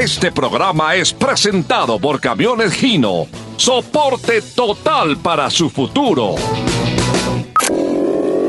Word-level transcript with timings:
Este 0.00 0.32
programa 0.32 0.94
es 0.94 1.12
presentado 1.12 1.98
por 1.98 2.20
Camiones 2.22 2.72
Gino. 2.72 3.26
Soporte 3.58 4.40
total 4.40 5.18
para 5.18 5.50
su 5.50 5.68
futuro. 5.68 6.36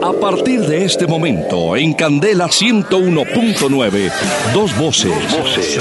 A 0.02 0.14
partir 0.14 0.62
de 0.62 0.86
este 0.86 1.08
momento, 1.08 1.76
en 1.76 1.94
Candela 1.94 2.48
101.9, 2.48 4.12
dos 4.54 4.78
voces, 4.78 5.14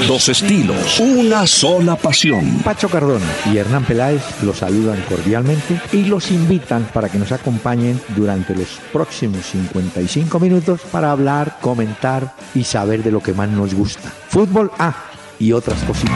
dos 0.07 0.27
estilos, 0.27 0.99
una 0.99 1.47
sola 1.47 1.95
pasión. 1.95 2.59
Pacho 2.65 2.89
Cardona 2.89 3.25
y 3.51 3.57
Hernán 3.57 3.85
Peláez 3.85 4.21
los 4.43 4.57
saludan 4.57 5.01
cordialmente 5.07 5.79
y 5.93 6.03
los 6.03 6.31
invitan 6.31 6.83
para 6.93 7.07
que 7.07 7.17
nos 7.17 7.31
acompañen 7.31 7.99
durante 8.09 8.53
los 8.53 8.81
próximos 8.91 9.45
55 9.45 10.37
minutos 10.37 10.81
para 10.91 11.11
hablar, 11.11 11.59
comentar 11.61 12.35
y 12.53 12.65
saber 12.65 13.03
de 13.03 13.11
lo 13.11 13.21
que 13.21 13.33
más 13.33 13.47
nos 13.47 13.73
gusta. 13.73 14.11
Fútbol 14.27 14.69
A 14.77 15.10
y 15.41 15.51
otras 15.51 15.83
cositas. 15.83 16.15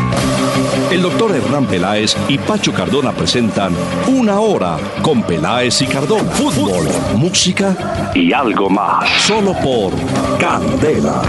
El 0.91 1.02
doctor 1.02 1.36
Hernán 1.36 1.66
Peláez 1.66 2.16
y 2.30 2.38
Pacho 2.38 2.72
Cardona 2.72 3.12
presentan 3.12 3.73
Una 4.08 4.40
Hora 4.40 4.77
con 5.02 5.23
Peláez 5.23 5.81
y 5.81 5.88
Cardona. 5.88 6.30
Fútbol, 6.31 6.88
música 7.17 8.12
y 8.14 8.31
algo 8.31 8.70
más. 8.70 9.09
Solo 9.23 9.53
por 9.53 9.94
Candela. 10.40 11.23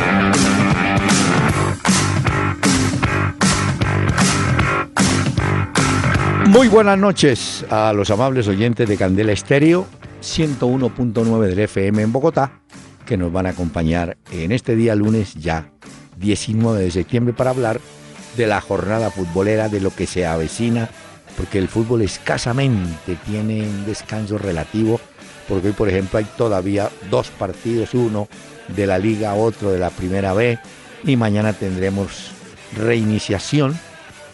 Muy 6.48 6.68
buenas 6.68 6.98
noches 6.98 7.64
a 7.70 7.92
los 7.94 8.10
amables 8.10 8.46
oyentes 8.46 8.86
de 8.88 8.96
Candela 8.96 9.32
Estéreo 9.32 9.86
101.9 10.22 11.40
del 11.40 11.58
FM 11.60 12.02
en 12.02 12.12
Bogotá 12.12 12.60
que 13.06 13.16
nos 13.16 13.32
van 13.32 13.46
a 13.46 13.50
acompañar 13.50 14.18
en 14.30 14.52
este 14.52 14.76
día 14.76 14.94
lunes 14.94 15.34
ya 15.34 15.70
19 16.16 16.82
de 16.82 16.90
septiembre 16.90 17.34
para 17.34 17.50
hablar 17.50 17.80
de 18.36 18.46
la 18.46 18.60
jornada 18.60 19.10
futbolera, 19.10 19.68
de 19.68 19.80
lo 19.80 19.94
que 19.94 20.06
se 20.06 20.26
avecina, 20.26 20.88
porque 21.36 21.58
el 21.58 21.68
fútbol 21.68 22.02
escasamente 22.02 23.16
tiene 23.26 23.62
un 23.62 23.86
descanso 23.86 24.38
relativo, 24.38 25.00
porque 25.48 25.68
hoy 25.68 25.74
por 25.74 25.88
ejemplo 25.88 26.18
hay 26.18 26.26
todavía 26.36 26.90
dos 27.10 27.28
partidos, 27.28 27.94
uno 27.94 28.28
de 28.68 28.86
la 28.86 28.98
liga, 28.98 29.34
otro 29.34 29.70
de 29.70 29.78
la 29.78 29.90
primera 29.90 30.32
B, 30.32 30.58
y 31.04 31.16
mañana 31.16 31.52
tendremos 31.52 32.30
reiniciación 32.76 33.78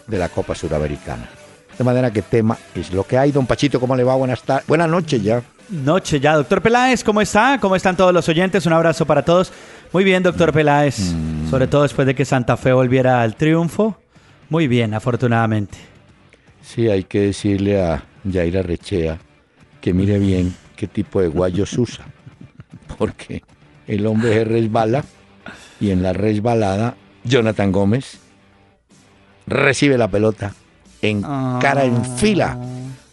de 0.07 0.17
la 0.17 0.29
Copa 0.29 0.55
Suramericana. 0.55 1.29
De 1.77 1.83
manera 1.83 2.11
que 2.11 2.21
tema 2.21 2.57
es 2.75 2.93
lo 2.93 3.03
que 3.03 3.17
hay. 3.17 3.31
Don 3.31 3.45
Pachito, 3.47 3.79
¿cómo 3.79 3.95
le 3.95 4.03
va? 4.03 4.15
Buenas 4.15 4.41
tardes. 4.43 4.67
Buenas 4.67 4.89
noches 4.89 5.21
ya. 5.23 5.41
Noche 5.69 6.19
ya, 6.19 6.35
doctor 6.35 6.61
Peláez, 6.61 7.03
¿cómo 7.03 7.21
está? 7.21 7.57
¿Cómo 7.59 7.75
están 7.75 7.95
todos 7.97 8.13
los 8.13 8.27
oyentes? 8.29 8.65
Un 8.65 8.73
abrazo 8.73 9.05
para 9.05 9.23
todos. 9.23 9.51
Muy 9.91 10.03
bien, 10.03 10.21
doctor 10.21 10.51
Peláez, 10.53 10.99
Mm. 11.13 11.49
sobre 11.49 11.67
todo 11.67 11.83
después 11.83 12.05
de 12.05 12.13
que 12.13 12.25
Santa 12.25 12.57
Fe 12.57 12.73
volviera 12.73 13.21
al 13.21 13.35
triunfo. 13.35 13.97
Muy 14.49 14.67
bien, 14.67 14.93
afortunadamente. 14.93 15.77
Sí, 16.61 16.89
hay 16.89 17.03
que 17.05 17.21
decirle 17.21 17.81
a 17.81 18.03
Yaira 18.23 18.61
Rechea 18.61 19.17
que 19.81 19.93
mire 19.93 20.19
bien 20.19 20.53
qué 20.75 20.87
tipo 20.87 21.21
de 21.21 21.27
guayos 21.29 21.73
usa. 21.77 22.05
Porque 22.97 23.41
el 23.87 24.05
hombre 24.05 24.33
se 24.33 24.43
resbala 24.43 25.03
y 25.79 25.91
en 25.91 26.03
la 26.03 26.13
resbalada 26.13 26.95
Jonathan 27.23 27.71
Gómez 27.71 28.19
recibe 29.47 29.97
la 29.97 30.07
pelota 30.07 30.53
en 31.03 31.21
cara 31.59 31.83
en 31.85 32.03
fila 32.17 32.57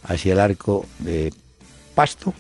hacia 0.05 0.33
el 0.33 0.41
arco 0.41 0.86
de 0.98 1.33
Pasto 1.94 2.33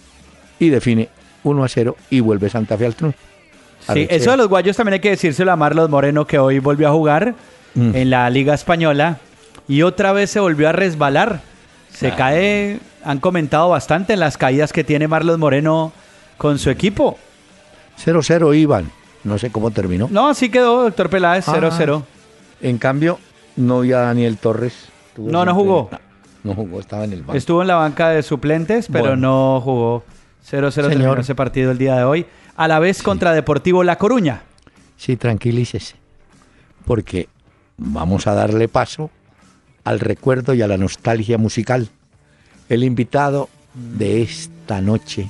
y 0.58 0.68
define 0.70 1.08
1 1.44 1.64
a 1.64 1.68
0 1.68 1.96
y 2.10 2.20
vuelve 2.20 2.48
Santa 2.48 2.76
Fe 2.78 2.86
al 2.86 2.94
triunfo. 2.94 3.18
Sí, 3.92 4.06
eso 4.10 4.30
de 4.32 4.36
los 4.36 4.48
guayos 4.48 4.76
también 4.76 4.94
hay 4.94 5.00
que 5.00 5.10
decírselo 5.10 5.50
a 5.52 5.56
Marlos 5.56 5.88
Moreno, 5.88 6.26
que 6.26 6.38
hoy 6.38 6.58
volvió 6.58 6.88
a 6.88 6.92
jugar 6.92 7.34
Mm. 7.74 7.94
en 7.94 8.10
la 8.10 8.28
Liga 8.30 8.52
Española 8.52 9.18
y 9.68 9.82
otra 9.82 10.12
vez 10.12 10.30
se 10.30 10.40
volvió 10.40 10.68
a 10.68 10.72
resbalar. 10.72 11.40
Se 11.92 12.08
Ah. 12.08 12.16
cae, 12.16 12.80
han 13.04 13.20
comentado 13.20 13.68
bastante 13.68 14.16
las 14.16 14.36
caídas 14.36 14.72
que 14.72 14.82
tiene 14.84 15.06
Marlos 15.08 15.38
Moreno 15.38 15.92
con 16.36 16.58
su 16.58 16.68
equipo. 16.70 17.16
0-0 17.96 18.54
iban. 18.54 18.90
No 19.24 19.38
sé 19.38 19.50
cómo 19.50 19.70
terminó. 19.70 20.08
No, 20.10 20.28
así 20.28 20.48
quedó, 20.50 20.82
doctor 20.82 21.10
Peláez, 21.10 21.46
Ah. 21.48 21.52
0-0. 21.54 22.02
En 22.60 22.78
cambio, 22.78 23.18
no 23.56 23.80
vi 23.80 23.92
a 23.92 24.00
Daniel 24.00 24.36
Torres. 24.38 24.88
No, 25.16 25.44
no 25.44 25.54
jugó. 25.54 25.88
No, 25.92 25.98
no 26.44 26.54
jugó, 26.54 26.80
estaba 26.80 27.04
en 27.04 27.12
el 27.12 27.20
banco. 27.20 27.34
Estuvo 27.34 27.60
en 27.62 27.68
la 27.68 27.76
banca 27.76 28.08
de 28.10 28.22
suplentes, 28.22 28.86
pero 28.90 29.08
Bueno. 29.08 29.16
no 29.16 29.60
jugó. 29.60 30.04
0-0 30.48 30.70
Señor. 30.72 30.88
terminó 30.90 31.14
ese 31.20 31.34
partido 31.34 31.70
el 31.70 31.78
día 31.78 31.96
de 31.96 32.04
hoy. 32.04 32.26
A 32.56 32.66
la 32.68 32.78
vez 32.78 33.02
contra 33.02 33.32
Deportivo 33.32 33.84
La 33.84 33.96
Coruña. 33.96 34.42
Sí, 34.96 35.16
tranquilícese. 35.16 35.96
Porque 36.84 37.28
vamos 37.76 38.26
a 38.26 38.34
darle 38.34 38.68
paso 38.68 39.10
al 39.84 40.00
recuerdo 40.00 40.54
y 40.54 40.62
a 40.62 40.66
la 40.66 40.76
nostalgia 40.76 41.38
musical. 41.38 41.88
El 42.68 42.84
invitado 42.84 43.48
de 43.74 44.22
esta 44.22 44.80
noche 44.80 45.28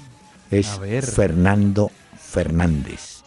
es. 0.51 0.81
Fernando 1.15 1.91
Fernández, 2.19 3.23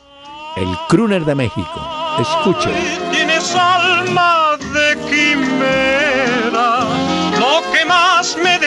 el 0.56 0.68
crooner 0.90 1.26
de 1.26 1.36
México. 1.36 1.88
Escuche. 2.20 2.70
Tienes 3.12 3.56
alma 3.56 4.43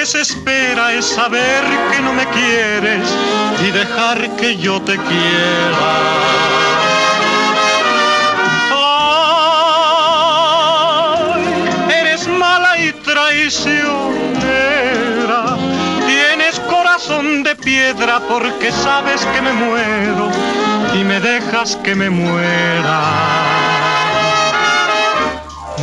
desespera 0.07 0.93
es 0.93 1.05
saber 1.05 1.65
que 1.91 2.01
no 2.01 2.13
me 2.13 2.25
quieres 2.27 3.13
y 3.67 3.73
dejar 3.73 4.37
que 4.37 4.57
yo 4.57 4.81
te 4.81 4.97
quiera. 4.97 5.79
Ay, 11.11 11.43
eres 11.91 12.29
mala 12.29 12.79
y 12.79 12.93
traicionera. 12.93 13.97
Tienes 16.07 16.61
corazón 16.71 17.43
de 17.43 17.57
piedra 17.57 18.21
porque 18.29 18.71
sabes 18.71 19.27
que 19.35 19.43
me 19.43 19.53
muero 19.55 20.31
y 20.95 21.03
me 21.03 21.19
dejas 21.19 21.75
que 21.83 21.97
me 21.97 22.11
muera. 22.11 23.01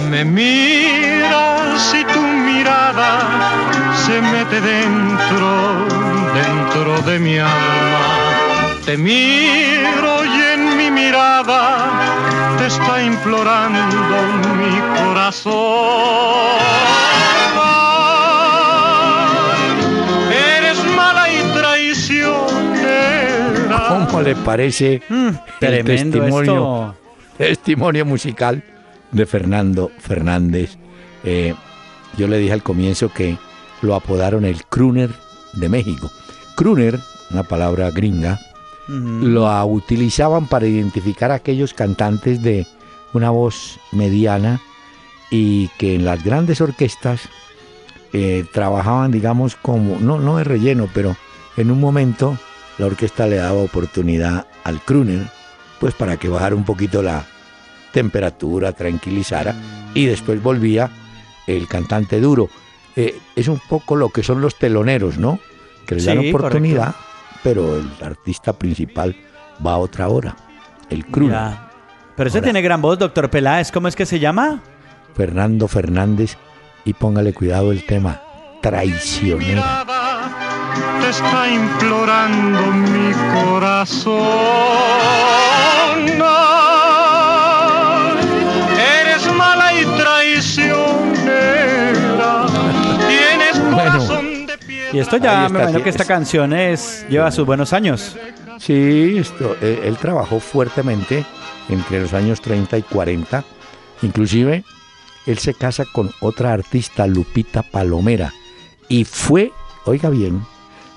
Me 0.09 0.23
miras 0.23 1.93
y 1.93 2.05
tu 2.05 2.21
mirada 2.21 3.72
se 4.05 4.21
mete 4.21 4.59
dentro, 4.61 5.85
dentro 6.33 7.01
de 7.09 7.19
mi 7.19 7.37
alma. 7.37 8.03
Te 8.85 8.97
miro 8.97 10.25
y 10.25 10.41
en 10.53 10.77
mi 10.77 10.91
mirada 10.91 11.89
te 12.57 12.67
está 12.67 13.01
implorando 13.01 14.17
mi 14.59 14.79
corazón. 14.99 15.53
Ay, 18.75 19.71
Eres 20.57 20.83
mala 20.95 21.29
y 21.31 21.37
traicionera. 21.57 23.85
¿Cómo 23.87 24.21
le 24.21 24.35
parece 24.35 25.01
Mm, 25.09 25.29
el 25.61 25.83
testimonio, 25.85 26.95
testimonio 27.37 28.05
musical 28.05 28.63
de 29.11 29.25
Fernando 29.25 29.91
Fernández? 29.99 30.77
Eh, 31.23 31.53
yo 32.17 32.27
le 32.27 32.37
dije 32.37 32.53
al 32.53 32.63
comienzo 32.63 33.09
que 33.09 33.37
lo 33.83 33.95
apodaron 33.95 34.45
el 34.45 34.65
crooner 34.65 35.11
de 35.53 35.69
México. 35.69 36.09
Crooner, 36.55 36.99
una 37.29 37.43
palabra 37.43 37.91
gringa, 37.91 38.39
Ujú. 38.87 39.27
lo 39.27 39.65
utilizaban 39.65 40.47
para 40.47 40.65
identificar 40.67 41.31
a 41.31 41.35
aquellos 41.35 41.73
cantantes 41.73 42.41
de 42.41 42.65
una 43.13 43.29
voz 43.29 43.79
mediana 43.91 44.59
y 45.29 45.67
que 45.77 45.95
en 45.95 46.05
las 46.05 46.23
grandes 46.23 46.61
orquestas 46.61 47.21
eh, 48.11 48.45
trabajaban, 48.51 49.11
digamos, 49.11 49.55
como, 49.55 49.97
no, 49.99 50.19
no 50.19 50.37
de 50.37 50.43
relleno, 50.43 50.87
pero 50.93 51.15
en 51.57 51.71
un 51.71 51.79
momento 51.79 52.37
la 52.77 52.87
orquesta 52.87 53.27
le 53.27 53.37
daba 53.37 53.59
oportunidad 53.59 54.47
al 54.63 54.81
crooner, 54.81 55.29
pues 55.79 55.93
para 55.93 56.17
que 56.17 56.29
bajara 56.29 56.55
un 56.55 56.65
poquito 56.65 57.01
la 57.01 57.25
temperatura, 57.91 58.71
tranquilizara, 58.71 59.55
y 59.93 60.05
después 60.05 60.41
volvía 60.41 60.89
el 61.47 61.67
cantante 61.67 62.19
duro. 62.19 62.49
Eh, 62.95 63.17
es 63.35 63.47
un 63.47 63.59
poco 63.69 63.95
lo 63.95 64.09
que 64.09 64.23
son 64.23 64.41
los 64.41 64.57
teloneros, 64.57 65.17
¿no? 65.17 65.39
Que 65.85 65.95
les 65.95 66.05
dan 66.05 66.19
oportunidad, 66.29 66.95
pero 67.43 67.77
el 67.77 67.89
artista 68.01 68.53
principal 68.53 69.15
va 69.65 69.73
a 69.73 69.77
otra 69.77 70.07
hora, 70.09 70.35
el. 70.89 71.03
Ya. 71.29 71.69
Pero 72.15 72.27
ese 72.29 72.37
Ahora- 72.37 72.45
tiene 72.45 72.61
gran 72.61 72.81
voz, 72.81 72.99
doctor 72.99 73.29
Peláez. 73.29 73.71
¿Cómo 73.71 73.87
es 73.87 73.95
que 73.95 74.05
se 74.05 74.19
llama? 74.19 74.61
Fernando 75.15 75.67
Fernández, 75.67 76.37
y 76.85 76.93
póngale 76.93 77.33
cuidado 77.33 77.71
el 77.71 77.85
tema, 77.85 78.21
traicionera. 78.61 79.85
te 81.01 81.09
está 81.09 81.49
implorando 81.51 82.61
mi 82.71 83.11
corazón. 83.43 84.23
Y 94.93 94.99
esto 94.99 95.17
ya 95.17 95.45
está, 95.45 95.49
me 95.53 95.59
imagino 95.61 95.83
que 95.83 95.89
esta 95.89 96.03
es- 96.03 96.07
canción 96.07 96.53
es, 96.53 97.05
lleva 97.09 97.31
sus 97.31 97.45
buenos 97.45 97.73
años. 97.73 98.15
Sí, 98.59 99.15
esto, 99.17 99.55
él, 99.61 99.79
él 99.83 99.97
trabajó 99.97 100.39
fuertemente 100.39 101.25
entre 101.69 102.01
los 102.01 102.13
años 102.13 102.39
30 102.41 102.77
y 102.77 102.81
40, 102.83 103.43
inclusive 104.03 104.63
él 105.25 105.37
se 105.39 105.53
casa 105.53 105.85
con 105.91 106.11
otra 106.21 106.53
artista, 106.53 107.07
Lupita 107.07 107.63
Palomera, 107.63 108.31
y 108.89 109.05
fue, 109.05 109.51
oiga 109.85 110.09
bien, 110.09 110.43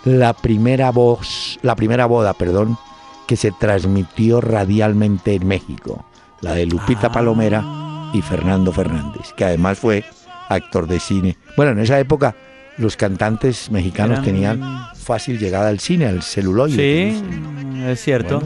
la 0.04 0.32
primera 0.34 0.90
voz, 0.90 1.58
la 1.62 1.74
primera 1.76 2.06
boda, 2.06 2.34
perdón, 2.34 2.76
que 3.26 3.36
se 3.36 3.50
transmitió 3.52 4.40
radialmente 4.40 5.34
en 5.34 5.46
México, 5.48 6.04
la 6.42 6.52
de 6.54 6.66
Lupita 6.66 7.10
Palomera 7.10 7.64
y 8.12 8.20
Fernando 8.22 8.72
Fernández, 8.72 9.32
que 9.36 9.44
además 9.44 9.78
fue 9.78 10.04
actor 10.48 10.86
de 10.86 11.00
cine. 11.00 11.36
Bueno, 11.56 11.72
en 11.72 11.78
esa 11.80 11.98
época 11.98 12.36
los 12.78 12.96
cantantes 12.96 13.70
mexicanos 13.70 14.22
tenían 14.22 14.88
fácil 14.94 15.38
llegada 15.38 15.68
al 15.68 15.80
cine, 15.80 16.06
al 16.06 16.22
celuloide. 16.22 17.12
Sí, 17.12 17.22
es 17.86 18.00
cierto. 18.00 18.42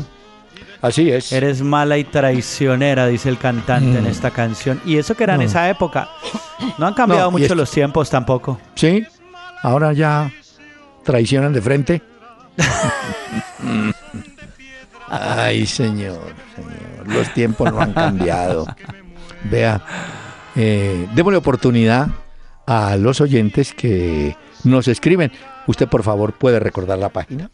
así 0.80 1.10
es. 1.10 1.32
Eres 1.32 1.62
mala 1.62 1.98
y 1.98 2.04
traicionera, 2.04 3.06
dice 3.06 3.28
el 3.28 3.38
cantante 3.38 3.98
en 3.98 4.04
mm. 4.04 4.08
esta 4.08 4.30
canción. 4.30 4.80
Y 4.84 4.98
eso 4.98 5.14
que 5.14 5.24
era 5.24 5.34
en 5.34 5.42
esa 5.42 5.68
época. 5.68 6.08
No 6.78 6.86
han 6.86 6.94
cambiado 6.94 7.30
mucho 7.30 7.54
los 7.54 7.70
tiempos 7.70 8.10
tampoco. 8.10 8.60
Sí, 8.74 9.04
ahora 9.62 9.92
ya 9.92 10.30
traicionan 11.04 11.52
de 11.52 11.60
frente. 11.60 12.02
Ay, 15.08 15.66
señor, 15.66 16.20
señor, 16.54 17.06
los 17.06 17.34
tiempos 17.34 17.72
no 17.72 17.80
han 17.80 17.92
cambiado. 17.92 18.66
Vea, 19.50 19.82
eh, 20.54 21.08
démosle 21.14 21.38
oportunidad 21.38 22.08
a 22.70 22.96
los 22.96 23.20
oyentes 23.20 23.74
que 23.74 24.36
nos 24.62 24.86
escriben. 24.86 25.32
Usted, 25.66 25.88
por 25.88 26.04
favor, 26.04 26.34
puede 26.34 26.60
recordar 26.60 27.00
la 27.00 27.08
página. 27.08 27.50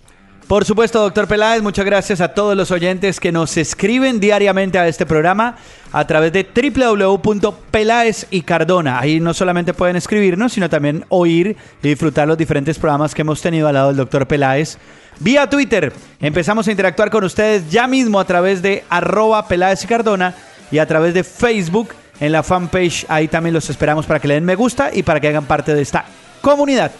Por 0.46 0.66
supuesto, 0.66 1.00
doctor 1.00 1.26
Peláez, 1.26 1.62
muchas 1.62 1.86
gracias 1.86 2.20
a 2.20 2.34
todos 2.34 2.54
los 2.54 2.70
oyentes 2.70 3.18
que 3.18 3.32
nos 3.32 3.56
escriben 3.56 4.20
diariamente 4.20 4.78
a 4.78 4.86
este 4.86 5.06
programa 5.06 5.56
a 5.90 6.06
través 6.06 6.34
de 6.34 6.46
www.peláez 6.54 8.26
y 8.30 8.42
Cardona. 8.42 9.00
Ahí 9.00 9.18
no 9.18 9.32
solamente 9.32 9.72
pueden 9.72 9.96
escribirnos, 9.96 10.52
sino 10.52 10.68
también 10.68 11.06
oír 11.08 11.56
y 11.82 11.88
disfrutar 11.88 12.28
los 12.28 12.36
diferentes 12.36 12.78
programas 12.78 13.14
que 13.14 13.22
hemos 13.22 13.40
tenido 13.40 13.68
al 13.68 13.74
lado 13.74 13.88
del 13.88 13.96
doctor 13.96 14.28
Peláez. 14.28 14.76
Vía 15.18 15.48
Twitter, 15.48 15.94
empezamos 16.20 16.68
a 16.68 16.70
interactuar 16.70 17.10
con 17.10 17.24
ustedes 17.24 17.70
ya 17.70 17.86
mismo 17.86 18.20
a 18.20 18.26
través 18.26 18.60
de 18.60 18.84
arroba 18.90 19.48
Peláez 19.48 19.82
y 19.82 19.86
Cardona 19.86 20.34
y 20.70 20.76
a 20.76 20.86
través 20.86 21.14
de 21.14 21.24
Facebook 21.24 21.88
en 22.20 22.32
la 22.32 22.42
fanpage. 22.42 23.06
Ahí 23.08 23.28
también 23.28 23.54
los 23.54 23.70
esperamos 23.70 24.06
para 24.06 24.20
que 24.20 24.28
le 24.28 24.34
den 24.34 24.44
me 24.44 24.54
gusta 24.54 24.90
y 24.92 25.02
para 25.02 25.20
que 25.20 25.28
hagan 25.28 25.46
parte 25.46 25.74
de 25.74 25.82
esta 25.82 26.04
comunidad. 26.40 26.92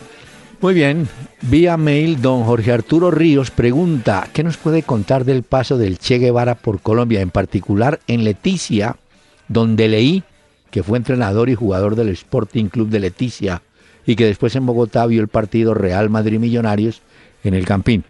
Muy 0.61 0.73
bien, 0.73 1.07
vía 1.43 1.77
mail, 1.77 2.23
don 2.23 2.45
Jorge 2.45 2.73
Arturo 2.73 3.11
Ríos 3.11 3.51
pregunta, 3.51 4.27
¿qué 4.33 4.43
nos 4.43 4.57
puede 4.57 4.83
contar 4.83 5.27
del 5.27 5.43
paso 5.43 5.77
del 5.77 5.99
Che 5.99 6.19
Guevara 6.19 6.55
por 6.55 6.81
Colombia, 6.81 7.21
en 7.21 7.31
particular 7.31 8.01
en 8.07 8.25
Leticia, 8.25 8.97
donde 9.49 9.89
leí 9.89 10.25
que 10.71 10.83
fue 10.83 10.97
entrenador 10.97 11.51
y 11.51 11.55
jugador 11.55 11.95
del 11.95 12.09
Sporting 12.09 12.67
Club 12.67 12.89
de 12.89 13.01
Leticia 13.01 13.62
y 14.07 14.17
que 14.17 14.25
después 14.25 14.57
en 14.57 14.65
Bogotá 14.65 15.05
vio 15.07 15.21
el 15.21 15.29
partido 15.29 15.75
Real 15.75 16.09
Madrid 16.09 16.39
Millonarios 16.39 17.03
en 17.45 17.53
el 17.53 17.67
Campín? 17.67 18.05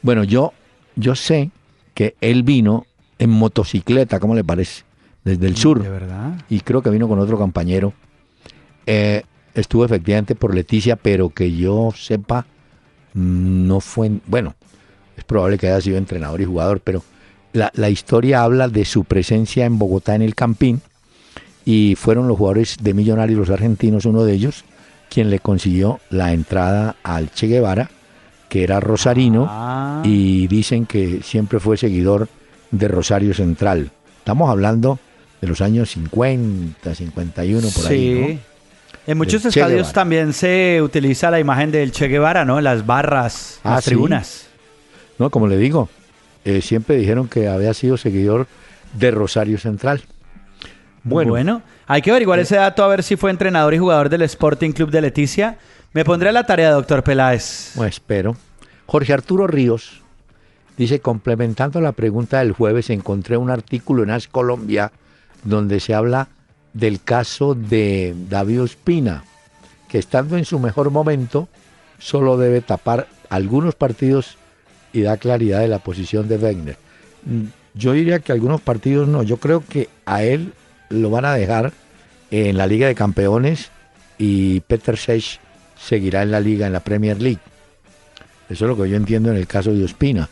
Bueno, 0.00 0.22
yo, 0.22 0.52
yo 0.94 1.16
sé 1.16 1.50
que 1.94 2.14
él 2.20 2.44
vino 2.44 2.86
en 3.18 3.30
motocicleta, 3.30 4.20
¿cómo 4.20 4.36
le 4.36 4.44
parece? 4.44 4.87
Desde 5.28 5.46
el 5.46 5.56
sur. 5.56 5.82
¿De 5.82 5.90
verdad? 5.90 6.40
Y 6.48 6.60
creo 6.60 6.82
que 6.82 6.88
vino 6.88 7.06
con 7.06 7.18
otro 7.18 7.36
compañero. 7.36 7.92
Eh, 8.86 9.22
estuvo 9.54 9.84
efectivamente 9.84 10.34
por 10.34 10.54
Leticia, 10.54 10.96
pero 10.96 11.28
que 11.28 11.54
yo 11.54 11.90
sepa, 11.94 12.46
no 13.12 13.80
fue, 13.80 14.10
bueno, 14.26 14.54
es 15.18 15.24
probable 15.24 15.58
que 15.58 15.66
haya 15.66 15.82
sido 15.82 15.98
entrenador 15.98 16.40
y 16.40 16.46
jugador, 16.46 16.80
pero 16.80 17.02
la, 17.52 17.70
la, 17.74 17.90
historia 17.90 18.42
habla 18.42 18.68
de 18.68 18.86
su 18.86 19.04
presencia 19.04 19.66
en 19.66 19.78
Bogotá 19.78 20.14
en 20.14 20.22
el 20.22 20.34
Campín 20.34 20.80
y 21.66 21.94
fueron 21.96 22.26
los 22.26 22.38
jugadores 22.38 22.78
de 22.80 22.94
Millonarios, 22.94 23.38
los 23.38 23.50
argentinos, 23.50 24.06
uno 24.06 24.24
de 24.24 24.32
ellos, 24.32 24.64
quien 25.10 25.28
le 25.28 25.40
consiguió 25.40 26.00
la 26.08 26.32
entrada 26.32 26.96
al 27.02 27.30
Che 27.30 27.48
Guevara, 27.48 27.90
que 28.48 28.62
era 28.62 28.80
rosarino, 28.80 29.46
ah. 29.46 30.00
y 30.02 30.46
dicen 30.46 30.86
que 30.86 31.20
siempre 31.22 31.60
fue 31.60 31.76
seguidor 31.76 32.28
de 32.70 32.88
Rosario 32.88 33.34
Central. 33.34 33.90
Estamos 34.18 34.48
hablando 34.48 34.98
de 35.40 35.48
los 35.48 35.60
años 35.60 35.90
50, 35.90 36.94
51, 36.94 37.68
por 37.68 37.86
ahí. 37.86 38.40
¿no? 38.42 38.58
En 39.06 39.16
muchos 39.16 39.44
estadios 39.44 39.92
también 39.92 40.32
se 40.32 40.80
utiliza 40.82 41.30
la 41.30 41.40
imagen 41.40 41.70
del 41.70 41.92
Che 41.92 42.08
Guevara, 42.08 42.44
¿no? 42.44 42.60
Las 42.60 42.84
barras, 42.84 43.60
las 43.64 43.78
ah, 43.78 43.82
tribunas. 43.82 44.48
No, 45.18 45.30
como 45.30 45.46
le 45.46 45.56
digo, 45.56 45.88
eh, 46.44 46.60
siempre 46.60 46.96
dijeron 46.96 47.28
que 47.28 47.48
había 47.48 47.72
sido 47.72 47.96
seguidor 47.96 48.46
de 48.92 49.10
Rosario 49.10 49.58
Central. 49.58 50.02
Bueno, 51.04 51.30
bueno 51.30 51.62
hay 51.86 52.02
que 52.02 52.10
averiguar 52.10 52.38
eh, 52.38 52.42
ese 52.42 52.56
dato 52.56 52.84
a 52.84 52.88
ver 52.88 53.02
si 53.02 53.16
fue 53.16 53.30
entrenador 53.30 53.72
y 53.72 53.78
jugador 53.78 54.10
del 54.10 54.22
Sporting 54.22 54.72
Club 54.72 54.90
de 54.90 55.00
Leticia. 55.00 55.56
Me 55.94 56.04
pondré 56.04 56.28
a 56.28 56.32
la 56.32 56.44
tarea, 56.44 56.70
doctor 56.70 57.02
Peláez. 57.02 57.72
Bueno, 57.76 57.88
espero. 57.88 58.36
Jorge 58.84 59.14
Arturo 59.14 59.46
Ríos 59.46 60.02
dice, 60.76 61.00
complementando 61.00 61.80
la 61.80 61.92
pregunta 61.92 62.40
del 62.40 62.52
jueves, 62.52 62.90
encontré 62.90 63.38
un 63.38 63.50
artículo 63.50 64.02
en 64.02 64.10
As 64.10 64.28
Colombia 64.28 64.92
donde 65.44 65.80
se 65.80 65.94
habla 65.94 66.28
del 66.72 67.02
caso 67.02 67.54
de 67.54 68.14
David 68.28 68.62
Ospina, 68.62 69.24
que 69.88 69.98
estando 69.98 70.36
en 70.36 70.44
su 70.44 70.58
mejor 70.58 70.90
momento, 70.90 71.48
solo 71.98 72.36
debe 72.36 72.60
tapar 72.60 73.08
algunos 73.30 73.74
partidos 73.74 74.36
y 74.92 75.02
da 75.02 75.16
claridad 75.16 75.60
de 75.60 75.68
la 75.68 75.78
posición 75.78 76.28
de 76.28 76.36
Wegner. 76.36 76.76
Mm, 77.24 77.44
yo 77.74 77.92
diría 77.92 78.20
que 78.20 78.32
algunos 78.32 78.60
partidos 78.60 79.08
no, 79.08 79.22
yo 79.22 79.38
creo 79.38 79.64
que 79.66 79.88
a 80.04 80.22
él 80.22 80.52
lo 80.88 81.10
van 81.10 81.24
a 81.24 81.34
dejar 81.34 81.72
en 82.30 82.56
la 82.56 82.66
Liga 82.66 82.86
de 82.86 82.94
Campeones 82.94 83.70
y 84.18 84.60
Peter 84.60 84.96
Sech 84.96 85.40
seguirá 85.78 86.22
en 86.22 86.30
la 86.30 86.40
Liga, 86.40 86.66
en 86.66 86.72
la 86.72 86.80
Premier 86.80 87.20
League. 87.20 87.40
Eso 88.48 88.64
es 88.64 88.68
lo 88.68 88.82
que 88.82 88.88
yo 88.88 88.96
entiendo 88.96 89.30
en 89.30 89.36
el 89.36 89.46
caso 89.46 89.72
de 89.72 89.84
Ospina. 89.84 90.28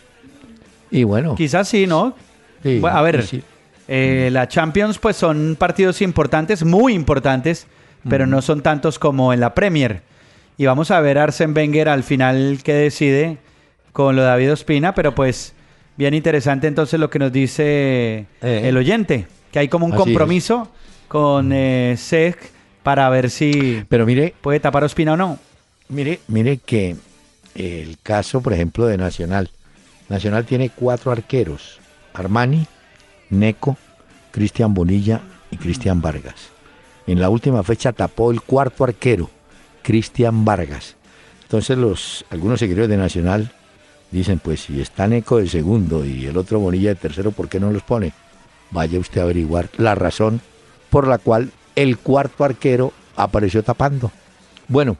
Y 0.91 1.05
bueno. 1.05 1.35
Quizás 1.35 1.69
sí, 1.69 1.87
¿no? 1.87 2.15
a 2.91 3.03
ver, 3.03 3.25
eh, 3.89 4.31
la 4.33 4.49
Champions, 4.49 4.99
pues 4.99 5.17
son 5.17 5.57
partidos 5.59 6.03
importantes, 6.03 6.65
muy 6.65 6.95
importantes, 6.95 7.67
pero 8.09 8.27
no 8.27 8.43
son 8.43 8.63
tantos 8.63 8.99
como 8.99 9.33
en 9.33 9.41
la 9.41 9.55
Premier. 9.55 10.03
Y 10.59 10.67
vamos 10.67 10.91
a 10.91 11.01
ver 11.01 11.19
a 11.19 11.25
Arsen 11.25 11.55
Wenger 11.55 11.89
al 11.89 12.03
final 12.03 12.61
qué 12.65 12.73
decide 12.75 13.39
con 13.93 14.17
lo 14.17 14.23
de 14.23 14.29
David 14.29 14.53
Ospina, 14.53 14.95
pero 14.95 15.15
pues 15.15 15.55
bien 15.97 16.15
interesante 16.15 16.67
entonces 16.67 17.01
lo 17.01 17.11
que 17.11 17.19
nos 17.19 17.33
dice 17.33 18.27
eh. 18.43 18.61
el 18.65 18.77
oyente, 18.77 19.27
que 19.53 19.59
hay 19.59 19.69
como 19.69 19.87
un 19.87 19.93
compromiso 19.93 20.71
con 21.09 21.51
eh, 21.53 21.97
para 22.83 23.09
ver 23.09 23.31
si 23.31 23.85
pero 23.89 24.07
mire, 24.07 24.35
puede 24.41 24.61
tapar 24.61 24.85
Ospina 24.85 25.13
o 25.13 25.17
no. 25.17 25.39
Mire, 25.89 26.21
mire 26.29 26.59
que 26.59 26.97
el 27.55 27.99
caso, 28.03 28.41
por 28.41 28.53
ejemplo, 28.53 28.87
de 28.87 28.97
Nacional. 28.97 29.51
Nacional 30.09 30.45
tiene 30.45 30.71
cuatro 30.71 31.11
arqueros. 31.11 31.81
Armani, 32.15 32.67
Neco, 33.31 33.77
Cristian 34.31 34.75
Bonilla 34.75 35.21
y 35.51 35.57
Cristian 35.57 36.01
Vargas. 36.01 36.51
En 37.07 37.21
la 37.21 37.31
última 37.31 37.63
fecha 37.63 37.93
tapó 37.93 38.31
el 38.31 38.43
cuarto 38.43 38.85
arquero, 38.85 39.31
Cristian 39.83 40.45
Vargas. 40.45 40.97
Entonces 41.43 41.79
los 41.79 42.25
algunos 42.31 42.59
seguidores 42.59 42.89
de 42.89 42.97
Nacional 42.97 43.53
dicen, 44.11 44.41
pues 44.41 44.61
si 44.61 44.81
está 44.81 45.07
Neco 45.07 45.39
de 45.39 45.49
segundo 45.49 46.05
y 46.05 46.27
el 46.27 46.37
otro 46.37 46.59
Bonilla 46.59 46.91
de 46.91 46.97
tercero, 46.97 47.31
¿por 47.31 47.49
qué 47.49 47.61
no 47.61 47.71
los 47.71 47.83
pone? 47.83 48.13
Vaya 48.71 48.99
usted 48.99 49.21
a 49.21 49.25
averiguar 49.25 49.69
la 49.77 49.95
razón 49.95 50.41
por 50.91 51.07
la 51.07 51.19
cual 51.19 51.51
el 51.77 51.99
cuarto 51.99 52.45
arquero 52.45 52.93
apareció 53.17 53.63
tapando. 53.63 54.11
Bueno. 54.69 54.97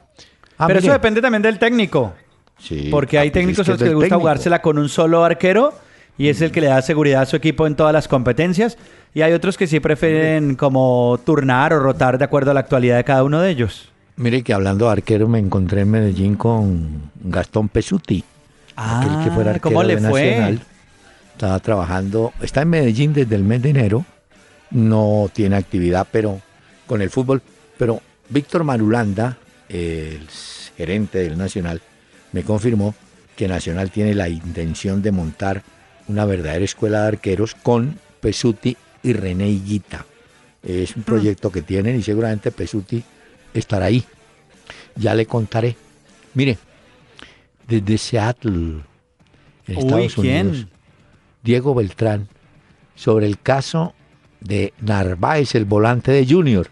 Ah, 0.57 0.67
Pero 0.67 0.79
eso 0.79 0.91
depende 0.91 1.21
también 1.21 1.41
del 1.41 1.59
técnico. 1.59 2.13
Sí, 2.57 2.87
porque 2.89 3.19
hay 3.19 3.27
ah, 3.27 3.31
pues 3.31 3.41
técnicos 3.41 3.67
a 3.67 3.71
los 3.71 3.79
que 3.79 3.85
les 3.85 3.93
gusta 3.93 4.15
jugársela 4.15 4.61
con 4.61 4.79
un 4.79 4.89
solo 4.89 5.23
arquero 5.23 5.73
y 6.17 6.29
es 6.29 6.41
el 6.41 6.51
que 6.51 6.61
le 6.61 6.67
da 6.67 6.81
seguridad 6.81 7.21
a 7.21 7.25
su 7.25 7.35
equipo 7.35 7.67
en 7.67 7.75
todas 7.75 7.93
las 7.93 8.07
competencias. 8.07 8.77
Y 9.13 9.21
hay 9.21 9.33
otros 9.33 9.57
que 9.57 9.67
sí 9.67 9.79
prefieren 9.79 10.55
como 10.55 11.19
turnar 11.25 11.73
o 11.73 11.79
rotar 11.79 12.17
de 12.17 12.25
acuerdo 12.25 12.51
a 12.51 12.53
la 12.53 12.61
actualidad 12.61 12.97
de 12.97 13.03
cada 13.03 13.23
uno 13.23 13.41
de 13.41 13.49
ellos. 13.49 13.89
Mire 14.15 14.41
que 14.41 14.53
hablando 14.53 14.85
de 14.85 14.91
arquero 14.93 15.27
me 15.27 15.39
encontré 15.39 15.81
en 15.81 15.91
Medellín 15.91 16.35
con 16.35 17.11
Gastón 17.23 17.69
Pesuti. 17.69 18.23
Ah, 18.75 19.21
que 19.23 19.31
fuera 19.31 19.57
¿cómo 19.59 19.83
le 19.83 19.97
fue? 19.97 20.59
Estaba 21.33 21.59
trabajando, 21.59 22.33
está 22.41 22.63
en 22.63 22.69
Medellín 22.69 23.13
desde 23.13 23.35
el 23.35 23.43
mes 23.43 23.61
de 23.61 23.69
enero. 23.69 24.05
No 24.71 25.29
tiene 25.31 25.55
actividad, 25.55 26.07
pero 26.11 26.41
con 26.87 27.01
el 27.01 27.09
fútbol. 27.09 27.41
Pero 27.77 28.01
Víctor 28.29 28.63
Marulanda, 28.63 29.37
el 29.69 30.27
gerente 30.75 31.19
del 31.19 31.37
Nacional, 31.37 31.81
me 32.31 32.43
confirmó 32.43 32.95
que 33.35 33.47
Nacional 33.47 33.91
tiene 33.91 34.15
la 34.15 34.29
intención 34.29 35.01
de 35.01 35.11
montar 35.11 35.61
una 36.07 36.25
verdadera 36.25 36.63
escuela 36.65 37.01
de 37.01 37.07
arqueros 37.07 37.55
con 37.55 37.99
Pesuti 38.19 38.77
y 39.03 39.13
René 39.13 39.49
Higuita. 39.49 40.05
Es 40.63 40.95
un 40.95 41.01
mm. 41.01 41.05
proyecto 41.05 41.51
que 41.51 41.61
tienen 41.61 41.97
y 41.97 42.03
seguramente 42.03 42.51
Pesuti 42.51 43.03
estará 43.53 43.85
ahí. 43.85 44.03
Ya 44.95 45.13
le 45.13 45.25
contaré. 45.25 45.75
Mire, 46.33 46.57
desde 47.67 47.97
Seattle, 47.97 48.81
en 49.67 49.77
Estados 49.77 50.17
Unidos, 50.17 50.67
Diego 51.43 51.75
Beltrán, 51.75 52.27
sobre 52.95 53.27
el 53.27 53.39
caso 53.39 53.93
de 54.39 54.73
Narváez, 54.81 55.55
el 55.55 55.65
volante 55.65 56.11
de 56.11 56.25
Junior. 56.25 56.69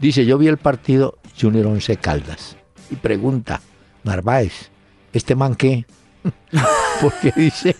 Dice, 0.00 0.24
yo 0.24 0.38
vi 0.38 0.46
el 0.46 0.58
partido 0.58 1.18
Junior 1.40 1.66
Once 1.66 1.96
Caldas. 1.96 2.56
Y 2.90 2.96
pregunta, 2.96 3.60
Narváez, 4.04 4.70
¿este 5.12 5.34
man 5.34 5.54
qué? 5.54 5.84
Porque 7.00 7.32
dice 7.36 7.76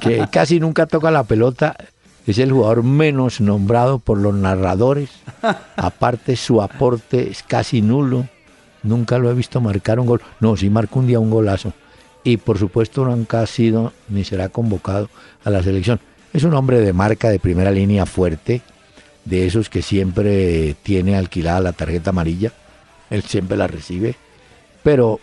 que 0.00 0.26
casi 0.30 0.60
nunca 0.60 0.86
toca 0.86 1.10
la 1.10 1.24
pelota. 1.24 1.76
Es 2.26 2.38
el 2.38 2.52
jugador 2.52 2.82
menos 2.82 3.40
nombrado 3.40 3.98
por 3.98 4.18
los 4.18 4.34
narradores. 4.34 5.10
Aparte, 5.76 6.36
su 6.36 6.62
aporte 6.62 7.30
es 7.30 7.42
casi 7.42 7.82
nulo. 7.82 8.26
Nunca 8.82 9.18
lo 9.18 9.30
he 9.30 9.34
visto 9.34 9.60
marcar 9.60 10.00
un 10.00 10.06
gol. 10.06 10.22
No, 10.40 10.56
sí 10.56 10.70
marcó 10.70 11.00
un 11.00 11.06
día 11.06 11.20
un 11.20 11.30
golazo. 11.30 11.72
Y 12.22 12.38
por 12.38 12.58
supuesto 12.58 13.04
nunca 13.04 13.42
ha 13.42 13.46
sido 13.46 13.92
ni 14.08 14.24
será 14.24 14.48
convocado 14.48 15.10
a 15.44 15.50
la 15.50 15.62
selección. 15.62 16.00
Es 16.32 16.44
un 16.44 16.54
hombre 16.54 16.80
de 16.80 16.92
marca 16.92 17.28
de 17.28 17.38
primera 17.38 17.70
línea 17.70 18.06
fuerte, 18.06 18.62
de 19.24 19.46
esos 19.46 19.68
que 19.68 19.82
siempre 19.82 20.74
tiene 20.82 21.16
alquilada 21.16 21.60
la 21.60 21.72
tarjeta 21.72 22.10
amarilla. 22.10 22.52
Él 23.10 23.22
siempre 23.22 23.56
la 23.56 23.66
recibe. 23.66 24.16
Pero 24.82 25.20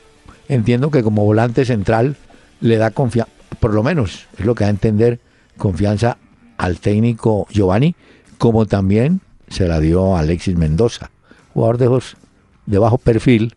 entiendo 0.48 0.92
que 0.92 1.04
como 1.04 1.26
volante 1.26 1.66
central 1.66 2.16
le 2.62 2.78
da 2.78 2.92
confianza, 2.92 3.32
por 3.62 3.74
lo 3.74 3.84
menos 3.84 4.28
es 4.38 4.46
lo 4.46 4.56
que 4.56 4.64
da 4.66 4.70
a 4.70 4.72
entender, 4.72 5.20
confianza 5.58 6.18
al 6.58 6.80
técnico 6.80 7.48
Giovanni, 7.52 7.96
como 8.38 8.66
también 8.66 9.22
se 9.48 9.68
la 9.68 9.80
dio 9.80 10.16
a 10.16 10.20
Alexis 10.20 10.58
Mendoza, 10.58 11.12
jugador 11.54 11.78
de, 11.78 12.02
de 12.66 12.80
bajo 12.80 12.98
perfil, 12.98 13.54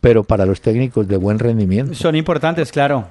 pero 0.00 0.22
para 0.22 0.46
los 0.46 0.60
técnicos 0.60 1.08
de 1.08 1.16
buen 1.16 1.40
rendimiento. 1.40 1.92
Son 1.94 2.14
importantes, 2.14 2.70
claro. 2.70 3.08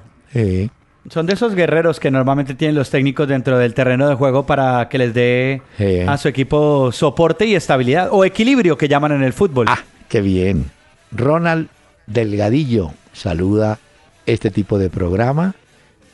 Son 1.10 1.26
de 1.26 1.34
esos 1.34 1.54
guerreros 1.54 2.00
que 2.00 2.10
normalmente 2.10 2.54
tienen 2.54 2.76
los 2.76 2.88
técnicos 2.88 3.28
dentro 3.28 3.58
del 3.58 3.74
terreno 3.74 4.08
de 4.08 4.14
juego 4.14 4.46
para 4.46 4.88
que 4.88 4.96
les 4.96 5.12
dé 5.12 5.60
a 6.06 6.16
su 6.16 6.28
equipo 6.28 6.92
soporte 6.92 7.44
y 7.44 7.54
estabilidad 7.54 8.08
o 8.10 8.24
equilibrio 8.24 8.78
que 8.78 8.88
llaman 8.88 9.12
en 9.12 9.22
el 9.22 9.34
fútbol. 9.34 9.66
Ah, 9.68 9.80
qué 10.08 10.22
bien. 10.22 10.70
Ronald 11.12 11.68
Delgadillo 12.06 12.92
saluda 13.12 13.78
este 14.24 14.50
tipo 14.50 14.78
de 14.78 14.88
programa. 14.88 15.54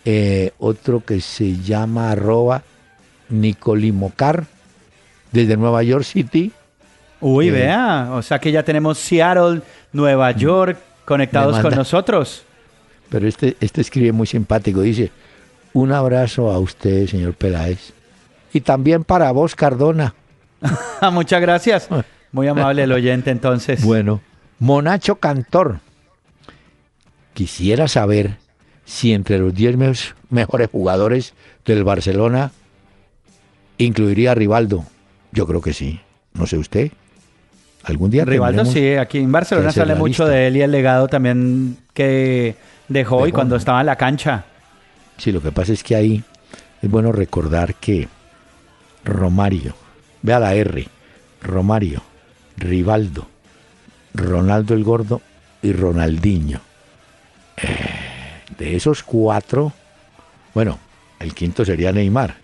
Eh, 0.04 0.52
otro 0.58 1.00
que 1.00 1.20
se 1.20 1.56
llama 1.56 2.10
arroba 2.10 2.62
Nicolimocar 3.30 4.44
desde 5.32 5.56
Nueva 5.56 5.82
York 5.82 6.04
City. 6.04 6.52
Uy, 7.20 7.48
eh, 7.48 7.52
vea, 7.52 8.10
o 8.12 8.20
sea 8.22 8.38
que 8.38 8.52
ya 8.52 8.62
tenemos 8.62 8.98
Seattle, 8.98 9.62
Nueva 9.92 10.32
mm. 10.32 10.36
York 10.36 10.78
conectados 11.04 11.58
con 11.60 11.74
nosotros. 11.74 12.44
Pero 13.08 13.26
este, 13.26 13.56
este 13.60 13.80
escribe 13.80 14.12
muy 14.12 14.26
simpático, 14.26 14.82
dice, 14.82 15.10
un 15.72 15.92
abrazo 15.92 16.50
a 16.50 16.58
usted, 16.58 17.06
señor 17.06 17.34
Peláez, 17.34 17.92
y 18.52 18.60
también 18.60 19.04
para 19.04 19.32
vos, 19.32 19.54
Cardona. 19.54 20.14
Muchas 21.12 21.40
gracias. 21.40 21.88
Muy 22.30 22.46
amable 22.48 22.82
el 22.82 22.92
oyente 22.92 23.30
entonces. 23.30 23.82
Bueno, 23.84 24.20
Monacho 24.58 25.16
Cantor. 25.16 25.80
Quisiera 27.32 27.88
saber 27.88 28.36
si 28.84 29.12
entre 29.12 29.38
los 29.38 29.54
10 29.54 29.76
mejores 30.30 30.68
jugadores 30.70 31.34
del 31.64 31.84
Barcelona 31.84 32.52
incluiría 33.78 34.32
a 34.32 34.34
Rivaldo. 34.34 34.84
Yo 35.32 35.46
creo 35.46 35.60
que 35.60 35.72
sí. 35.72 36.00
No 36.34 36.46
sé 36.46 36.58
usted. 36.58 36.92
Algún 37.84 38.10
día. 38.10 38.24
Rivaldo 38.24 38.64
sí, 38.64 38.94
aquí 38.94 39.18
en 39.18 39.30
Barcelona 39.30 39.70
sale 39.70 39.94
mucho 39.94 40.26
de 40.26 40.46
él 40.46 40.56
y 40.56 40.62
el 40.62 40.70
legado 40.70 41.06
también 41.06 41.76
que 41.92 42.56
dejó, 42.88 43.26
y 43.26 43.32
cuando 43.32 43.56
estaba 43.56 43.80
en 43.80 43.86
la 43.86 43.96
cancha. 43.96 44.44
Sí, 45.18 45.32
lo 45.32 45.42
que 45.42 45.52
pasa 45.52 45.72
es 45.72 45.82
que 45.82 45.94
ahí 45.94 46.24
es 46.80 46.90
bueno 46.90 47.12
recordar 47.12 47.74
que 47.74 48.08
Romario, 49.04 49.74
vea 50.22 50.40
la 50.40 50.54
R, 50.54 50.88
Romario, 51.42 52.02
Rivaldo, 52.56 53.28
Ronaldo 54.14 54.74
el 54.74 54.82
Gordo 54.82 55.20
y 55.62 55.72
Ronaldinho. 55.72 56.60
Eh, 57.58 58.03
de 58.58 58.76
esos 58.76 59.02
cuatro, 59.02 59.72
bueno, 60.54 60.78
el 61.18 61.34
quinto 61.34 61.64
sería 61.64 61.92
Neymar. 61.92 62.36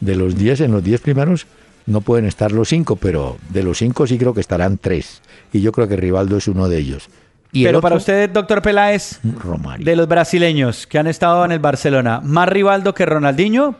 De 0.00 0.16
los 0.16 0.36
diez, 0.36 0.60
en 0.60 0.72
los 0.72 0.82
diez 0.82 1.00
primeros 1.00 1.46
no 1.86 2.00
pueden 2.00 2.26
estar 2.26 2.52
los 2.52 2.68
cinco, 2.68 2.96
pero 2.96 3.38
de 3.50 3.62
los 3.62 3.78
cinco 3.78 4.06
sí 4.06 4.18
creo 4.18 4.34
que 4.34 4.40
estarán 4.40 4.78
tres. 4.78 5.22
Y 5.52 5.60
yo 5.60 5.72
creo 5.72 5.88
que 5.88 5.96
Rivaldo 5.96 6.36
es 6.36 6.48
uno 6.48 6.68
de 6.68 6.78
ellos. 6.78 7.08
Y 7.52 7.64
pero 7.64 7.80
para 7.80 7.96
usted, 7.96 8.30
doctor 8.30 8.62
Peláez, 8.62 9.20
Romario. 9.22 9.84
de 9.84 9.94
los 9.94 10.08
brasileños 10.08 10.86
que 10.86 10.98
han 10.98 11.06
estado 11.06 11.44
en 11.44 11.52
el 11.52 11.58
Barcelona, 11.58 12.20
¿más 12.24 12.48
Rivaldo 12.48 12.94
que 12.94 13.04
Ronaldinho? 13.04 13.76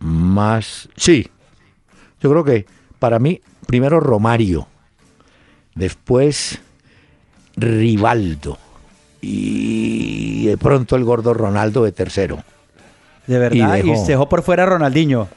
Más, 0.00 0.88
sí. 0.96 1.28
Yo 2.20 2.30
creo 2.30 2.44
que 2.44 2.66
para 2.98 3.18
mí, 3.18 3.40
primero 3.66 4.00
Romario, 4.00 4.66
después 5.74 6.60
Rivaldo 7.56 8.58
y 9.28 10.46
de 10.46 10.56
pronto 10.56 10.94
el 10.94 11.04
gordo 11.04 11.34
Ronaldo 11.34 11.84
de 11.84 11.90
tercero. 11.90 12.44
De 13.26 13.38
verdad, 13.38 13.78
y, 13.82 13.96
se 13.96 14.12
dejó 14.12 14.28
por 14.28 14.42
fuera 14.42 14.64
Ronaldinho. 14.66 15.28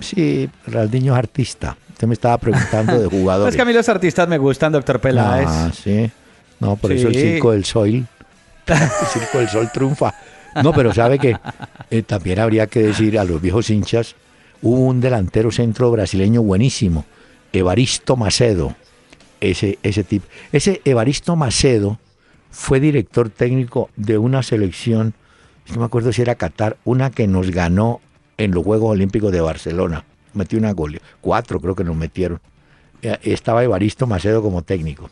Sí, 0.00 0.50
Ronaldinho 0.66 1.14
es 1.14 1.18
artista. 1.18 1.76
Usted 1.92 2.06
me 2.06 2.12
estaba 2.12 2.36
preguntando 2.36 2.98
de 2.98 3.06
jugadores. 3.10 3.54
es 3.54 3.56
que 3.56 3.62
a 3.62 3.64
mí 3.64 3.72
los 3.72 3.88
artistas 3.88 4.28
me 4.28 4.36
gustan, 4.36 4.72
doctor 4.72 5.00
Peláez. 5.00 5.48
Ah, 5.48 5.70
sí. 5.72 6.10
No, 6.60 6.76
por 6.76 6.92
eso 6.92 7.08
el 7.08 7.14
Circo 7.14 7.52
del 7.52 7.64
Sol. 7.64 7.88
El 7.88 9.06
Circo 9.12 9.38
del 9.38 9.48
Sol 9.48 9.70
triunfa. 9.72 10.14
No, 10.62 10.74
pero 10.74 10.92
sabe 10.92 11.18
que 11.18 11.36
eh, 11.90 12.02
también 12.02 12.38
habría 12.38 12.66
que 12.66 12.80
decir 12.82 13.18
a 13.18 13.24
los 13.24 13.40
viejos 13.40 13.70
hinchas, 13.70 14.14
hubo 14.60 14.80
un 14.80 15.00
delantero 15.00 15.50
centro 15.50 15.90
brasileño 15.90 16.42
buenísimo, 16.42 17.06
Evaristo 17.52 18.16
Macedo. 18.16 18.74
Ese, 19.40 19.78
ese 19.82 20.04
tipo. 20.04 20.26
Ese 20.52 20.80
Evaristo 20.84 21.36
Macedo 21.36 21.98
fue 22.56 22.80
director 22.80 23.28
técnico 23.28 23.90
de 23.96 24.16
una 24.16 24.42
selección, 24.42 25.12
no 25.74 25.80
me 25.80 25.84
acuerdo 25.84 26.10
si 26.10 26.22
era 26.22 26.36
Qatar, 26.36 26.78
una 26.84 27.10
que 27.10 27.26
nos 27.26 27.50
ganó 27.50 28.00
en 28.38 28.52
los 28.52 28.64
Juegos 28.64 28.92
Olímpicos 28.92 29.30
de 29.30 29.42
Barcelona. 29.42 30.04
Metió 30.32 30.58
una 30.58 30.72
gol, 30.72 30.98
cuatro 31.20 31.60
creo 31.60 31.74
que 31.74 31.84
nos 31.84 31.94
metieron. 31.94 32.40
Eh, 33.02 33.18
estaba 33.24 33.62
Evaristo 33.62 34.06
Macedo 34.06 34.40
como 34.40 34.62
técnico. 34.62 35.10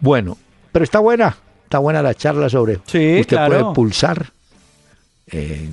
Bueno, 0.00 0.36
pero 0.72 0.82
está 0.82 0.98
buena, 0.98 1.36
está 1.64 1.78
buena 1.78 2.02
la 2.02 2.14
charla 2.14 2.48
sobre. 2.48 2.80
Sí, 2.84 3.20
usted 3.20 3.46
puede 3.46 3.64
pulsar. 3.72 4.32
Eh, 5.28 5.70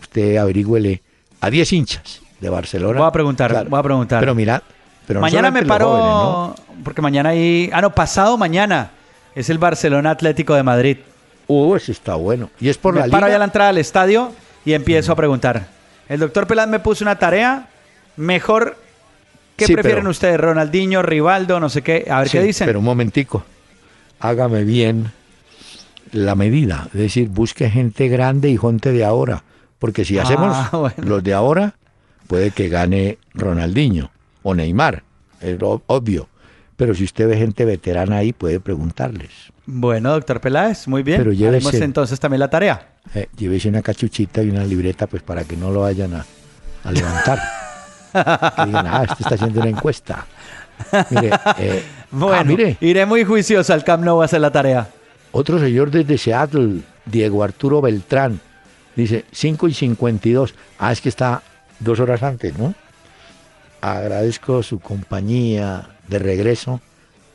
usted 0.00 0.36
averigüele 0.36 1.00
a 1.40 1.48
10 1.48 1.72
hinchas 1.72 2.22
de 2.40 2.48
Barcelona. 2.48 2.98
Voy 2.98 3.08
a 3.08 3.12
preguntar, 3.12 3.68
voy 3.68 3.78
a 3.78 3.82
preguntar. 3.84 4.18
Pero 4.18 4.34
mira, 4.34 4.64
pero 5.06 5.20
mañana 5.20 5.52
me 5.52 5.64
paro, 5.64 6.56
porque 6.82 7.00
mañana 7.02 7.30
hay, 7.30 7.70
ah 7.72 7.80
no, 7.80 7.94
pasado 7.94 8.36
mañana 8.36 8.90
es 9.34 9.50
el 9.50 9.58
Barcelona 9.58 10.10
Atlético 10.10 10.54
de 10.54 10.62
Madrid. 10.62 10.96
Uh, 11.46 11.76
eso 11.76 11.92
está 11.92 12.14
bueno. 12.14 12.50
Y 12.60 12.68
es 12.68 12.78
por 12.78 12.94
me 12.94 13.00
la 13.00 13.08
paro 13.08 13.28
ya 13.28 13.38
la 13.38 13.44
entrada 13.44 13.70
al 13.70 13.78
estadio 13.78 14.32
y 14.64 14.74
empiezo 14.74 15.12
a 15.12 15.16
preguntar. 15.16 15.68
El 16.08 16.20
doctor 16.20 16.46
Peláez 16.46 16.68
me 16.68 16.80
puso 16.80 17.04
una 17.04 17.18
tarea 17.18 17.68
mejor. 18.16 18.76
¿Qué 19.56 19.66
prefieren 19.66 20.06
ustedes? 20.06 20.38
Ronaldinho, 20.38 21.02
Rivaldo, 21.02 21.58
no 21.58 21.68
sé 21.68 21.82
qué. 21.82 22.06
A 22.08 22.20
ver 22.20 22.30
qué 22.30 22.42
dicen. 22.42 22.66
Pero 22.66 22.78
un 22.78 22.84
momentico. 22.84 23.44
Hágame 24.20 24.64
bien 24.64 25.12
la 26.12 26.34
medida. 26.34 26.88
Es 26.92 27.00
decir, 27.00 27.28
busque 27.28 27.70
gente 27.70 28.08
grande 28.08 28.50
y 28.50 28.56
gente 28.56 28.92
de 28.92 29.04
ahora. 29.04 29.42
Porque 29.78 30.04
si 30.04 30.18
hacemos 30.18 30.54
ah, 30.54 30.92
los 30.98 31.22
de 31.22 31.34
ahora, 31.34 31.74
puede 32.26 32.50
que 32.50 32.68
gane 32.68 33.18
Ronaldinho 33.34 34.10
o 34.42 34.54
Neymar. 34.54 35.02
Es 35.40 35.58
obvio. 35.86 36.28
Pero 36.78 36.94
si 36.94 37.02
usted 37.02 37.28
ve 37.28 37.36
gente 37.36 37.64
veterana 37.64 38.18
ahí, 38.18 38.32
puede 38.32 38.60
preguntarles. 38.60 39.30
Bueno, 39.66 40.12
doctor 40.12 40.40
Peláez, 40.40 40.86
muy 40.86 41.02
bien. 41.02 41.18
Pero 41.18 41.32
llévese, 41.32 41.82
entonces 41.82 42.20
también 42.20 42.38
la 42.38 42.48
tarea. 42.48 42.92
Eh, 43.16 43.26
llévese 43.36 43.68
una 43.68 43.82
cachuchita 43.82 44.44
y 44.44 44.50
una 44.50 44.64
libreta, 44.64 45.08
pues 45.08 45.24
para 45.24 45.42
que 45.42 45.56
no 45.56 45.72
lo 45.72 45.80
vayan 45.80 46.14
a, 46.14 46.24
levantar. 46.92 47.40
que 48.12 48.66
digan, 48.66 48.86
ah, 48.86 49.02
este 49.10 49.24
está 49.24 49.34
haciendo 49.34 49.60
una 49.60 49.70
encuesta. 49.70 50.24
Mire, 51.10 51.32
eh, 51.58 51.82
bueno, 52.12 52.40
ah, 52.40 52.44
mire. 52.44 52.76
iré 52.80 53.04
muy 53.06 53.24
juicioso 53.24 53.74
al 53.74 53.82
Camp 53.82 54.04
Nou 54.04 54.22
a 54.22 54.26
hacer 54.26 54.40
la 54.40 54.52
tarea. 54.52 54.88
Otro 55.32 55.58
señor 55.58 55.90
desde 55.90 56.16
Seattle, 56.16 56.82
Diego 57.06 57.42
Arturo 57.42 57.80
Beltrán, 57.80 58.40
dice 58.94 59.24
5 59.32 59.66
y 59.66 59.74
52. 59.74 60.54
Ah, 60.78 60.92
es 60.92 61.00
que 61.00 61.08
está 61.08 61.42
dos 61.80 61.98
horas 61.98 62.22
antes, 62.22 62.56
¿no? 62.56 62.72
Agradezco 63.80 64.62
su 64.62 64.78
compañía 64.78 65.97
de 66.08 66.18
regreso 66.18 66.80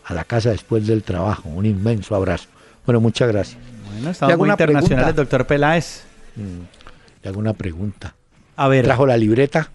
a 0.06 0.14
la 0.14 0.24
casa 0.24 0.52
después 0.52 0.86
del 0.88 1.04
trabajo. 1.04 1.50
Un 1.50 1.66
inmenso 1.66 2.16
abrazo. 2.16 2.48
Bueno, 2.86 3.00
muchas 3.00 3.30
gracias. 3.30 3.58
Bueno, 3.94 4.10
estamos 4.10 4.38
muy 4.38 4.50
internacionales, 4.50 5.16
doctor 5.16 5.48
Peláez. 5.48 6.04
Mm, 6.36 7.24
le 7.24 7.30
hago 7.30 7.40
una 7.40 7.54
pregunta. 7.54 8.16
A 8.56 8.68
ver. 8.68 8.86
¿Trajo 8.86 9.06
la 9.06 9.18
libreta? 9.18 9.72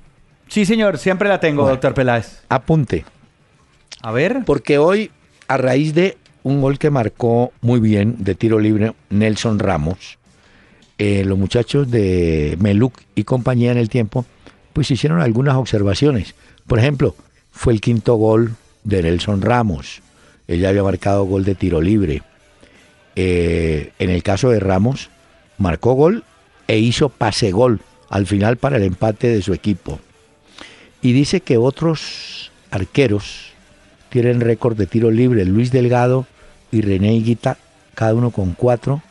Sí, 0.48 0.64
señor, 0.64 0.98
siempre 0.98 1.28
la 1.28 1.40
tengo, 1.40 1.68
doctor 1.68 1.94
Peláez. 1.94 2.42
Apunte. 2.48 3.04
A 4.02 4.12
ver. 4.12 4.42
Porque 4.44 4.78
hoy, 4.78 5.10
a 5.46 5.56
raíz 5.56 5.94
de 5.94 6.16
un 6.42 6.60
gol 6.60 6.78
que 6.78 6.90
marcó 6.90 7.52
muy 7.60 7.80
bien 7.80 8.16
de 8.18 8.34
tiro 8.34 8.58
libre 8.58 8.94
Nelson 9.10 9.58
Ramos, 9.58 10.18
eh, 10.98 11.24
los 11.24 11.38
muchachos 11.38 11.90
de 11.90 12.56
Meluc 12.60 12.94
y 13.14 13.24
compañía 13.24 13.70
en 13.70 13.78
el 13.78 13.88
tiempo, 13.88 14.24
pues 14.72 14.90
hicieron 14.90 15.20
algunas 15.20 15.56
observaciones. 15.56 16.34
Por 16.66 16.78
ejemplo, 16.78 17.14
fue 17.50 17.72
el 17.72 17.80
quinto 17.80 18.14
gol 18.14 18.54
de 18.84 19.02
Nelson 19.02 19.42
Ramos. 19.42 20.02
Él 20.46 20.60
ya 20.60 20.70
había 20.70 20.82
marcado 20.82 21.24
gol 21.24 21.44
de 21.44 21.54
tiro 21.54 21.80
libre. 21.80 22.22
Eh, 23.16 23.92
en 23.98 24.10
el 24.10 24.22
caso 24.22 24.50
de 24.50 24.60
Ramos, 24.60 25.10
marcó 25.58 25.94
gol 25.94 26.24
e 26.66 26.78
hizo 26.78 27.08
pase 27.08 27.50
gol 27.50 27.80
al 28.08 28.26
final 28.26 28.56
para 28.56 28.76
el 28.76 28.84
empate 28.84 29.28
de 29.28 29.42
su 29.42 29.52
equipo. 29.52 30.00
Y 31.02 31.12
dice 31.12 31.40
que 31.40 31.58
otros 31.58 32.50
arqueros 32.70 33.52
tienen 34.08 34.40
récord 34.40 34.76
de 34.76 34.86
tiro 34.86 35.10
libre. 35.10 35.44
Luis 35.44 35.70
Delgado 35.70 36.26
y 36.72 36.80
René 36.80 37.14
Higuita, 37.14 37.58
cada 37.94 38.14
uno 38.14 38.30
con 38.30 38.54
cuatro. 38.54 39.02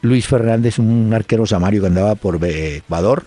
Luis 0.00 0.26
Fernández, 0.26 0.78
un 0.78 1.12
arquero 1.12 1.44
samario 1.46 1.80
que 1.80 1.88
andaba 1.88 2.14
por 2.14 2.38
Ecuador, 2.44 3.24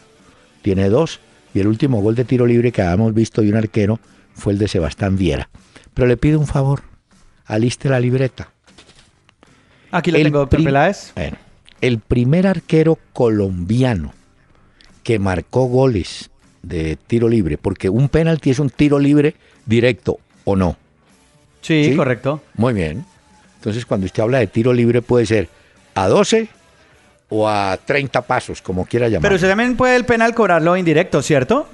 tiene 0.61 0.89
dos. 0.89 1.19
Y 1.53 1.59
el 1.59 1.67
último 1.67 2.01
gol 2.01 2.15
de 2.15 2.23
tiro 2.23 2.45
libre 2.45 2.71
que 2.71 2.81
habíamos 2.81 3.13
visto 3.13 3.41
de 3.41 3.49
un 3.49 3.57
arquero 3.57 3.99
fue 4.33 4.53
el 4.53 4.59
de 4.59 4.69
Sebastián 4.69 5.17
Viera. 5.17 5.49
Pero 5.93 6.07
le 6.07 6.17
pido 6.17 6.39
un 6.39 6.47
favor, 6.47 6.83
aliste 7.45 7.89
la 7.89 7.99
libreta. 7.99 8.49
Aquí 9.91 10.11
lo 10.11 10.17
tengo, 10.17 10.39
doctor 10.39 10.63
Peláez. 10.63 11.11
Bueno, 11.15 11.37
el 11.81 11.99
primer 11.99 12.47
arquero 12.47 12.97
colombiano 13.13 14.13
que 15.03 15.19
marcó 15.19 15.65
goles 15.65 16.29
de 16.61 16.97
tiro 17.07 17.27
libre, 17.27 17.57
porque 17.57 17.89
un 17.89 18.07
penalti 18.07 18.51
es 18.51 18.59
un 18.59 18.69
tiro 18.69 18.99
libre 18.99 19.35
directo, 19.65 20.19
¿o 20.45 20.55
no? 20.55 20.77
Sí, 21.61 21.93
correcto. 21.95 22.41
Muy 22.55 22.73
bien. 22.73 23.05
Entonces, 23.57 23.85
cuando 23.85 24.05
usted 24.05 24.23
habla 24.23 24.39
de 24.39 24.47
tiro 24.47 24.73
libre, 24.73 25.01
puede 25.01 25.25
ser 25.25 25.49
a 25.93 26.07
12 26.07 26.47
o 27.29 27.47
a 27.47 27.77
30 27.83 28.21
pasos, 28.23 28.61
como 28.61 28.85
quiera 28.85 29.07
llamar. 29.07 29.21
Pero 29.23 29.35
usted 29.35 29.49
también 29.49 29.75
puede 29.75 29.95
el 29.95 30.05
penal 30.05 30.33
cobrarlo 30.33 30.75
indirecto, 30.77 31.21
¿cierto? 31.21 31.67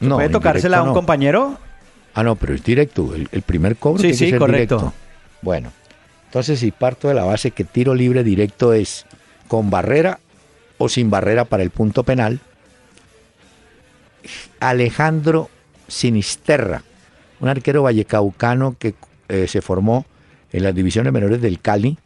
No. 0.00 0.16
¿Puede 0.16 0.28
tocársela 0.28 0.78
a 0.78 0.82
un 0.82 0.92
compañero? 0.92 1.58
Ah, 2.18 2.24
no, 2.24 2.34
pero 2.34 2.52
es 2.52 2.64
directo. 2.64 3.14
El, 3.14 3.42
primer 3.42 3.76
cobro 3.76 4.02
sí, 4.02 4.12
sí, 4.12 4.32
correcto. 4.32 4.92
Bueno, 5.40 5.70
entonces 6.24 6.58
si 6.58 6.72
parto 6.72 7.06
de 7.06 7.14
la 7.14 7.22
base 7.22 7.52
que 7.52 7.62
tiro 7.62 7.94
libre 7.94 8.24
directo 8.24 8.72
es 8.72 9.06
con 9.46 9.70
barrera 9.70 10.18
o 10.78 10.88
sin 10.88 11.10
barrera 11.10 11.44
para 11.44 11.62
el 11.62 11.70
punto 11.70 12.02
penal, 12.02 12.40
Alejandro 14.58 15.48
Sinisterra, 15.86 16.82
un 17.38 17.50
arquero 17.50 17.84
vallecaucano 17.84 18.74
que 18.80 18.96
eh, 19.28 19.46
se 19.46 19.62
formó 19.62 20.04
en 20.50 20.64
las 20.64 20.74
divisiones 20.74 21.12
menores 21.12 21.40
del 21.40 21.60
Cali, 21.60 21.98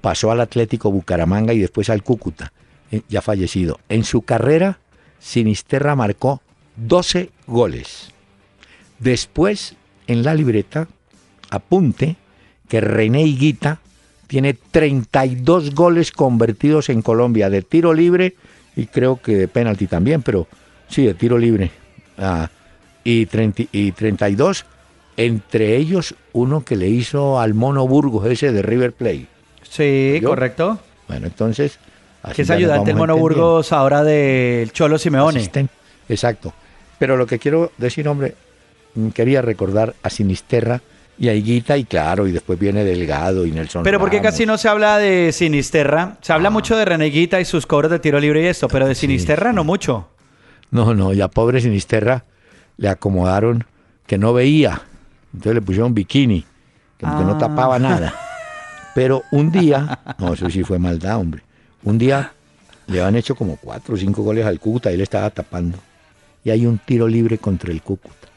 pasó 0.00 0.30
al 0.30 0.40
Atlético 0.40 0.90
Bucaramanga 0.90 1.52
y 1.52 1.58
después 1.58 1.90
al 1.90 2.02
Cúcuta, 2.02 2.54
eh, 2.90 3.02
ya 3.10 3.20
fallecido. 3.20 3.80
En 3.90 4.04
su 4.04 4.22
carrera, 4.22 4.78
Sinisterra 5.18 5.94
marcó 5.94 6.40
12 6.76 7.28
goles. 7.46 8.14
Después, 8.98 9.74
en 10.06 10.22
la 10.22 10.34
libreta, 10.34 10.88
apunte 11.50 12.16
que 12.68 12.80
René 12.80 13.22
Higuita 13.22 13.80
tiene 14.26 14.54
32 14.54 15.74
goles 15.74 16.12
convertidos 16.12 16.88
en 16.90 17.02
Colombia 17.02 17.48
de 17.48 17.62
tiro 17.62 17.94
libre 17.94 18.34
y 18.76 18.86
creo 18.86 19.20
que 19.20 19.36
de 19.36 19.48
penalti 19.48 19.86
también, 19.86 20.22
pero 20.22 20.46
sí, 20.88 21.06
de 21.06 21.14
tiro 21.14 21.38
libre. 21.38 21.70
Ah, 22.18 22.50
y, 23.04 23.26
30, 23.26 23.64
y 23.72 23.92
32, 23.92 24.66
entre 25.16 25.76
ellos 25.76 26.14
uno 26.32 26.64
que 26.64 26.76
le 26.76 26.88
hizo 26.88 27.40
al 27.40 27.54
Mono 27.54 27.86
Burgos, 27.88 28.26
ese 28.26 28.52
de 28.52 28.62
River 28.62 28.92
Plate. 28.92 29.26
Sí, 29.62 30.20
correcto. 30.22 30.78
Bueno, 31.08 31.26
entonces... 31.26 31.78
Que 32.34 32.42
es 32.42 32.50
ayudante 32.50 32.88
del 32.88 32.96
Mono 32.96 33.16
Burgos 33.16 33.72
ahora 33.72 34.04
del 34.04 34.70
Cholo 34.72 34.98
Simeone. 34.98 35.50
Exacto. 36.08 36.52
Pero 36.98 37.16
lo 37.16 37.26
que 37.26 37.38
quiero 37.38 37.72
decir, 37.78 38.06
hombre, 38.08 38.34
quería 39.14 39.42
recordar 39.42 39.94
a 40.02 40.10
Sinisterra, 40.10 40.80
y 41.18 41.28
a 41.28 41.34
Higuita, 41.34 41.76
y 41.76 41.84
claro, 41.84 42.26
y 42.26 42.32
después 42.32 42.58
viene 42.58 42.84
Delgado 42.84 43.44
y 43.44 43.50
Nelson. 43.50 43.82
Pero 43.82 43.98
porque 43.98 44.20
casi 44.20 44.46
no 44.46 44.56
se 44.56 44.68
habla 44.68 44.98
de 44.98 45.32
Sinisterra. 45.32 46.16
Se 46.20 46.32
habla 46.32 46.48
ah. 46.48 46.52
mucho 46.52 46.76
de 46.76 46.84
Reneguita 46.84 47.40
y 47.40 47.44
sus 47.44 47.66
cobros 47.66 47.90
de 47.90 47.98
tiro 47.98 48.20
libre 48.20 48.42
y 48.42 48.46
esto, 48.46 48.68
pero 48.68 48.86
de 48.86 48.94
Sinisterra 48.94 49.52
no 49.52 49.64
mucho. 49.64 50.08
No, 50.70 50.94
no, 50.94 51.12
ya 51.12 51.28
pobre 51.28 51.60
Sinisterra 51.60 52.24
le 52.76 52.88
acomodaron 52.88 53.64
que 54.06 54.16
no 54.16 54.32
veía. 54.32 54.82
Entonces 55.34 55.54
le 55.54 55.62
pusieron 55.62 55.92
bikini, 55.92 56.44
que, 56.96 57.06
no 57.06 57.32
ah. 57.32 57.38
tapaba 57.38 57.78
nada. 57.78 58.14
Pero 58.94 59.22
un 59.30 59.52
día, 59.52 60.00
no, 60.18 60.32
eso 60.32 60.50
sí 60.50 60.64
fue 60.64 60.78
maldad, 60.78 61.18
hombre. 61.18 61.42
Un 61.84 61.98
día 61.98 62.32
le 62.86 63.02
han 63.02 63.14
hecho 63.14 63.36
como 63.36 63.56
cuatro 63.56 63.94
o 63.94 63.98
cinco 63.98 64.22
goles 64.22 64.44
al 64.44 64.58
Cúcuta 64.58 64.90
y 64.90 64.94
él 64.94 65.02
estaba 65.02 65.30
tapando. 65.30 65.78
Y 66.42 66.50
hay 66.50 66.66
un 66.66 66.78
tiro 66.78 67.06
libre 67.06 67.38
contra 67.38 67.70
el 67.70 67.82
Cúcuta. 67.82 68.28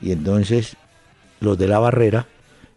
Y 0.00 0.12
entonces 0.12 0.76
los 1.40 1.58
de 1.58 1.68
la 1.68 1.78
barrera, 1.78 2.26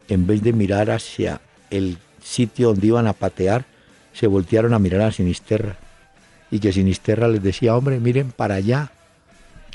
en 0.08 0.28
vez 0.28 0.42
de 0.42 0.54
mirar 0.54 0.92
hacia 0.92 1.42
el 1.70 1.98
sitio 2.22 2.70
donde 2.70 2.88
iban 2.88 3.08
a 3.08 3.14
patear, 3.14 3.66
se 4.14 4.28
voltearon 4.28 4.74
a 4.74 4.80
mirar 4.80 5.02
a 5.02 5.12
Sinisterra. 5.12 5.76
Y 6.52 6.60
que 6.60 6.72
Sinisterra 6.72 7.28
les 7.28 7.42
decía, 7.42 7.76
hombre, 7.76 8.00
miren 8.00 8.32
para 8.32 8.56
allá. 8.56 8.92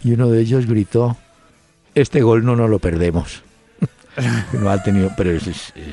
Y 0.02 0.12
uno 0.12 0.30
de 0.30 0.40
ellos 0.40 0.66
gritó, 0.66 1.16
este 1.94 2.22
gol 2.22 2.44
no 2.44 2.54
nos 2.54 2.70
lo 2.70 2.78
perdemos. 2.78 3.42
no 4.52 4.70
ha 4.70 4.82
tenido, 4.82 5.10
pero 5.16 5.30
eso, 5.30 5.50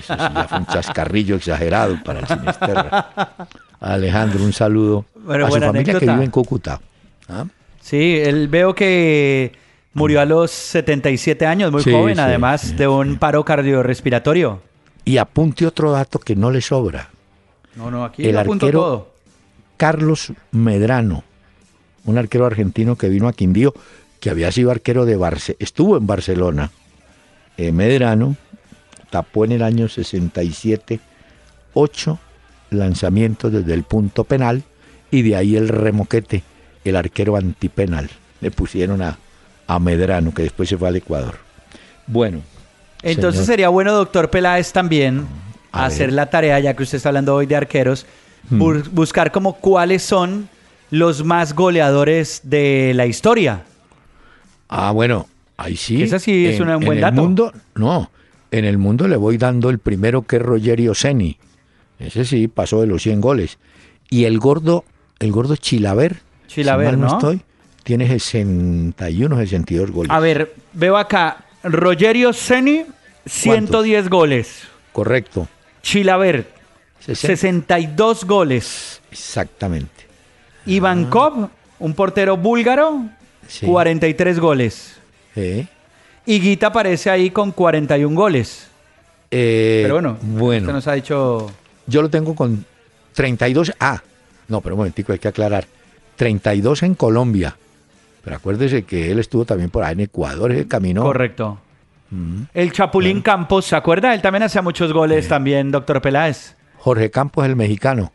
ya 0.07 0.47
fue 0.47 0.59
un 0.59 0.65
chascarrillo 0.67 1.35
exagerado 1.35 1.97
para 2.03 2.19
el 2.19 2.27
Sinisterra. 2.27 3.09
Alejandro, 3.79 4.43
un 4.43 4.53
saludo 4.53 5.05
a 5.27 5.51
su 5.51 5.59
familia 5.59 5.99
que 5.99 6.05
vive 6.05 6.23
en 6.23 6.31
Cúcuta. 6.31 6.79
¿Ah? 7.27 7.45
Sí, 7.81 8.17
él 8.17 8.47
veo 8.47 8.73
que 8.73 9.51
Murió 9.95 10.19
a 10.19 10.25
los 10.25 10.51
77 10.51 11.45
años, 11.45 11.71
muy 11.71 11.81
joven, 11.81 12.19
además 12.19 12.75
de 12.75 12.85
un 12.85 13.17
paro 13.17 13.45
cardiorrespiratorio. 13.45 14.61
Y 15.05 15.17
apunte 15.17 15.65
otro 15.65 15.91
dato 15.91 16.19
que 16.19 16.35
no 16.35 16.51
le 16.51 16.59
sobra. 16.59 17.09
No, 17.75 17.89
no, 17.89 18.03
aquí 18.03 18.25
el 18.27 18.37
arquero 18.37 18.79
todo. 18.79 19.11
Carlos 19.77 20.33
Medrano, 20.51 21.23
un 22.03 22.17
arquero 22.17 22.45
argentino 22.45 22.97
que 22.97 23.07
vino 23.07 23.29
a 23.29 23.33
Quindío, 23.33 23.73
que 24.19 24.29
había 24.29 24.51
sido 24.51 24.69
arquero 24.69 25.05
de 25.05 25.15
Barcelona, 25.15 25.57
estuvo 25.61 25.95
en 25.95 26.05
Barcelona. 26.05 26.71
Eh, 27.55 27.71
Medrano 27.71 28.35
tapó 29.09 29.45
en 29.45 29.53
el 29.53 29.63
año 29.63 29.87
67 29.87 30.99
ocho 31.73 32.19
lanzamientos 32.69 33.53
desde 33.53 33.73
el 33.73 33.83
punto 33.83 34.25
penal 34.25 34.63
y 35.09 35.21
de 35.21 35.37
ahí 35.37 35.55
el 35.55 35.69
remoquete, 35.69 36.43
el 36.83 36.97
arquero 36.97 37.37
antipenal. 37.37 38.09
Le 38.41 38.51
pusieron 38.51 39.01
a, 39.01 39.17
a 39.67 39.79
Medrano, 39.79 40.33
que 40.33 40.43
después 40.43 40.69
se 40.69 40.77
fue 40.77 40.87
al 40.87 40.95
Ecuador. 40.95 41.35
Bueno. 42.07 42.41
Entonces 43.01 43.45
sería 43.45 43.69
bueno, 43.69 43.93
doctor 43.93 44.29
Peláez, 44.29 44.71
también 44.71 45.27
hacer 45.71 46.11
la 46.11 46.27
tarea, 46.27 46.59
ya 46.59 46.73
que 46.73 46.83
usted 46.83 46.97
está 46.97 47.09
hablando 47.09 47.35
hoy 47.35 47.45
de 47.45 47.55
arqueros, 47.55 48.05
hmm. 48.49 48.61
buscar 48.91 49.31
como 49.31 49.57
cuáles 49.57 50.01
son 50.01 50.49
los 50.89 51.23
más 51.23 51.53
goleadores 51.53 52.41
de 52.43 52.93
la 52.95 53.05
historia. 53.05 53.63
Ah, 54.69 54.91
bueno, 54.91 55.27
ahí 55.57 55.75
sí. 55.75 56.01
Esa 56.01 56.19
sí 56.19 56.47
es 56.47 56.59
un 56.59 56.67
buen 56.79 56.99
en 56.99 57.03
El 57.03 57.13
mundo, 57.13 57.53
no, 57.75 58.09
en 58.51 58.65
el 58.65 58.77
mundo 58.77 59.07
le 59.07 59.17
voy 59.17 59.37
dando 59.37 59.69
el 59.69 59.79
primero 59.79 60.23
que 60.23 60.37
es 60.37 60.41
Rogerio 60.41 60.95
Seni. 60.95 61.37
Ese 61.99 62.25
sí 62.25 62.47
pasó 62.47 62.81
de 62.81 62.87
los 62.87 63.03
100 63.03 63.21
goles. 63.21 63.57
Y 64.09 64.25
el 64.25 64.39
gordo, 64.39 64.85
el 65.19 65.31
gordo 65.31 65.55
Chilaver. 65.55 66.17
Chilaver, 66.47 66.97
¿no? 66.97 67.07
estoy, 67.07 67.41
tiene 67.85 68.07
61, 68.07 69.37
62 69.37 69.91
goles. 69.91 70.11
A 70.11 70.19
ver, 70.19 70.55
veo 70.73 70.97
acá, 70.97 71.45
Rogerio 71.63 72.33
Seni, 72.33 72.83
110 73.27 74.09
goles. 74.09 74.63
Correcto. 74.91 75.47
Chilaver, 75.83 76.47
62 76.99 78.25
goles. 78.25 79.01
Exactamente. 79.11 80.07
Ivankov, 80.65 81.47
un 81.77 81.93
portero 81.93 82.37
búlgaro, 82.37 83.05
43 83.63 84.39
goles. 84.39 84.95
Sí. 85.35 85.67
Y 86.25 86.39
Guita 86.39 86.67
aparece 86.67 87.11
ahí 87.11 87.29
con 87.29 87.51
41 87.51 88.15
goles. 88.15 88.67
Eh, 89.29 89.81
pero 89.83 89.93
bueno, 89.93 90.17
bueno, 90.21 90.63
usted 90.63 90.73
nos 90.73 90.87
ha 90.87 90.93
dicho... 90.93 91.51
Yo 91.85 92.01
lo 92.01 92.09
tengo 92.09 92.33
con 92.33 92.65
32. 93.13 93.73
Ah, 93.79 94.01
no, 94.47 94.61
pero 94.61 94.73
un 94.73 94.79
momentico, 94.79 95.13
hay 95.13 95.19
que 95.19 95.27
aclarar. 95.27 95.67
32 96.15 96.81
en 96.81 96.95
Colombia, 96.95 97.55
pero 98.25 98.37
acuérdese 98.37 98.83
que 98.85 99.11
él 99.11 99.19
estuvo 99.19 99.45
también 99.45 99.69
por 99.69 99.83
ahí 99.83 99.93
en 99.93 99.99
Ecuador, 99.99 100.51
el 100.51 100.67
caminó. 100.67 101.03
Correcto. 101.03 101.59
Mm. 102.09 102.41
El 102.55 102.71
Chapulín 102.71 103.21
Campos, 103.21 103.65
¿se 103.65 103.75
acuerda? 103.75 104.15
Él 104.15 104.21
también 104.23 104.41
hacía 104.41 104.63
muchos 104.63 104.91
goles 104.91 105.27
también, 105.27 105.69
doctor 105.69 106.01
Peláez. 106.01 106.55
Jorge 106.79 107.11
Campos, 107.11 107.45
el 107.45 107.55
mexicano. 107.55 108.11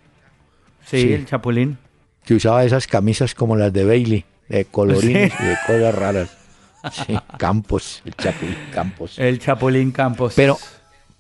Sí, 0.85 1.13
el 1.13 1.27
Chapulín. 1.27 1.79
Que 2.25 2.35
usaba 2.35 2.65
esas 2.65 2.89
camisas 2.89 3.37
como 3.37 3.55
las 3.55 3.73
de 3.73 3.85
Bailey, 3.85 4.25
de 4.49 4.65
colorines 4.65 5.33
y 5.39 5.45
de 5.45 5.57
cosas 5.65 5.95
raras. 5.95 6.37
Sí, 6.91 7.17
Campos, 7.39 8.03
el 8.05 8.15
Chapulín 8.17 8.57
Campos. 8.75 9.17
El 9.17 9.39
Chapulín 9.39 9.93
Campos. 9.93 10.33
Pero, 10.35 10.59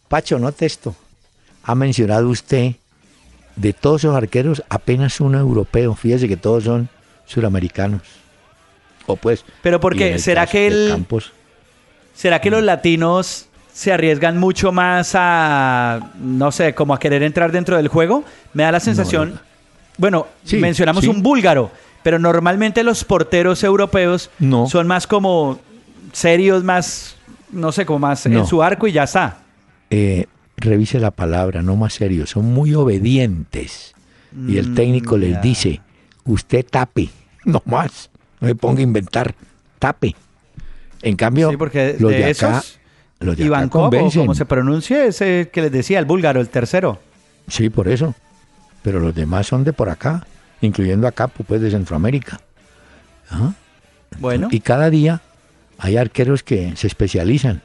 Pacho, 0.08 0.40
note 0.40 0.66
esto. 0.66 0.96
Ha 1.62 1.76
mencionado 1.76 2.28
usted 2.28 2.72
de 3.54 3.72
todos 3.72 4.00
esos 4.00 4.16
arqueros, 4.16 4.64
apenas 4.68 5.20
uno 5.20 5.38
europeo. 5.38 5.94
Fíjese 5.94 6.26
que 6.26 6.36
todos 6.36 6.64
son 6.64 6.88
suramericanos 7.24 8.20
pues. 9.06 9.44
Pero 9.62 9.80
porque 9.80 10.18
será 10.18 10.46
que 10.46 10.66
el, 10.66 11.06
¿Será 12.14 12.40
que 12.40 12.50
los 12.50 12.62
latinos 12.62 13.48
se 13.72 13.92
arriesgan 13.92 14.38
mucho 14.38 14.72
más 14.72 15.12
a, 15.14 16.12
no 16.20 16.52
sé, 16.52 16.74
como 16.74 16.92
a 16.92 16.98
querer 16.98 17.22
entrar 17.22 17.52
dentro 17.52 17.76
del 17.76 17.88
juego. 17.88 18.24
Me 18.52 18.64
da 18.64 18.72
la 18.72 18.80
sensación, 18.80 19.40
bueno, 19.96 20.26
mencionamos 20.52 21.06
un 21.06 21.22
búlgaro, 21.22 21.70
pero 22.02 22.18
normalmente 22.18 22.82
los 22.82 23.04
porteros 23.04 23.64
europeos 23.64 24.30
son 24.66 24.86
más 24.86 25.06
como 25.06 25.60
serios, 26.12 26.64
más, 26.64 27.16
no 27.52 27.72
sé, 27.72 27.86
como 27.86 28.00
más 28.00 28.26
en 28.26 28.46
su 28.46 28.62
arco 28.62 28.86
y 28.86 28.92
ya 28.92 29.04
está. 29.04 29.38
Eh, 29.88 30.26
revise 30.56 31.00
la 31.00 31.10
palabra, 31.10 31.62
no 31.62 31.76
más 31.76 31.94
serios, 31.94 32.30
son 32.30 32.46
muy 32.46 32.74
obedientes. 32.74 33.94
y 34.46 34.58
el 34.58 34.74
técnico 34.74 35.16
les 35.16 35.38
mm, 35.38 35.40
dice, 35.40 35.80
usted 36.24 36.66
tape, 36.70 37.08
no 37.44 37.62
más, 37.64 38.10
no 38.40 38.48
me 38.48 38.54
ponga 38.54 38.80
a 38.80 38.82
inventar, 38.82 39.34
tape. 39.78 40.16
En 41.02 41.16
cambio, 41.16 41.56
porque 41.56 41.96
los 41.98 42.10
de, 42.10 42.26
acá, 42.26 42.62
los 43.20 43.36
de 43.36 43.44
Iván 43.44 43.68
como 43.68 44.34
se 44.34 44.44
pronuncia, 44.44 45.04
ese 45.04 45.50
que 45.52 45.62
les 45.62 45.72
decía, 45.72 45.98
el 45.98 46.04
búlgaro, 46.04 46.40
el 46.40 46.48
tercero. 46.48 47.00
Sí, 47.48 47.70
por 47.70 47.88
eso. 47.88 48.14
Pero 48.82 49.00
los 49.00 49.14
demás 49.14 49.46
son 49.46 49.64
de 49.64 49.72
por 49.72 49.88
acá, 49.88 50.26
incluyendo 50.60 51.06
acá, 51.06 51.28
pues 51.28 51.60
de 51.60 51.70
Centroamérica. 51.70 52.40
Bueno. 54.18 54.48
Y 54.50 54.60
cada 54.60 54.90
día 54.90 55.20
hay 55.78 55.96
arqueros 55.96 56.42
que 56.42 56.74
se 56.76 56.86
especializan 56.86 57.62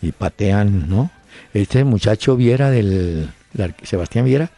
y 0.00 0.12
patean, 0.12 0.88
¿no? 0.88 1.10
Este 1.54 1.84
muchacho 1.84 2.36
Viera 2.36 2.70
del 2.70 3.30
Sebastián 3.82 4.24
Viera, 4.24 4.50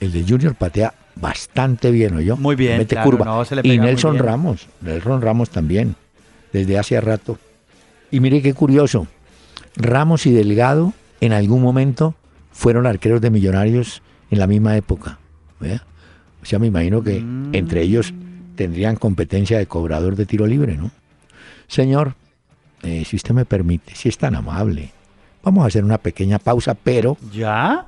el 0.00 0.12
de 0.12 0.24
Junior 0.26 0.54
patea 0.54 0.94
bastante 1.20 1.90
bien, 1.90 2.16
¿o 2.16 2.20
yo? 2.20 2.36
Muy 2.36 2.56
bien, 2.56 2.78
mete 2.78 2.96
curva. 3.02 3.44
y 3.62 3.78
Nelson 3.78 4.18
Ramos, 4.18 4.68
Nelson 4.80 5.20
Ramos 5.20 5.50
también, 5.50 5.96
desde 6.52 6.78
hace 6.78 7.00
rato. 7.00 7.38
Y 8.10 8.20
mire 8.20 8.42
qué 8.42 8.54
curioso, 8.54 9.06
Ramos 9.76 10.26
y 10.26 10.32
Delgado 10.32 10.92
en 11.20 11.32
algún 11.32 11.62
momento 11.62 12.14
fueron 12.50 12.86
arqueros 12.86 13.20
de 13.20 13.30
Millonarios 13.30 14.02
en 14.30 14.38
la 14.38 14.46
misma 14.46 14.76
época. 14.76 15.18
O 16.42 16.46
sea, 16.46 16.58
me 16.58 16.66
imagino 16.66 17.02
que 17.02 17.20
mm. 17.20 17.54
entre 17.54 17.82
ellos 17.82 18.14
tendrían 18.56 18.96
competencia 18.96 19.58
de 19.58 19.66
cobrador 19.66 20.16
de 20.16 20.26
tiro 20.26 20.46
libre, 20.46 20.76
¿no? 20.76 20.90
Señor, 21.66 22.14
eh, 22.82 23.04
si 23.04 23.16
usted 23.16 23.34
me 23.34 23.44
permite, 23.44 23.94
si 23.94 24.08
es 24.08 24.18
tan 24.18 24.34
amable, 24.34 24.90
vamos 25.42 25.64
a 25.64 25.66
hacer 25.68 25.84
una 25.84 25.98
pequeña 25.98 26.38
pausa, 26.38 26.74
pero... 26.74 27.16
¿Ya? 27.32 27.86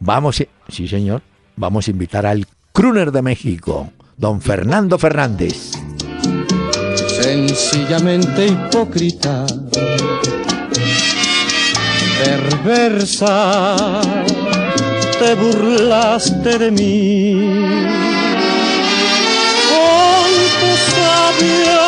Vamos, 0.00 0.44
sí 0.68 0.88
señor, 0.88 1.22
vamos 1.56 1.88
a 1.88 1.90
invitar 1.90 2.26
al 2.26 2.46
Kruner 2.76 3.10
de 3.10 3.22
México, 3.22 3.90
don 4.18 4.38
Fernando 4.38 4.98
Fernández. 4.98 5.72
Sencillamente 7.22 8.48
hipócrita, 8.48 9.46
perversa, 12.22 14.02
te 15.18 15.34
burlaste 15.36 16.58
de 16.58 16.70
mí. 16.70 17.86
Con 19.70 20.28
tu 20.60 20.70
sabia 20.92 21.80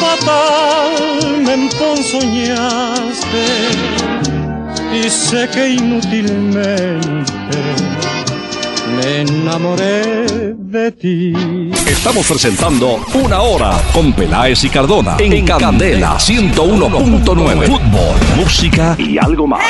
fatal 0.00 1.42
me 1.44 1.52
emponzoñaste 1.52 3.44
y 5.04 5.10
sé 5.10 5.50
que 5.50 5.68
inútilmente 5.74 6.78
me 8.88 9.20
enamoré 9.20 10.54
de 10.56 10.92
ti. 10.92 11.32
Estamos 11.86 12.26
presentando 12.26 13.00
Una 13.14 13.40
Hora 13.40 13.80
con 13.92 14.12
Peláez 14.12 14.64
y 14.64 14.68
Cardona 14.68 15.16
en, 15.18 15.46
Candela 15.46 16.16
101.9. 16.16 17.66
Fútbol, 17.66 18.16
música 18.36 18.96
y 18.98 19.18
algo 19.18 19.46
más. 19.46 19.62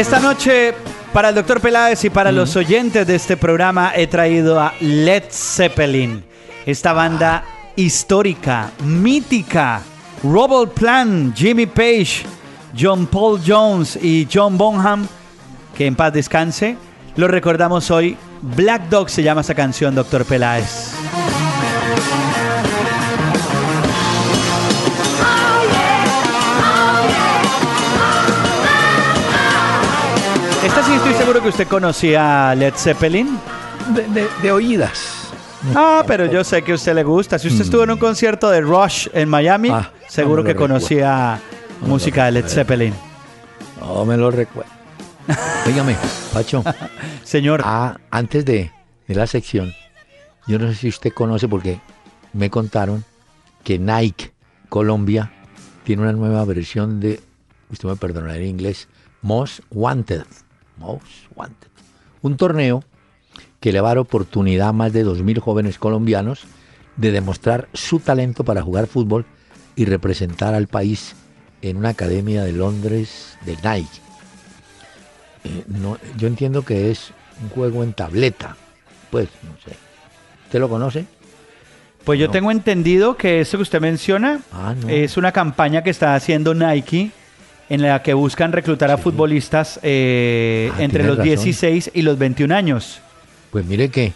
Esta 0.00 0.18
noche, 0.18 0.72
para 1.12 1.28
el 1.28 1.34
doctor 1.34 1.60
Peláez 1.60 2.02
y 2.06 2.08
para 2.08 2.32
los 2.32 2.56
oyentes 2.56 3.06
de 3.06 3.16
este 3.16 3.36
programa, 3.36 3.92
he 3.94 4.06
traído 4.06 4.58
a 4.58 4.72
Led 4.80 5.24
Zeppelin, 5.30 6.24
esta 6.64 6.94
banda 6.94 7.44
histórica, 7.76 8.70
mítica. 8.82 9.82
Robert 10.22 10.72
Plant, 10.72 11.36
Jimmy 11.36 11.66
Page, 11.66 12.24
John 12.74 13.08
Paul 13.08 13.42
Jones 13.46 13.98
y 14.00 14.26
John 14.32 14.56
Bonham, 14.56 15.06
que 15.76 15.84
en 15.84 15.94
paz 15.94 16.14
descanse. 16.14 16.78
Lo 17.16 17.28
recordamos 17.28 17.90
hoy. 17.90 18.16
Black 18.40 18.88
Dog 18.88 19.10
se 19.10 19.22
llama 19.22 19.42
esa 19.42 19.54
canción, 19.54 19.94
doctor 19.94 20.24
Peláez. 20.24 20.94
Esta 30.70 30.84
sí 30.84 30.92
estoy 30.92 31.14
seguro 31.14 31.42
que 31.42 31.48
usted 31.48 31.66
conocía 31.66 32.50
a 32.50 32.54
Led 32.54 32.74
Zeppelin. 32.76 33.40
De, 34.40 34.52
oídas. 34.52 35.32
Ah, 35.74 36.04
pero 36.06 36.26
yo 36.26 36.44
sé 36.44 36.62
que 36.62 36.70
a 36.70 36.74
usted 36.76 36.94
le 36.94 37.02
gusta. 37.02 37.40
Si 37.40 37.48
usted 37.48 37.62
estuvo 37.62 37.82
en 37.82 37.90
un 37.90 37.96
mm. 37.96 38.00
concierto 38.00 38.48
de 38.50 38.60
Rush 38.60 39.08
en 39.12 39.28
Miami, 39.28 39.70
ah, 39.70 39.90
seguro 40.06 40.44
que 40.44 40.54
conocía 40.54 41.40
música 41.80 42.26
de 42.26 42.30
Led 42.30 42.46
Zeppelin. 42.46 42.94
No 43.80 44.04
me 44.04 44.16
lo 44.16 44.30
recuerdo. 44.30 44.70
Dígame, 45.66 45.96
Pacho. 46.32 46.62
Señor. 47.24 47.62
Ah, 47.64 47.96
antes 48.12 48.44
de, 48.44 48.70
de 49.08 49.14
la 49.16 49.26
sección, 49.26 49.72
yo 50.46 50.60
no 50.60 50.68
sé 50.68 50.76
si 50.76 50.88
usted 50.88 51.12
conoce 51.12 51.48
porque 51.48 51.80
me 52.32 52.48
contaron 52.48 53.04
que 53.64 53.76
Nike 53.76 54.30
Colombia 54.68 55.32
tiene 55.82 56.02
una 56.02 56.12
nueva 56.12 56.44
versión 56.44 57.00
de, 57.00 57.18
usted 57.70 57.88
me 57.88 57.96
perdonará 57.96 58.36
en 58.36 58.44
inglés, 58.44 58.86
Most 59.20 59.62
Wanted. 59.72 60.22
Most 60.80 61.26
Wanted. 61.36 61.68
Un 62.22 62.36
torneo 62.36 62.82
que 63.60 63.72
le 63.72 63.80
va 63.80 63.88
a 63.88 63.90
dar 63.90 63.98
oportunidad 63.98 64.70
a 64.70 64.72
más 64.72 64.92
de 64.92 65.06
2.000 65.06 65.38
jóvenes 65.38 65.78
colombianos 65.78 66.44
de 66.96 67.12
demostrar 67.12 67.68
su 67.72 68.00
talento 68.00 68.44
para 68.44 68.62
jugar 68.62 68.86
fútbol 68.86 69.26
y 69.76 69.84
representar 69.84 70.54
al 70.54 70.66
país 70.66 71.14
en 71.62 71.76
una 71.76 71.90
academia 71.90 72.42
de 72.42 72.52
Londres 72.52 73.38
de 73.44 73.52
Nike. 73.56 74.00
Eh, 75.44 75.64
no, 75.68 75.98
yo 76.18 76.26
entiendo 76.26 76.62
que 76.62 76.90
es 76.90 77.12
un 77.42 77.50
juego 77.50 77.82
en 77.84 77.92
tableta. 77.92 78.56
Pues, 79.10 79.28
no 79.42 79.52
sé. 79.64 79.76
¿Usted 80.46 80.60
lo 80.60 80.68
conoce? 80.68 81.04
Pues 82.04 82.18
yo 82.18 82.30
tengo 82.30 82.50
entendido 82.50 83.16
que 83.16 83.40
eso 83.40 83.58
que 83.58 83.62
usted 83.62 83.80
menciona 83.80 84.40
ah, 84.52 84.74
es 84.88 85.18
una 85.18 85.32
campaña 85.32 85.82
que 85.82 85.90
está 85.90 86.14
haciendo 86.14 86.54
Nike 86.54 87.10
en 87.70 87.82
la 87.82 88.02
que 88.02 88.12
buscan 88.14 88.52
reclutar 88.52 88.90
a 88.90 88.98
futbolistas 88.98 89.78
eh, 89.82 90.70
ah, 90.74 90.82
entre 90.82 91.04
los 91.04 91.22
16 91.22 91.92
y 91.94 92.02
los 92.02 92.18
21 92.18 92.54
años. 92.54 93.00
Pues 93.52 93.64
mire 93.64 93.88
que 93.88 94.12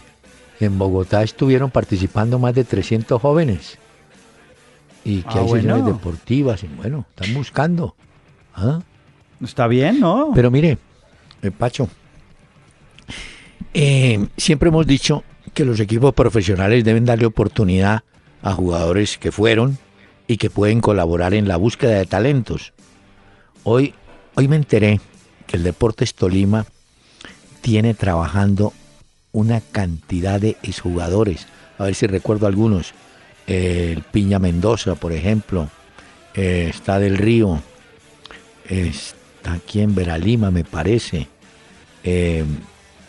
en 0.59 0.77
Bogotá 0.77 1.23
estuvieron 1.23 1.71
participando 1.71 2.37
más 2.37 2.53
de 2.53 2.65
300 2.65 3.19
jóvenes 3.19 3.79
y 5.05 5.21
que 5.21 5.39
ah, 5.39 5.41
hay 5.41 5.47
bueno. 5.47 5.81
deportivas 5.81 6.63
y 6.63 6.67
bueno, 6.67 7.05
están 7.15 7.33
buscando. 7.33 7.95
¿ah? 8.55 8.81
Está 9.41 9.67
bien, 9.67 10.01
¿no? 10.01 10.31
Pero 10.35 10.51
mire, 10.51 10.77
eh, 11.41 11.51
Pacho, 11.51 11.87
eh, 13.73 14.27
siempre 14.35 14.67
hemos 14.67 14.85
dicho 14.85 15.23
que 15.53 15.63
los 15.63 15.79
equipos 15.79 16.13
profesionales 16.13 16.83
deben 16.83 17.05
darle 17.05 17.25
oportunidad 17.25 18.03
a 18.41 18.51
jugadores 18.51 19.17
que 19.17 19.31
fueron 19.31 19.77
y 20.27 20.37
que 20.37 20.49
pueden 20.49 20.81
colaborar 20.81 21.33
en 21.33 21.47
la 21.47 21.55
búsqueda 21.55 21.97
de 21.99 22.05
talentos. 22.05 22.73
Hoy, 23.67 23.95
hoy 24.35 24.47
me 24.47 24.57
enteré 24.57 25.01
que 25.47 25.57
el 25.57 25.63
Deportes 25.63 26.13
Tolima 26.13 26.67
tiene 27.61 27.95
trabajando 27.95 28.73
una 29.31 29.59
cantidad 29.59 30.39
de 30.39 30.55
exjugadores. 30.61 31.47
A 31.79 31.85
ver 31.85 31.95
si 31.95 32.05
recuerdo 32.05 32.45
algunos. 32.45 32.93
el 33.47 34.03
Piña 34.03 34.37
Mendoza, 34.37 34.93
por 34.93 35.13
ejemplo. 35.13 35.67
Eh, 36.35 36.67
está 36.69 36.99
del 36.99 37.17
Río. 37.17 37.59
está 38.69 39.53
aquí 39.53 39.81
en 39.81 39.95
Veralima, 39.95 40.51
me 40.51 40.63
parece. 40.63 41.27
Eh, 42.03 42.45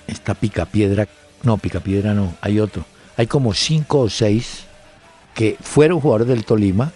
está 0.06 0.32
Picapiedra. 0.32 1.06
No, 1.42 1.58
Picapiedra 1.58 2.14
no, 2.14 2.34
hay 2.40 2.60
otro. 2.60 2.86
Hay 3.18 3.26
como 3.26 3.52
cinco 3.52 4.00
o 4.00 4.08
seis 4.08 4.64
que 5.34 5.58
fueron 5.60 6.00
jugadores 6.00 6.28
del 6.28 6.46
Tolima 6.46 6.92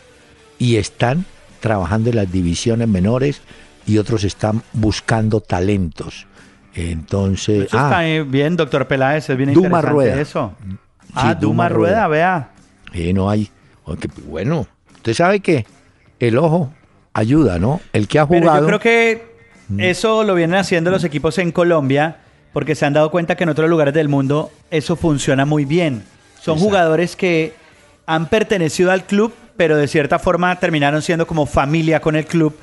y 0.58 0.76
están 0.76 1.26
trabajando 1.60 2.10
en 2.10 2.16
las 2.16 2.30
divisiones 2.30 2.88
menores 2.88 3.40
y 3.86 3.98
otros 3.98 4.24
están 4.24 4.62
buscando 4.72 5.40
talentos. 5.40 6.26
Entonces, 6.74 7.66
eso 7.66 7.76
está 7.76 7.98
ah. 7.98 8.22
bien, 8.24 8.56
doctor 8.56 8.86
Peláez, 8.86 9.28
es 9.28 9.36
bien 9.36 9.52
Duma 9.52 9.80
Rueda. 9.80 10.20
eso. 10.20 10.52
ah, 11.14 11.34
Duma, 11.34 11.68
Rueda, 11.68 12.06
vea. 12.08 12.50
Eh, 12.92 13.12
no 13.12 13.28
hay. 13.28 13.50
bueno, 14.26 14.66
usted 14.96 15.14
sabe 15.14 15.40
que 15.40 15.66
el 16.18 16.38
ojo 16.38 16.72
ayuda, 17.12 17.58
¿no? 17.58 17.80
El 17.92 18.08
que 18.08 18.18
ha 18.18 18.26
jugado. 18.26 18.44
Pero 18.44 18.60
yo 18.60 18.66
creo 18.66 18.80
que 18.80 19.30
eso 19.78 20.24
lo 20.24 20.34
vienen 20.34 20.58
haciendo 20.58 20.90
los 20.90 21.04
equipos 21.04 21.38
en 21.38 21.52
Colombia 21.52 22.18
porque 22.52 22.74
se 22.74 22.86
han 22.86 22.92
dado 22.92 23.10
cuenta 23.10 23.36
que 23.36 23.44
en 23.44 23.50
otros 23.50 23.70
lugares 23.70 23.94
del 23.94 24.08
mundo 24.08 24.50
eso 24.70 24.96
funciona 24.96 25.44
muy 25.44 25.64
bien. 25.64 26.02
Son 26.40 26.58
jugadores 26.58 27.16
que 27.16 27.54
han 28.06 28.26
pertenecido 28.26 28.90
al 28.90 29.04
club, 29.04 29.32
pero 29.60 29.76
de 29.76 29.88
cierta 29.88 30.18
forma 30.18 30.58
terminaron 30.58 31.02
siendo 31.02 31.26
como 31.26 31.44
familia 31.44 32.00
con 32.00 32.16
el 32.16 32.24
club 32.24 32.56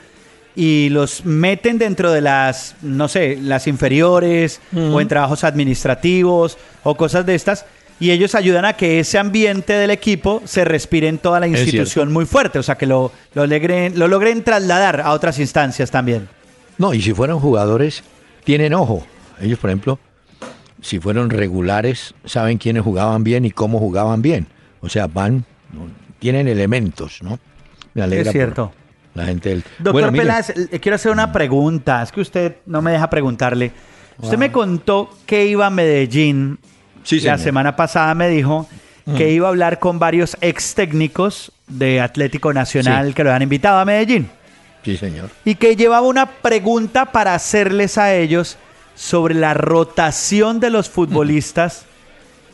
y 0.56 0.90
los 0.90 1.24
meten 1.26 1.78
dentro 1.78 2.12
de 2.12 2.22
las, 2.22 2.76
no 2.82 3.08
sé, 3.08 3.38
las 3.40 3.68
inferiores 3.68 4.60
o 4.76 5.00
en 5.00 5.08
trabajos 5.08 5.44
administrativos 5.44 6.58
o 6.82 6.96
cosas 6.98 7.24
de 7.28 7.36
estas. 7.36 7.68
Y 8.00 8.10
ellos 8.10 8.34
ayudan 8.34 8.66
a 8.66 8.74
que 8.74 9.00
ese 9.00 9.20
ambiente 9.20 9.74
del 9.74 9.92
equipo 9.92 10.42
se 10.46 10.66
respire 10.66 11.08
en 11.08 11.20
toda 11.20 11.40
la 11.40 11.48
institución 11.48 12.12
muy 12.12 12.26
fuerte, 12.26 12.58
o 12.58 12.64
sea, 12.64 12.80
que 12.80 12.88
lo, 12.88 13.12
lo, 13.36 13.46
logren, 13.46 14.00
lo 14.00 14.08
logren 14.08 14.44
trasladar 14.44 15.02
a 15.02 15.12
otras 15.12 15.38
instancias 15.38 15.92
también. 15.92 16.28
No, 16.80 16.96
y 16.96 17.02
si 17.04 17.14
fueron 17.14 17.40
jugadores, 17.40 18.04
tienen 18.44 18.74
ojo. 18.74 19.06
Ellos, 19.40 19.60
por 19.60 19.70
ejemplo, 19.70 20.00
si 20.82 21.00
fueron 21.00 21.30
regulares, 21.30 22.16
saben 22.26 22.58
quiénes 22.58 22.82
jugaban 22.82 23.24
bien 23.24 23.46
y 23.46 23.52
cómo 23.52 23.78
jugaban 23.78 24.24
bien. 24.24 24.48
O 24.82 24.90
sea, 24.90 25.06
van, 25.06 25.46
tienen 26.20 26.48
elementos, 26.48 27.22
¿no? 27.22 27.40
Me 27.94 28.04
alegra. 28.04 28.30
Es 28.30 28.32
cierto. 28.32 28.72
La 29.14 29.26
gente 29.26 29.50
del... 29.50 29.64
Doctor 29.80 30.12
Peláez, 30.12 30.54
quiero 30.82 30.96
hacer 30.96 31.12
una 31.12 31.32
pregunta. 31.32 32.04
Es 32.04 32.12
que 32.12 32.22
usted 32.22 32.58
no 32.68 32.82
me 32.82 32.92
deja 32.92 33.10
preguntarle. 33.10 33.72
Usted 34.20 34.38
me 34.38 34.52
contó 34.52 35.10
que 35.26 35.46
iba 35.46 35.66
a 35.66 35.70
Medellín. 35.70 36.60
Sí, 37.04 37.20
la 37.22 37.38
semana 37.38 37.76
pasada 37.76 38.14
me 38.14 38.30
dijo 38.30 38.68
que 39.16 39.32
iba 39.32 39.48
a 39.48 39.50
hablar 39.50 39.80
con 39.80 40.00
varios 40.00 40.38
ex 40.42 40.76
técnicos 40.76 41.52
de 41.68 42.02
Atlético 42.02 42.54
Nacional 42.54 43.14
que 43.14 43.24
lo 43.24 43.32
han 43.32 43.42
invitado 43.42 43.80
a 43.80 43.86
Medellín. 43.86 44.30
Sí, 44.84 44.98
señor. 44.98 45.30
Y 45.46 45.56
que 45.56 45.76
llevaba 45.76 46.06
una 46.06 46.26
pregunta 46.26 47.06
para 47.06 47.34
hacerles 47.34 47.98
a 47.98 48.14
ellos 48.14 48.58
sobre 48.96 49.34
la 49.34 49.54
rotación 49.54 50.60
de 50.60 50.70
los 50.70 50.90
futbolistas 50.90 51.86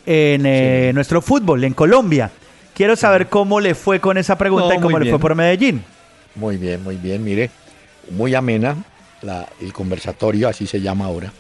en 0.06 0.46
eh, 0.46 0.92
nuestro 0.94 1.22
fútbol, 1.22 1.64
en 1.64 1.74
Colombia. 1.74 2.32
Quiero 2.74 2.96
saber 2.96 3.28
cómo 3.28 3.60
le 3.60 3.76
fue 3.76 4.00
con 4.00 4.18
esa 4.18 4.38
pregunta 4.38 4.76
y 4.76 4.80
cómo 4.80 5.00
le 5.00 5.10
fue 5.10 5.20
por 5.20 5.36
Medellín. 5.36 5.84
Muy 6.36 6.58
bien, 6.58 6.84
muy 6.84 6.98
bien. 6.98 7.24
Mire, 7.24 7.52
muy 8.10 8.34
amena 8.36 8.76
el 9.62 9.74
conversatorio, 9.74 10.50
así 10.50 10.68
se 10.68 10.82
llama 10.82 11.06
ahora. 11.06 11.32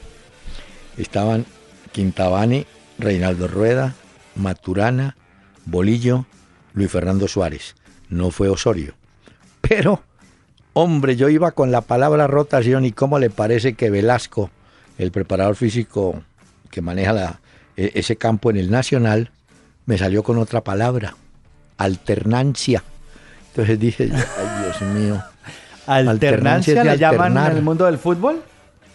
Estaban 0.97 1.45
Quintabani, 1.91 2.65
Reinaldo 2.99 3.47
Rueda, 3.47 3.95
Maturana, 4.35 5.17
Bolillo, 5.65 6.25
Luis 6.73 6.91
Fernando 6.91 7.27
Suárez. 7.27 7.75
No 8.09 8.31
fue 8.31 8.49
Osorio. 8.49 8.93
Pero, 9.61 10.03
hombre, 10.73 11.15
yo 11.15 11.29
iba 11.29 11.51
con 11.51 11.71
la 11.71 11.81
palabra 11.81 12.27
rotación 12.27 12.85
y 12.85 12.91
cómo 12.91 13.19
le 13.19 13.29
parece 13.29 13.73
que 13.73 13.89
Velasco 13.89 14.51
el 14.97 15.11
preparador 15.11 15.55
físico 15.55 16.23
que 16.69 16.81
maneja 16.81 17.39
e, 17.75 17.91
ese 17.95 18.15
campo 18.15 18.49
en 18.49 18.57
el 18.57 18.69
Nacional, 18.69 19.31
me 19.85 19.97
salió 19.97 20.23
con 20.23 20.37
otra 20.37 20.63
palabra, 20.63 21.15
alternancia. 21.77 22.83
Entonces 23.49 23.79
dije, 23.79 24.09
ay 24.11 24.63
Dios 24.63 24.81
mío. 24.93 25.23
¿Alternancia, 25.85 26.83
le 26.83 26.97
llaman 26.97 27.37
en 27.37 27.57
el 27.57 27.61
mundo 27.61 27.85
del 27.85 27.97
fútbol? 27.97 28.41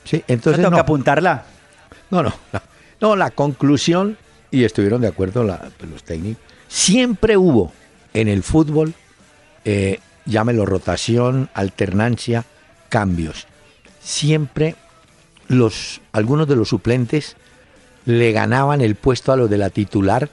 Sí, 0.05 0.25
entonces... 0.27 0.63
Tengo 0.63 0.75
que 0.75 0.81
apuntarla. 0.81 1.45
No, 2.11 2.23
no, 2.23 2.33
no, 3.01 3.17
la 3.17 3.31
conclusión, 3.31 4.17
y 4.51 4.65
estuvieron 4.65 5.03
de 5.03 5.09
acuerdo 5.09 5.45
los 5.45 6.03
técnicos, 6.03 6.43
siempre 6.69 7.37
hubo 7.37 7.73
en 8.15 8.29
el 8.29 8.43
fútbol, 8.43 8.95
eh, 9.65 10.01
llámelo 10.25 10.65
rotación, 10.65 11.51
alternancia, 11.53 12.45
cambios. 12.89 13.47
Siempre 14.01 14.77
los, 15.49 16.01
algunos 16.13 16.49
de 16.49 16.57
los 16.57 16.71
suplentes 16.71 17.37
le 18.07 18.33
ganaban 18.33 18.81
el 18.81 18.95
puesto 18.95 19.33
a 19.33 19.37
los 19.37 19.51
de 19.51 19.59
la 19.59 19.69
titular, 19.69 20.31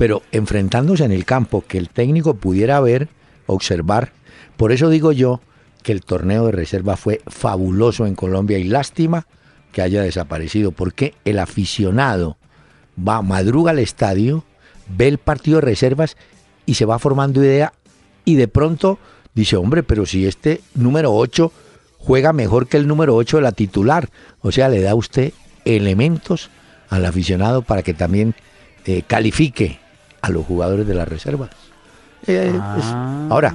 pero 0.00 0.22
enfrentándose 0.32 1.04
en 1.04 1.12
el 1.12 1.26
campo, 1.26 1.62
que 1.68 1.76
el 1.76 1.90
técnico 1.90 2.32
pudiera 2.32 2.80
ver, 2.80 3.10
observar. 3.44 4.12
Por 4.56 4.72
eso 4.72 4.88
digo 4.88 5.12
yo 5.12 5.42
que 5.82 5.92
el 5.92 6.00
torneo 6.00 6.46
de 6.46 6.52
reserva 6.52 6.96
fue 6.96 7.20
fabuloso 7.26 8.06
en 8.06 8.14
Colombia 8.14 8.56
y 8.56 8.64
lástima 8.64 9.26
que 9.72 9.82
haya 9.82 10.00
desaparecido, 10.00 10.72
porque 10.72 11.12
el 11.26 11.38
aficionado 11.38 12.38
va, 12.98 13.20
madruga 13.20 13.72
al 13.72 13.78
estadio, 13.78 14.42
ve 14.88 15.06
el 15.06 15.18
partido 15.18 15.56
de 15.56 15.66
reservas 15.66 16.16
y 16.64 16.76
se 16.76 16.86
va 16.86 16.98
formando 16.98 17.44
idea 17.44 17.74
y 18.24 18.36
de 18.36 18.48
pronto 18.48 18.98
dice, 19.34 19.56
hombre, 19.56 19.82
pero 19.82 20.06
si 20.06 20.26
este 20.26 20.62
número 20.74 21.12
8 21.12 21.52
juega 21.98 22.32
mejor 22.32 22.68
que 22.68 22.78
el 22.78 22.88
número 22.88 23.16
8 23.16 23.36
de 23.36 23.42
la 23.42 23.52
titular. 23.52 24.08
O 24.40 24.50
sea, 24.50 24.70
le 24.70 24.80
da 24.80 24.94
usted 24.94 25.34
elementos 25.66 26.48
al 26.88 27.04
aficionado 27.04 27.60
para 27.60 27.82
que 27.82 27.92
también 27.92 28.34
eh, 28.86 29.02
califique 29.06 29.78
a 30.22 30.30
los 30.30 30.46
jugadores 30.46 30.86
de 30.86 30.94
las 30.94 31.08
reservas. 31.08 31.50
Eh, 32.26 32.52
ah. 32.60 33.28
ahora, 33.30 33.54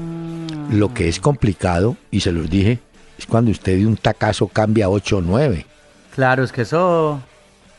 lo 0.72 0.94
que 0.94 1.08
es 1.08 1.20
complicado, 1.20 1.98
y 2.12 2.22
se 2.22 2.32
los 2.32 2.50
dije, 2.50 2.80
es 3.18 3.26
cuando 3.26 3.52
usted 3.52 3.78
de 3.78 3.86
un 3.86 3.98
tacazo 3.98 4.48
cambia 4.48 4.90
8 4.90 5.18
o 5.18 5.22
9. 5.22 5.66
Claro, 6.14 6.44
es 6.44 6.52
que 6.52 6.62
eso... 6.62 7.22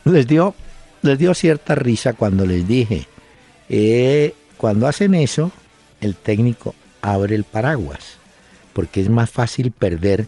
Les 0.05 0.25
dio, 0.25 0.55
les 1.01 1.17
dio 1.17 1.33
cierta 1.33 1.75
risa 1.75 2.13
cuando 2.13 2.45
les 2.45 2.67
dije, 2.67 3.07
eh, 3.67 4.33
cuando 4.55 4.87
hacen 4.87 5.13
eso, 5.15 5.51
el 5.99 6.15
técnico 6.15 6.73
abre 7.01 7.35
el 7.35 7.43
paraguas, 7.43 8.17
porque 8.73 9.01
es 9.01 9.09
más 9.09 9.29
fácil 9.29 9.71
perder 9.71 10.27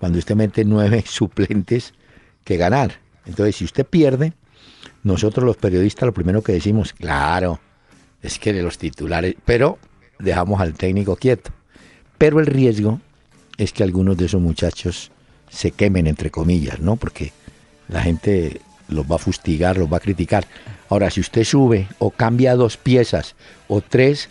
cuando 0.00 0.18
usted 0.18 0.34
mete 0.34 0.64
nueve 0.64 1.04
suplentes 1.06 1.94
que 2.42 2.56
ganar. 2.56 2.98
Entonces, 3.26 3.56
si 3.56 3.64
usted 3.64 3.86
pierde, 3.86 4.32
nosotros 5.02 5.44
los 5.44 5.56
periodistas 5.56 6.06
lo 6.06 6.14
primero 6.14 6.42
que 6.42 6.52
decimos, 6.52 6.92
claro, 6.92 7.60
es 8.22 8.38
que 8.38 8.52
de 8.52 8.62
los 8.62 8.78
titulares, 8.78 9.34
pero 9.44 9.78
dejamos 10.18 10.60
al 10.60 10.74
técnico 10.74 11.16
quieto. 11.16 11.50
Pero 12.18 12.40
el 12.40 12.46
riesgo 12.46 13.00
es 13.56 13.72
que 13.72 13.82
algunos 13.82 14.16
de 14.16 14.26
esos 14.26 14.40
muchachos 14.40 15.10
se 15.48 15.72
quemen, 15.72 16.06
entre 16.06 16.30
comillas, 16.30 16.80
¿no? 16.80 16.96
Porque 16.96 17.32
la 17.88 18.02
gente 18.02 18.60
los 18.88 19.10
va 19.10 19.16
a 19.16 19.18
fustigar, 19.18 19.78
los 19.78 19.92
va 19.92 19.98
a 19.98 20.00
criticar. 20.00 20.46
Ahora, 20.88 21.10
si 21.10 21.20
usted 21.20 21.44
sube 21.44 21.88
o 21.98 22.10
cambia 22.10 22.54
dos 22.54 22.76
piezas 22.76 23.34
o 23.68 23.80
tres, 23.80 24.28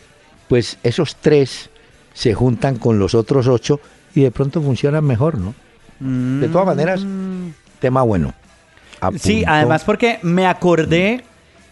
pues 0.47 0.77
esos 0.83 1.15
tres 1.15 1.69
se 2.13 2.33
juntan 2.33 2.77
con 2.77 2.99
los 2.99 3.15
otros 3.15 3.47
ocho 3.47 3.79
y 4.13 4.21
de 4.21 4.31
pronto 4.31 4.61
funcionan 4.61 5.05
mejor, 5.05 5.37
¿no? 5.37 5.53
De 5.99 6.47
todas 6.47 6.65
maneras, 6.65 7.01
mm. 7.03 7.49
tema 7.79 8.03
bueno. 8.03 8.33
Sí, 9.19 9.43
además 9.45 9.83
porque 9.83 10.19
me 10.23 10.45
acordé, 10.45 11.23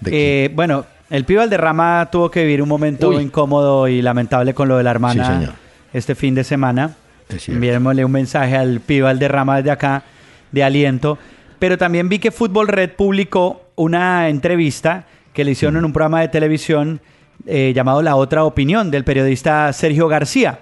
eh, 0.06 0.50
bueno, 0.54 0.86
el 1.10 1.26
Pibe 1.26 1.40
Valderrama 1.40 2.10
tuvo 2.12 2.30
que 2.30 2.42
vivir 2.42 2.62
un 2.62 2.70
momento 2.70 3.20
incómodo 3.20 3.88
y 3.88 4.02
lamentable 4.02 4.54
con 4.54 4.68
lo 4.68 4.78
de 4.78 4.84
la 4.84 4.92
hermana 4.92 5.56
este 5.94 6.16
fin 6.16 6.36
de 6.36 6.44
semana. 6.44 6.96
Enviémosle 7.48 8.06
un 8.06 8.12
mensaje 8.12 8.56
al 8.56 8.80
Pibe 8.82 9.04
Valderrama 9.04 9.58
desde 9.58 9.72
acá 9.72 10.04
de 10.52 10.64
aliento. 10.64 11.18
Pero 11.60 11.78
también 11.78 12.10
vi 12.10 12.20
que 12.20 12.32
Fútbol 12.32 12.68
Red 12.68 12.92
publicó 12.92 13.64
una 13.76 14.30
entrevista 14.30 15.06
que 15.34 15.44
le 15.44 15.52
hicieron 15.52 15.78
en 15.78 15.86
un 15.86 15.94
programa 15.94 16.22
de 16.22 16.28
televisión 16.28 17.00
eh, 17.46 17.72
llamado 17.76 18.02
La 18.02 18.16
Otra 18.16 18.44
Opinión 18.44 18.92
del 18.92 19.04
periodista 19.04 19.72
Sergio 19.74 20.08
García. 20.08 20.60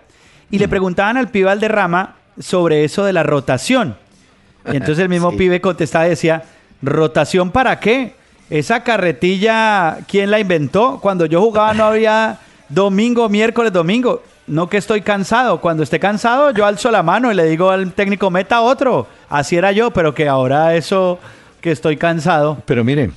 Y 0.51 0.59
le 0.59 0.67
preguntaban 0.67 1.17
al 1.17 1.29
pibe 1.29 1.45
Valderrama 1.45 2.15
sobre 2.39 2.83
eso 2.83 3.03
de 3.03 3.13
la 3.13 3.23
rotación. 3.23 3.95
Y 4.71 4.75
entonces 4.75 4.99
el 4.99 5.09
mismo 5.09 5.35
pibe 5.35 5.59
contestaba 5.59 6.05
y 6.05 6.11
decía, 6.11 6.43
¿rotación 6.81 7.51
para 7.51 7.79
qué? 7.79 8.13
Esa 8.49 8.83
carretilla, 8.83 9.99
¿quién 10.07 10.29
la 10.29 10.39
inventó? 10.39 10.99
Cuando 11.01 11.25
yo 11.25 11.41
jugaba 11.41 11.73
no 11.73 11.85
había 11.85 12.39
domingo, 12.69 13.27
miércoles, 13.29 13.73
domingo. 13.73 14.21
No 14.47 14.69
que 14.69 14.77
estoy 14.77 15.01
cansado. 15.01 15.59
Cuando 15.59 15.81
esté 15.81 15.99
cansado, 15.99 16.51
yo 16.51 16.65
alzo 16.65 16.91
la 16.91 17.01
mano 17.01 17.31
y 17.31 17.35
le 17.35 17.45
digo 17.45 17.71
al 17.71 17.93
técnico, 17.93 18.29
meta 18.29 18.61
otro. 18.61 19.07
Así 19.29 19.55
era 19.55 19.71
yo, 19.71 19.91
pero 19.91 20.13
que 20.13 20.27
ahora 20.27 20.75
eso, 20.75 21.19
que 21.61 21.71
estoy 21.71 21.97
cansado. 21.97 22.61
Pero 22.65 22.83
miren, 22.83 23.13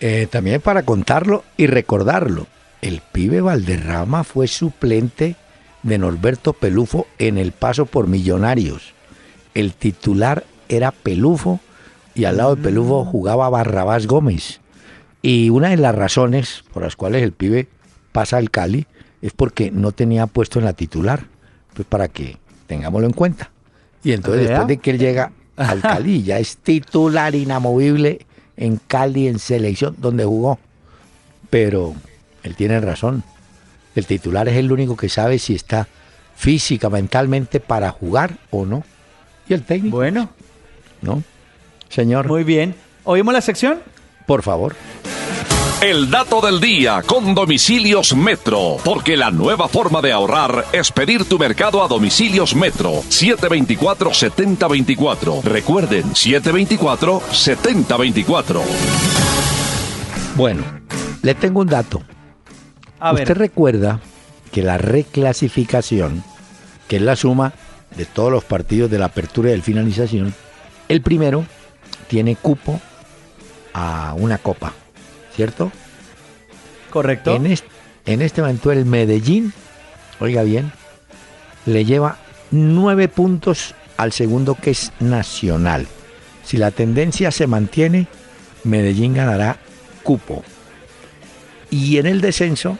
eh, 0.00 0.26
también 0.30 0.62
para 0.62 0.84
contarlo 0.84 1.44
y 1.58 1.66
recordarlo, 1.66 2.46
el 2.80 3.02
pibe 3.12 3.42
Valderrama 3.42 4.24
fue 4.24 4.48
suplente 4.48 5.36
de 5.82 5.98
Norberto 5.98 6.54
Pelufo 6.54 7.06
en 7.18 7.36
el 7.36 7.52
paso 7.52 7.84
por 7.84 8.06
Millonarios. 8.06 8.94
El 9.54 9.74
titular 9.74 10.44
era 10.70 10.90
Pelufo 10.90 11.60
y 12.14 12.24
al 12.24 12.36
lado 12.36 12.56
de 12.56 12.62
Pelufo 12.62 13.04
mm. 13.04 13.08
jugaba 13.08 13.48
Barrabás 13.48 14.06
Gómez. 14.06 14.60
Y 15.22 15.50
una 15.50 15.70
de 15.70 15.76
las 15.76 15.94
razones 15.94 16.64
por 16.72 16.82
las 16.82 16.96
cuales 16.96 17.22
el 17.22 17.32
pibe 17.32 17.68
pasa 18.12 18.36
al 18.36 18.50
Cali 18.50 18.86
es 19.20 19.32
porque 19.32 19.70
no 19.70 19.92
tenía 19.92 20.26
puesto 20.26 20.58
en 20.58 20.64
la 20.64 20.72
titular. 20.72 21.26
Pues 21.74 21.86
para 21.88 22.08
que 22.08 22.36
tengámoslo 22.66 23.06
en 23.06 23.12
cuenta. 23.12 23.50
Y 24.02 24.12
entonces 24.12 24.48
después 24.48 24.68
de 24.68 24.78
que 24.78 24.90
él 24.90 24.98
llega 24.98 25.32
al 25.56 25.80
Cali, 25.80 26.22
ya 26.22 26.38
es 26.38 26.56
titular 26.56 27.34
inamovible 27.34 28.26
en 28.56 28.78
Cali 28.86 29.28
en 29.28 29.38
selección 29.38 29.96
donde 29.98 30.24
jugó. 30.24 30.58
Pero 31.50 31.94
él 32.42 32.56
tiene 32.56 32.80
razón. 32.80 33.22
El 33.94 34.06
titular 34.06 34.48
es 34.48 34.56
el 34.56 34.72
único 34.72 34.96
que 34.96 35.08
sabe 35.08 35.38
si 35.38 35.54
está 35.54 35.86
física, 36.34 36.90
mentalmente 36.90 37.60
para 37.60 37.90
jugar 37.90 38.38
o 38.50 38.66
no. 38.66 38.82
Y 39.48 39.54
el 39.54 39.62
técnico. 39.62 39.96
Bueno. 39.96 40.30
¿No? 41.00 41.22
Señor. 41.92 42.26
Muy 42.26 42.44
bien. 42.44 42.74
¿Oímos 43.04 43.34
la 43.34 43.40
sección? 43.40 43.80
Por 44.26 44.42
favor. 44.42 44.74
El 45.82 46.10
dato 46.10 46.40
del 46.40 46.60
día 46.60 47.02
con 47.04 47.34
domicilios 47.34 48.14
Metro, 48.14 48.76
porque 48.84 49.16
la 49.16 49.32
nueva 49.32 49.66
forma 49.66 50.00
de 50.00 50.12
ahorrar 50.12 50.66
es 50.72 50.92
pedir 50.92 51.24
tu 51.24 51.40
mercado 51.40 51.82
a 51.82 51.88
domicilios 51.88 52.54
Metro 52.54 53.02
724-7024. 53.02 55.42
Recuerden, 55.42 56.04
724-7024. 56.12 58.60
Bueno, 60.36 60.62
le 61.22 61.34
tengo 61.34 61.62
un 61.62 61.66
dato. 61.66 62.00
A 63.00 63.10
Usted 63.12 63.26
ver. 63.28 63.38
recuerda 63.38 63.98
que 64.52 64.62
la 64.62 64.78
reclasificación, 64.78 66.22
que 66.86 66.94
es 66.96 67.02
la 67.02 67.16
suma 67.16 67.54
de 67.96 68.06
todos 68.06 68.30
los 68.30 68.44
partidos 68.44 68.88
de 68.88 69.00
la 69.00 69.06
apertura 69.06 69.48
y 69.48 69.52
del 69.52 69.62
finalización, 69.62 70.32
el 70.88 71.02
primero 71.02 71.44
tiene 72.12 72.36
cupo 72.36 72.78
a 73.72 74.12
una 74.18 74.36
copa, 74.36 74.74
¿cierto? 75.34 75.72
Correcto. 76.90 77.34
En 77.34 77.46
este, 77.46 77.68
en 78.04 78.20
este 78.20 78.42
momento 78.42 78.70
el 78.70 78.84
Medellín, 78.84 79.54
oiga 80.20 80.42
bien, 80.42 80.72
le 81.64 81.86
lleva 81.86 82.18
nueve 82.50 83.08
puntos 83.08 83.74
al 83.96 84.12
segundo 84.12 84.56
que 84.56 84.72
es 84.72 84.92
Nacional. 85.00 85.86
Si 86.44 86.58
la 86.58 86.70
tendencia 86.70 87.30
se 87.30 87.46
mantiene, 87.46 88.08
Medellín 88.62 89.14
ganará 89.14 89.56
cupo. 90.02 90.44
Y 91.70 91.96
en 91.96 92.04
el 92.04 92.20
descenso, 92.20 92.76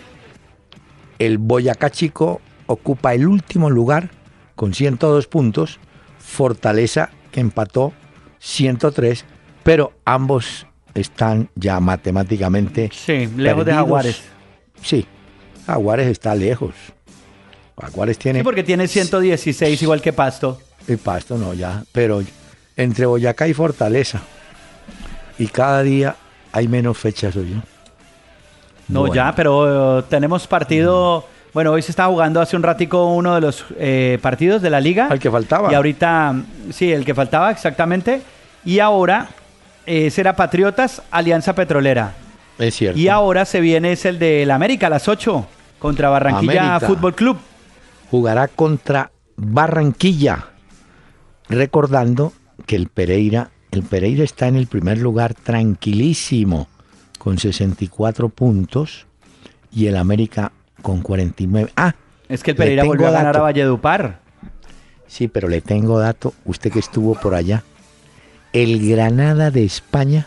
el 1.19 1.39
Boyacá 1.39 1.89
Chico 1.89 2.43
ocupa 2.67 3.15
el 3.15 3.27
último 3.27 3.71
lugar 3.71 4.11
con 4.57 4.75
102 4.75 5.27
puntos, 5.27 5.81
Fortaleza 6.19 7.09
que 7.31 7.41
empató 7.41 7.95
103, 8.45 9.25
pero 9.63 9.93
ambos 10.05 10.67
están 10.95 11.49
ya 11.55 11.79
matemáticamente 11.79 12.91
Sí, 12.93 13.29
lejos 13.37 13.65
de. 13.65 13.73
Jaguares. 13.73 14.23
Sí, 14.83 15.07
Jaguares 15.67 16.09
está 16.09 16.35
lejos. 16.35 16.75
Jaguares 17.81 18.19
tiene 18.19 18.41
Sí, 18.41 18.45
porque 18.45 18.65
tiene 18.65 18.89
116 18.89 19.81
igual 19.83 20.03
que 20.03 20.13
Pasto. 20.13 20.61
el 20.89 20.99
pasto, 20.99 21.39
no, 21.39 21.55
ya. 21.55 21.85
Pero 21.93 22.21
entre 22.77 23.07
Boyacá 23.07 23.47
y 23.47 23.55
Fortaleza. 23.55 24.21
Y 25.39 25.47
cada 25.47 25.83
día 25.83 26.17
hay 26.53 26.67
menos 26.69 26.99
fechas, 26.99 27.37
oye. 27.37 27.55
No, 28.89 29.01
Bueno. 29.01 29.15
ya, 29.15 29.33
pero 29.37 30.01
eh, 30.01 30.05
tenemos 30.09 30.47
partido. 30.49 31.27
Bueno, 31.55 31.73
hoy 31.73 31.83
se 31.83 31.93
está 31.93 32.07
jugando 32.07 32.41
hace 32.41 32.57
un 32.57 32.63
ratico 32.63 33.13
uno 33.13 33.35
de 33.35 33.41
los 33.43 33.67
eh, 33.79 34.19
partidos 34.23 34.63
de 34.63 34.71
la 34.71 34.81
liga. 34.81 35.09
Al 35.09 35.19
que 35.19 35.31
faltaba. 35.31 35.71
Y 35.71 35.75
ahorita, 35.75 36.35
sí, 36.71 36.91
el 36.91 37.05
que 37.05 37.15
faltaba 37.15 37.51
exactamente. 37.51 38.23
Y 38.65 38.79
ahora 38.79 39.29
eh, 39.85 40.11
será 40.11 40.35
Patriotas, 40.35 41.03
Alianza 41.11 41.55
Petrolera. 41.55 42.15
Es 42.59 42.77
cierto. 42.77 42.99
Y 42.99 43.09
ahora 43.09 43.45
se 43.45 43.61
viene 43.61 43.93
es 43.93 44.07
el 44.07 44.19
del 44.19 44.51
América 44.51 44.87
a 44.87 44.91
las 44.91 45.09
8 45.09 45.47
contra 45.79 46.09
Barranquilla 46.09 46.77
América. 46.77 46.87
Fútbol 46.87 47.15
Club. 47.15 47.39
Jugará 48.11 48.49
contra 48.49 49.11
Barranquilla. 49.37 50.47
Recordando 51.51 52.33
que 52.65 52.77
el 52.77 52.89
Pereira, 52.89 53.51
el 53.73 53.83
Pereira 53.83 54.25
está 54.25 54.49
en 54.49 54.57
el 54.57 54.69
primer 54.69 54.99
lugar 54.99 55.35
tranquilísimo 55.35 56.69
con 57.19 57.39
64 57.39 58.31
puntos 58.31 59.07
y 59.71 59.87
el 59.87 59.97
América 59.97 60.53
con 60.83 61.01
49. 61.01 61.73
Ah, 61.77 61.95
Es 62.29 62.43
que 62.43 62.51
el 62.53 62.57
Pereira 62.57 62.85
volvió 62.85 63.09
a 63.09 63.13
ganar 63.13 63.35
dato. 63.35 63.39
a 63.39 63.43
Valledupar. 63.43 64.21
Sí, 65.07 65.29
pero 65.29 65.49
le 65.49 65.61
tengo 65.61 65.99
dato, 65.99 66.35
usted 66.45 66.73
que 66.73 66.79
estuvo 66.79 67.15
por 67.15 67.35
allá. 67.35 67.63
El 68.53 68.87
Granada 68.89 69.51
de 69.51 69.65
España 69.65 70.27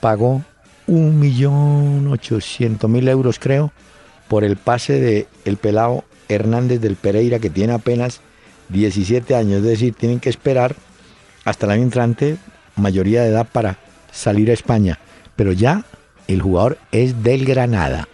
pagó 0.00 0.42
un 0.86 1.18
millón 1.20 2.08
ochocientos 2.08 2.90
mil 2.90 3.06
euros, 3.08 3.38
creo, 3.38 3.72
por 4.28 4.44
el 4.44 4.56
pase 4.56 5.00
de 5.00 5.28
el 5.44 5.56
pelado 5.56 6.04
Hernández 6.28 6.80
del 6.80 6.96
Pereira, 6.96 7.38
que 7.38 7.50
tiene 7.50 7.72
apenas 7.72 8.20
17 8.68 9.34
años. 9.34 9.58
Es 9.58 9.64
decir, 9.64 9.94
tienen 9.94 10.20
que 10.20 10.28
esperar 10.30 10.74
hasta 11.44 11.66
el 11.66 11.72
año 11.72 11.82
entrante, 11.82 12.36
mayoría 12.76 13.22
de 13.22 13.30
edad, 13.30 13.46
para 13.50 13.78
salir 14.12 14.50
a 14.50 14.54
España. 14.54 14.98
Pero 15.36 15.52
ya 15.52 15.84
el 16.28 16.42
jugador 16.42 16.78
es 16.92 17.22
del 17.22 17.44
Granada. 17.44 18.08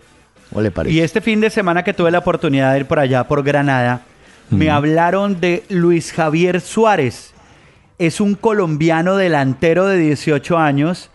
¿Cómo 0.57 0.63
le 0.63 0.71
parece? 0.71 0.95
Y 0.97 1.01
este 1.01 1.21
fin 1.21 1.39
de 1.43 1.51
semana 1.51 1.83
que 1.85 1.93
tuve 1.93 2.11
la 2.11 2.21
oportunidad 2.21 2.73
de 2.73 2.79
ir 2.81 2.87
por 2.87 2.99
allá, 2.99 3.25
por 3.25 3.43
Granada, 3.43 4.01
me 4.49 4.71
hablaron 4.71 5.39
de 5.39 5.65
Luis 5.69 6.13
Javier 6.15 6.63
Suárez. 6.63 7.35
Es 7.99 8.23
un 8.23 8.35
colombiano 8.37 9.17
delantero 9.17 9.87
de 9.87 9.99
18 9.99 10.57
años 10.57 11.11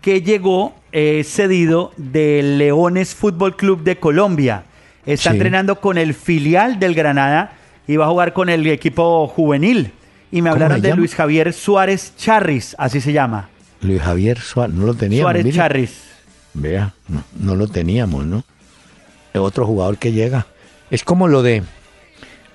que 0.00 0.22
llegó 0.22 0.74
eh, 0.90 1.22
cedido 1.24 1.92
del 1.98 2.58
Leones 2.58 3.14
Fútbol 3.14 3.54
Club 3.54 3.84
de 3.84 3.96
Colombia. 3.96 4.64
Está 5.06 5.30
Sí. 5.30 5.36
entrenando 5.36 5.80
con 5.80 5.96
el 5.96 6.12
filial 6.14 6.80
del 6.80 6.96
Granada 6.96 7.52
y 7.86 7.96
va 7.96 8.06
a 8.06 8.08
jugar 8.08 8.32
con 8.32 8.48
el 8.48 8.66
equipo 8.66 9.28
juvenil. 9.28 9.92
Y 10.32 10.42
me 10.42 10.50
¿Cómo 10.50 10.64
hablaron 10.64 10.82
de? 10.82 10.96
Luis 10.96 11.14
Javier 11.14 11.52
Suárez 11.52 12.14
Charris, 12.16 12.74
así 12.76 13.00
se 13.00 13.12
llama. 13.12 13.50
Luis 13.82 14.02
Javier 14.02 14.40
Suárez, 14.40 14.74
no 14.74 14.84
lo 14.84 14.94
teníamos. 14.94 15.30
Suárez. 15.32 15.54
Charris. 15.54 16.02
Vea, 16.54 16.92
no, 17.06 17.22
no 17.38 17.54
lo 17.54 17.68
teníamos, 17.68 18.26
¿no? 18.26 18.42
Es 19.32 19.40
otro 19.40 19.66
jugador 19.66 19.98
que 19.98 20.12
llega. 20.12 20.46
Es 20.90 21.04
como 21.04 21.28
lo 21.28 21.42
de 21.42 21.62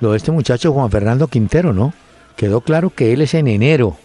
lo 0.02 0.12
de 0.12 0.18
este 0.18 0.32
muchacho 0.32 0.74
Juan 0.74 0.92
Fernando 0.92 1.28
Quintero, 1.28 1.74
¿no? 1.74 1.94
Quedó 2.36 2.62
claro 2.62 2.90
que 2.90 3.14
él 3.14 3.22
es 3.22 3.34
en 3.34 3.48
enero 3.48 3.98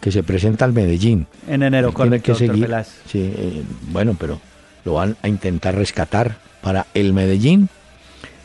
que 0.00 0.12
se 0.12 0.22
presenta 0.22 0.64
al 0.64 0.72
Medellín. 0.72 1.26
En 1.48 1.62
enero, 1.62 1.88
Él 1.88 1.94
tiene 1.94 2.10
correcto, 2.20 2.36
que 2.38 2.46
doctor 2.46 2.68
seguir. 2.68 2.84
Sí, 3.06 3.32
eh, 3.34 3.62
bueno, 3.90 4.16
pero 4.18 4.40
lo 4.84 4.94
van 4.94 5.16
a 5.22 5.28
intentar 5.28 5.74
rescatar 5.74 6.38
para 6.62 6.86
el 6.94 7.12
Medellín, 7.12 7.68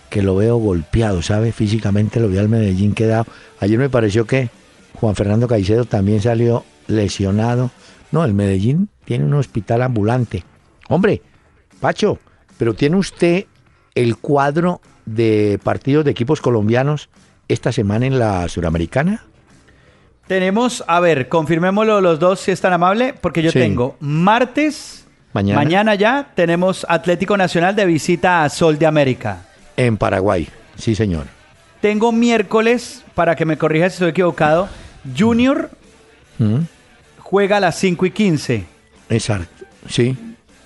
que 0.10 0.22
lo 0.22 0.36
veo 0.36 0.58
golpeado, 0.58 1.22
¿sabe? 1.22 1.52
Físicamente 1.52 2.20
lo 2.20 2.30
veo 2.30 2.40
al 2.40 2.50
Medellín 2.50 2.94
quedado. 2.94 3.26
Ayer 3.60 3.78
me 3.78 3.90
pareció 3.90 4.26
que 4.26 4.50
Juan 4.96 5.16
Fernando 5.16 5.48
Caicedo 5.48 5.86
también 5.86 6.22
salió 6.22 6.64
lesionado. 6.88 7.72
No, 8.12 8.26
el 8.26 8.34
Medellín 8.34 8.90
tiene 9.06 9.26
un 9.26 9.34
hospital 9.34 9.82
ambulante. 9.82 10.44
Hombre, 10.90 11.22
Pacho, 11.80 12.20
pero 12.58 12.74
tiene 12.74 12.98
usted 12.98 13.46
el 13.96 14.18
cuadro 14.18 14.82
de 15.06 15.60
partidos 15.64 16.06
de 16.06 16.12
equipos 16.12 16.42
colombianos 16.42 17.10
esta 17.48 17.72
semana 17.72 18.06
en 18.06 18.20
la 18.20 18.48
Suramericana. 18.48 19.24
Tenemos, 20.28 20.84
a 20.88 21.00
ver, 21.00 21.28
confirmémoslo 21.28 22.00
los 22.02 22.20
dos 22.20 22.40
si 22.40 22.52
es 22.52 22.62
tan 22.62 22.74
amable, 22.74 23.14
porque 23.20 23.42
yo 23.42 23.52
Sí. 23.52 23.60
tengo 23.60 23.98
martes, 24.00 25.06
Mañana. 25.34 25.60
mañana 25.60 25.96
ya, 25.96 26.32
tenemos 26.36 26.86
Atlético 26.90 27.36
Nacional 27.36 27.76
de 27.76 27.86
visita 27.86 28.44
a 28.44 28.50
Sol 28.50 28.80
de 28.80 28.86
América. 28.86 29.46
En 29.76 29.98
Paraguay, 29.98 30.48
sí 30.78 30.96
señor. 30.96 31.26
Tengo 31.82 32.14
miércoles, 32.14 33.04
para 33.16 33.36
que 33.36 33.46
me 33.46 33.58
corrija 33.58 33.90
si 33.90 33.96
estoy 33.96 34.10
equivocado, 34.12 34.70
Junior 35.18 35.70
¿Mm? 36.40 36.60
juega 37.20 37.58
a 37.58 37.60
las 37.60 37.76
5 37.78 38.06
y 38.06 38.12
15. 38.12 38.64
Exacto, 39.10 39.66
sí, 39.90 40.18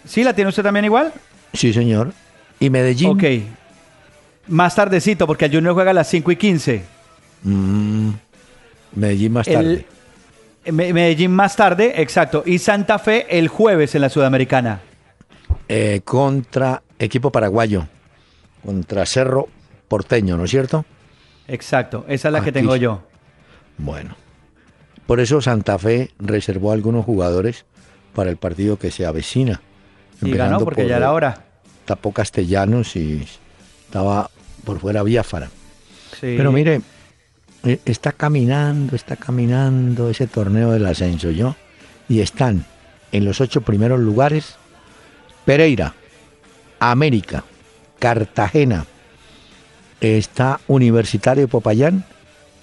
¿Sí? 0.06 0.24
¿La 0.24 0.34
tiene 0.34 0.50
usted 0.50 0.63
también 0.63 0.86
igual? 0.86 1.12
sí 1.54 1.74
señor. 1.74 2.13
Y 2.60 2.70
Medellín. 2.70 3.10
Ok. 3.10 3.24
Más 4.48 4.76
tardecito, 4.76 5.28
porque 5.28 5.46
el 5.46 5.52
Junior 5.54 5.74
juega 5.74 5.91
a 5.91 5.93
las 5.93 6.08
5 6.10 6.32
y 6.32 6.36
15. 6.38 6.82
Mm, 7.43 8.10
Medellín 8.96 9.34
más 9.34 9.46
tarde. 9.48 9.86
El- 10.65 10.74
Me- 10.74 10.91
Medellín 10.93 11.32
más 11.32 11.56
tarde, 11.56 12.02
exacto. 12.02 12.43
Y 12.46 12.58
Santa 12.60 13.00
Fe 13.00 13.26
el 13.38 13.48
jueves 13.48 13.96
en 13.96 14.02
la 14.02 14.10
Sudamericana. 14.10 14.82
Eh, 15.69 16.02
contra 16.04 16.82
equipo 17.00 17.32
paraguayo. 17.32 17.86
Contra 18.65 19.06
Cerro 19.06 19.48
Porteño, 19.88 20.36
¿no 20.36 20.44
es 20.46 20.52
cierto? 20.52 20.84
Exacto, 21.48 22.04
esa 22.10 22.27
es 22.27 22.32
la 22.34 22.42
que 22.44 22.52
tengo 22.52 22.75
yo. 22.75 23.04
Bueno. 23.77 24.15
Por 25.06 25.21
eso 25.21 25.40
Santa 25.40 25.77
Fe 25.79 26.12
reservó 26.19 26.71
a 26.71 26.73
algunos 26.73 27.06
jugadores 27.06 27.63
para 28.13 28.29
el 28.29 28.36
partido 28.36 28.77
que 28.77 28.92
se 28.92 29.06
avecina. 29.06 29.62
Y 30.21 30.32
ganó 30.32 30.60
porque 30.60 30.82
por, 30.82 30.90
ya 30.90 30.98
era 30.98 31.13
hora. 31.13 31.46
Tapó 31.88 32.12
Castellanos 32.12 32.96
y 32.98 33.25
estaba 33.85 34.29
por 34.65 34.79
fuera 34.79 35.02
Biafara. 35.04 35.50
Sí. 36.19 36.35
Pero 36.35 36.52
mire, 36.52 36.81
eh, 37.63 37.79
está 37.85 38.12
caminando, 38.12 38.96
está 38.96 39.15
caminando 39.15 40.10
ese 40.10 40.27
torneo 40.27 40.71
del 40.71 40.85
ascenso, 40.85 41.31
¿yo? 41.31 41.56
Y 42.10 42.19
están 42.19 42.65
en 43.13 43.23
los 43.23 43.40
ocho 43.40 43.62
primeros 43.62 44.02
lugares 44.02 44.58
Pereira, 45.46 45.94
América, 46.77 47.46
Cartagena, 48.00 48.85
está 50.02 50.60
Universitario 50.67 51.44
de 51.44 51.48
Popayán, 51.48 52.04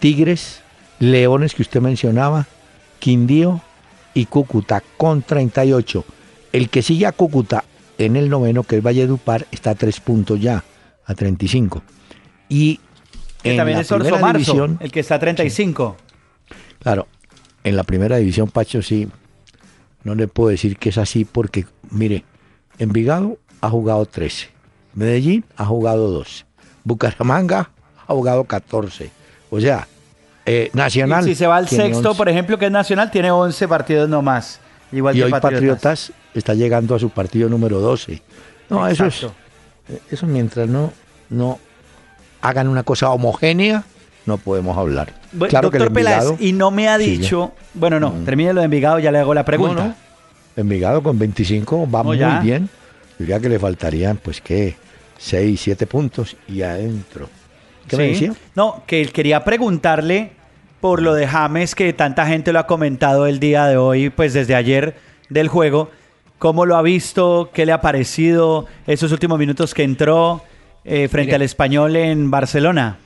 Tigres, 0.01 0.61
Leones 0.99 1.55
que 1.55 1.63
usted 1.63 1.81
mencionaba, 1.81 2.47
Quindío 2.99 3.63
y 4.13 4.27
Cúcuta 4.27 4.83
con 4.99 5.23
38. 5.23 6.05
El 6.53 6.69
que 6.69 6.83
sigue 6.83 7.07
a 7.07 7.13
Cúcuta 7.13 7.65
en 7.99 8.17
el 8.17 8.29
noveno, 8.29 8.63
que 8.65 8.77
es 8.77 8.83
Valledupar, 8.83 9.47
está 9.51 9.71
a 9.71 9.75
tres 9.75 10.01
puntos 10.01 10.41
ya, 10.41 10.65
a 11.05 11.15
35. 11.15 11.83
Y 12.49 12.81
Que 13.43 13.57
también 13.57 13.79
es 13.79 13.91
Orso 13.93 14.19
Marzo, 14.19 14.69
el 14.81 14.91
que 14.91 15.01
está 15.01 15.17
a 15.17 15.19
35. 15.19 15.97
Claro, 16.81 17.07
en 17.63 17.77
la 17.77 17.85
primera 17.85 18.17
división, 18.17 18.49
Pacho, 18.49 18.83
sí, 18.83 19.09
no 20.03 20.15
le 20.15 20.29
puedo 20.29 20.51
decir 20.51 20.77
que 20.77 20.91
es 20.91 20.99
así 20.99 21.25
porque, 21.25 21.67
mire, 21.91 22.25
Envigado 22.79 23.39
ha 23.61 23.71
jugado 23.71 24.05
13, 24.07 24.49
Medellín 24.95 25.45
ha 25.57 25.65
jugado 25.65 26.11
12, 26.11 26.45
Bucaramanga 26.85 27.71
ha 28.07 28.13
jugado 28.13 28.45
14. 28.45 29.11
O 29.51 29.61
sea, 29.61 29.87
eh, 30.47 30.71
Nacional. 30.75 31.25
si 31.25 31.35
se 31.35 31.47
va 31.47 31.57
al 31.57 31.69
sexto, 31.69 32.15
por 32.15 32.29
ejemplo, 32.29 32.59
que 32.59 32.67
es 32.67 32.73
Nacional, 32.73 33.11
tiene 33.11 33.31
11 33.31 33.69
partidos 33.69 34.09
nomás. 34.09 34.61
Igual 34.93 35.15
y 35.15 35.19
que 35.19 35.25
hoy 35.25 35.31
Patriotas. 35.31 36.11
Patriotas 36.11 36.13
está 36.35 36.55
llegando 36.55 36.95
a 36.95 36.99
su 36.99 37.11
partido 37.11 37.49
número 37.49 37.81
12. 37.81 38.21
No, 38.71 38.87
eso 38.89 39.07
es, 39.07 39.27
eso 40.11 40.27
mientras 40.27 40.69
no, 40.69 40.93
no 41.31 41.59
hagan 42.41 42.69
una 42.69 42.83
cosa 42.83 43.11
homogénea, 43.11 43.85
no 44.27 44.39
podemos 44.39 44.77
hablar. 44.77 45.13
Claro 45.49 45.71
que 45.71 45.77
el 45.77 45.83
Doctor 45.85 45.93
Peláez, 45.93 46.17
Envigado, 46.25 46.37
y 46.41 46.53
no 46.53 46.71
me 46.71 46.89
ha 46.89 46.99
sigue. 46.99 47.19
dicho, 47.19 47.53
bueno, 47.75 48.01
no, 48.01 48.11
Mm. 48.11 48.25
termine 48.25 48.53
lo 48.53 48.61
de 48.61 48.65
Envigado, 48.67 48.99
ya 48.99 49.13
le 49.13 49.19
hago 49.19 49.35
la 49.35 49.45
pregunta. 49.45 49.83
No, 49.83 49.89
no. 49.89 49.95
Envigado 50.57 51.03
con 51.03 51.19
25 51.19 51.91
va 51.91 51.99
No, 51.99 52.05
muy 52.05 52.19
ya. 52.19 52.41
bien. 52.41 52.69
Diría 53.19 53.39
que 53.41 53.49
le 53.49 53.59
faltarían, 53.59 54.17
pues, 54.17 54.41
¿qué? 54.41 54.77
6, 55.19 55.61
7 55.61 55.87
puntos 55.87 56.37
y 56.49 56.63
adentro. 56.63 57.29
¿Qué 57.89 57.97
me 57.97 58.05
Sí. 58.15 58.27
decía? 58.27 58.33
No, 58.55 58.83
que 58.87 59.07
quería 59.07 59.45
preguntarle 59.45 60.33
por 60.81 61.03
lo 61.03 61.15
de 61.15 61.27
James, 61.27 61.75
que 61.75 61.93
tanta 61.93 62.27
gente 62.27 62.53
lo 62.53 62.59
ha 62.61 62.67
comentado 62.67 63.27
el 63.27 63.41
día 63.41 63.67
de 63.67 63.77
hoy, 63.77 64.11
pues 64.11 64.33
desde 64.33 64.55
ayer 64.55 64.97
del 65.29 65.49
juego. 65.49 65.91
¿Cómo 66.45 66.67
lo 66.67 66.77
ha 66.77 66.83
visto? 66.83 67.49
¿Qué 67.55 67.65
le 67.65 67.73
ha 67.73 67.81
parecido 67.81 68.67
esos 68.87 69.11
últimos 69.13 69.39
minutos 69.39 69.73
que 69.73 69.83
entró 69.83 70.43
eh, 70.85 71.09
frente 71.09 71.29
Mire. 71.29 71.37
al 71.37 71.41
español 71.41 71.97
en 71.97 72.31
Barcelona? 72.31 72.99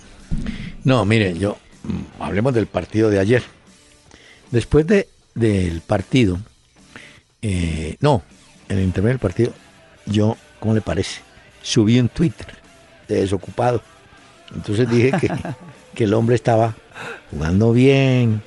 No, 0.83 1.05
mire, 1.05 1.39
yo 1.39 1.57
mm, 1.85 2.21
hablemos 2.21 2.53
del 2.53 2.67
partido 2.67 3.11
de 3.11 3.21
ayer. 3.21 3.45
Después 4.51 4.89
de, 4.89 5.07
del 5.37 5.83
partido, 5.83 6.41
eh, 7.41 7.95
no, 8.01 8.25
en 8.69 8.79
el 8.79 8.83
intermedio 8.83 9.13
del 9.13 9.21
partido, 9.21 9.53
yo, 10.07 10.37
¿cómo 10.59 10.75
le 10.75 10.81
parece? 10.81 11.21
Subí 11.63 12.01
un 12.01 12.09
Twitter 12.09 12.49
de 13.07 13.21
desocupado. 13.21 13.81
Entonces 14.53 14.91
dije 14.91 15.13
que, 15.13 15.31
que 15.95 16.05
el 16.05 16.15
hombre 16.15 16.35
estaba 16.35 16.75
jugando 17.31 17.73
bien, 17.73 18.43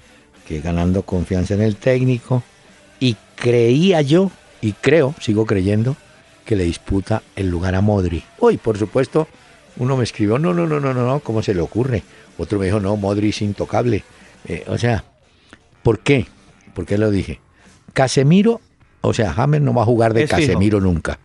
que 0.45 0.59
ganando 0.59 1.03
confianza 1.03 1.53
en 1.53 1.61
el 1.61 1.77
técnico, 1.77 2.43
y 2.99 3.15
creía 3.37 4.01
yo, 4.01 4.31
y 4.61 4.73
creo, 4.73 5.15
sigo 5.19 5.45
creyendo, 5.45 5.95
que 6.45 6.55
le 6.55 6.63
disputa 6.63 7.23
el 7.35 7.49
lugar 7.49 7.75
a 7.75 7.81
Modri. 7.81 8.23
Hoy, 8.39 8.57
por 8.57 8.77
supuesto, 8.77 9.27
uno 9.77 9.97
me 9.97 10.03
escribió, 10.03 10.37
no, 10.39 10.53
no, 10.53 10.67
no, 10.67 10.79
no, 10.79 10.93
no, 10.93 11.05
no, 11.05 11.19
¿cómo 11.19 11.41
se 11.41 11.53
le 11.53 11.61
ocurre? 11.61 12.03
Otro 12.37 12.59
me 12.59 12.65
dijo, 12.65 12.79
no, 12.79 12.95
Modri 12.95 13.29
es 13.29 13.41
intocable. 13.41 14.03
Eh, 14.47 14.63
o 14.67 14.77
sea, 14.77 15.03
¿por 15.83 15.99
qué? 15.99 16.27
¿Por 16.73 16.85
qué 16.85 16.97
lo 16.97 17.09
dije? 17.11 17.39
Casemiro, 17.93 18.61
o 19.01 19.13
sea, 19.13 19.33
James 19.33 19.61
no 19.61 19.73
va 19.73 19.81
a 19.83 19.85
jugar 19.85 20.13
de 20.13 20.23
Es 20.23 20.29
fijo. 20.29 20.41
Casemiro 20.41 20.79
nunca. 20.79 21.19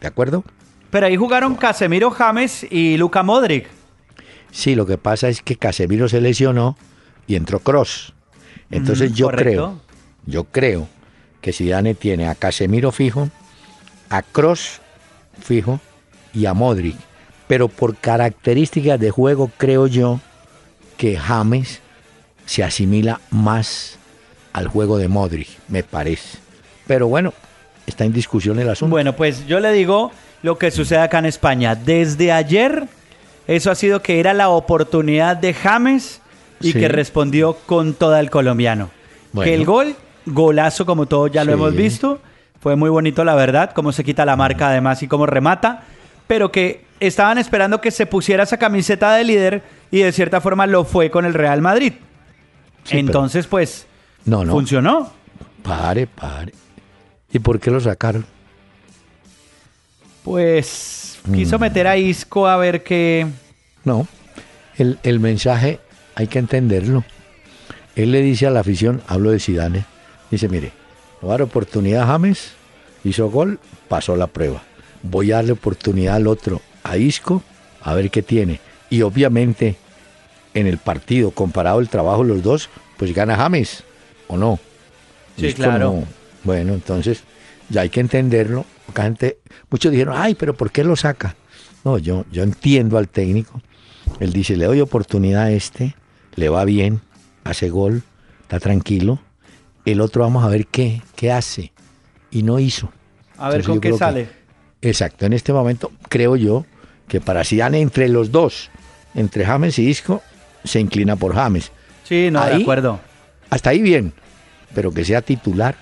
¿De 0.00 0.06
acuerdo? 0.06 0.44
Pero 0.90 1.06
ahí 1.06 1.16
jugaron 1.16 1.54
Casemiro, 1.54 2.10
James 2.10 2.66
y 2.70 2.96
Luca 2.96 3.22
Modric. 3.22 3.66
Sí, 4.50 4.74
lo 4.74 4.86
que 4.86 4.98
pasa 4.98 5.28
es 5.28 5.42
que 5.42 5.56
Casemiro 5.56 6.08
se 6.08 6.20
lesionó 6.20 6.76
y 7.26 7.36
entró 7.36 7.60
Cross. 7.60 8.12
Entonces 8.70 9.10
Ujú, 9.10 9.18
yo 9.18 9.26
correcto. 9.26 9.44
creo, 9.44 9.80
yo 10.26 10.44
creo 10.44 10.88
que 11.40 11.52
Zidane 11.52 11.94
tiene 11.94 12.28
a 12.28 12.34
Casemiro 12.34 12.92
fijo, 12.92 13.28
a 14.08 14.22
Cross 14.22 14.80
fijo 15.42 15.80
y 16.34 16.46
a 16.46 16.54
Modric. 16.54 16.96
Pero 17.46 17.68
por 17.68 17.96
características 17.96 19.00
de 19.00 19.10
juego 19.10 19.50
creo 19.56 19.86
yo 19.86 20.20
que 20.96 21.16
James 21.16 21.80
se 22.46 22.62
asimila 22.62 23.20
más 23.30 23.98
al 24.52 24.68
juego 24.68 24.98
de 24.98 25.08
Modric, 25.08 25.48
me 25.68 25.82
parece. 25.82 26.38
Pero 26.86 27.08
bueno, 27.08 27.32
está 27.86 28.04
en 28.04 28.12
discusión 28.12 28.58
el 28.58 28.68
asunto. 28.68 28.90
Bueno, 28.90 29.14
pues 29.16 29.46
yo 29.46 29.60
le 29.60 29.72
digo 29.72 30.12
lo 30.42 30.58
que 30.58 30.70
sucede 30.70 30.98
acá 31.00 31.18
en 31.18 31.26
España. 31.26 31.74
Desde 31.74 32.32
ayer, 32.32 32.86
eso 33.46 33.70
ha 33.70 33.74
sido 33.74 34.02
que 34.02 34.20
era 34.20 34.34
la 34.34 34.48
oportunidad 34.48 35.36
de 35.36 35.54
James 35.54 36.20
y 36.60 36.72
Sí. 36.72 36.78
que 36.78 36.88
respondió 36.88 37.54
con 37.66 37.94
toda 37.94 38.20
el 38.20 38.30
colombiano. 38.30 38.90
Bueno. 39.32 39.48
Que 39.48 39.54
el 39.54 39.64
gol, 39.64 39.96
golazo 40.26 40.84
como 40.86 41.06
todos 41.06 41.30
ya 41.30 41.44
lo 41.44 41.52
Sí. 41.52 41.54
hemos 41.58 41.74
visto, 41.74 42.20
fue 42.60 42.76
muy 42.76 42.90
bonito 42.90 43.24
la 43.24 43.34
verdad, 43.34 43.72
cómo 43.74 43.92
se 43.92 44.04
quita 44.04 44.24
la 44.24 44.36
marca 44.36 44.68
además 44.68 45.02
y 45.02 45.08
cómo 45.08 45.26
remata, 45.26 45.82
pero 46.26 46.52
que 46.52 46.84
estaban 47.00 47.38
esperando 47.38 47.80
que 47.80 47.90
se 47.90 48.06
pusiera 48.06 48.42
esa 48.44 48.58
camiseta 48.58 49.14
de 49.14 49.24
líder 49.24 49.62
y 49.90 50.00
de 50.00 50.12
cierta 50.12 50.40
forma 50.40 50.66
lo 50.66 50.84
fue 50.84 51.10
con 51.10 51.24
el 51.24 51.34
Real 51.34 51.60
Madrid. 51.62 51.94
Sí, 52.84 52.98
Entonces, 52.98 53.46
pues, 53.46 53.86
no, 54.24 54.44
no. 54.44 54.52
funcionó. 54.52 55.12
Pare, 55.62 56.06
pare. 56.06 56.52
¿Y 57.32 57.38
por 57.38 57.58
qué 57.60 57.70
lo 57.70 57.80
sacaron? 57.80 58.24
Pues 60.24 61.18
quiso 61.34 61.58
Mm. 61.58 61.60
meter 61.60 61.86
a 61.86 61.96
Isco 61.96 62.46
a 62.46 62.56
ver 62.56 62.82
qué... 62.82 63.26
No, 63.84 64.06
el, 64.76 64.98
el 65.02 65.20
mensaje 65.20 65.80
hay 66.14 66.26
que 66.26 66.38
entenderlo. 66.38 67.04
Él 67.96 68.12
le 68.12 68.20
dice 68.22 68.46
a 68.46 68.50
la 68.50 68.60
afición, 68.60 69.02
hablo 69.08 69.30
de 69.30 69.40
Zidane, 69.40 69.84
dice, 70.30 70.48
mire, 70.48 70.68
le 70.68 70.72
voy 71.22 71.30
a 71.30 71.32
dar 71.32 71.42
oportunidad 71.42 72.02
a 72.02 72.06
James, 72.06 72.52
hizo 73.04 73.30
gol, 73.30 73.58
pasó 73.88 74.16
la 74.16 74.26
prueba. 74.26 74.62
Voy 75.02 75.32
a 75.32 75.36
darle 75.36 75.52
oportunidad 75.52 76.16
al 76.16 76.26
otro, 76.26 76.60
a 76.82 76.96
Isco, 76.96 77.42
a 77.82 77.94
ver 77.94 78.10
qué 78.10 78.22
tiene. 78.22 78.60
Y 78.90 79.02
obviamente, 79.02 79.76
en 80.54 80.66
el 80.66 80.78
partido, 80.78 81.30
comparado 81.30 81.80
el 81.80 81.88
trabajo 81.88 82.22
de 82.22 82.28
los 82.28 82.42
dos, 82.42 82.68
pues 82.96 83.14
gana 83.14 83.36
James, 83.36 83.84
¿o 84.28 84.36
no? 84.36 84.58
Sí, 85.36 85.46
Isco 85.46 85.62
claro. 85.62 85.78
no. 85.78 86.04
Bueno, 86.44 86.74
entonces 86.74 87.22
ya 87.68 87.82
hay 87.82 87.90
que 87.90 88.00
entenderlo. 88.00 88.64
Gente, 88.94 89.38
muchos 89.70 89.92
dijeron, 89.92 90.14
ay, 90.16 90.34
pero 90.34 90.54
¿por 90.54 90.70
qué 90.70 90.84
lo 90.84 90.96
saca? 90.96 91.36
No, 91.84 91.98
yo, 91.98 92.24
yo 92.30 92.42
entiendo 92.42 92.98
al 92.98 93.08
técnico. 93.08 93.62
Él 94.18 94.32
dice, 94.32 94.56
le 94.56 94.66
doy 94.66 94.80
oportunidad 94.80 95.44
a 95.44 95.52
este, 95.52 95.94
le 96.34 96.48
va 96.48 96.64
bien, 96.64 97.00
hace 97.44 97.70
gol, 97.70 98.02
está 98.42 98.60
tranquilo. 98.60 99.20
El 99.84 100.00
otro 100.00 100.22
vamos 100.22 100.44
a 100.44 100.48
ver 100.48 100.66
qué, 100.66 101.02
qué 101.16 101.32
hace. 101.32 101.72
Y 102.30 102.42
no 102.42 102.58
hizo. 102.58 102.92
A 103.38 103.48
ver 103.48 103.60
Entonces, 103.60 103.66
con 103.68 103.80
qué 103.80 103.90
que- 103.90 103.96
sale. 103.98 104.28
exacto, 104.82 105.26
en 105.26 105.32
este 105.32 105.52
momento 105.52 105.90
creo 106.08 106.36
yo 106.36 106.64
que 107.08 107.20
para 107.20 107.42
Zidane 107.44 107.80
entre 107.80 108.08
los 108.08 108.30
dos, 108.30 108.70
entre 109.14 109.44
James 109.44 109.78
y 109.78 109.88
Isco, 109.88 110.22
se 110.64 110.78
inclina 110.80 111.16
por 111.16 111.34
James. 111.34 111.72
Sí, 112.04 112.28
no, 112.30 112.44
de 112.44 112.52
Ahí- 112.54 112.62
acuerdo. 112.62 113.00
Hasta 113.48 113.70
ahí 113.70 113.80
bien, 113.82 114.12
pero 114.74 114.92
que 114.92 115.04
sea 115.04 115.22
titular, 115.22 115.74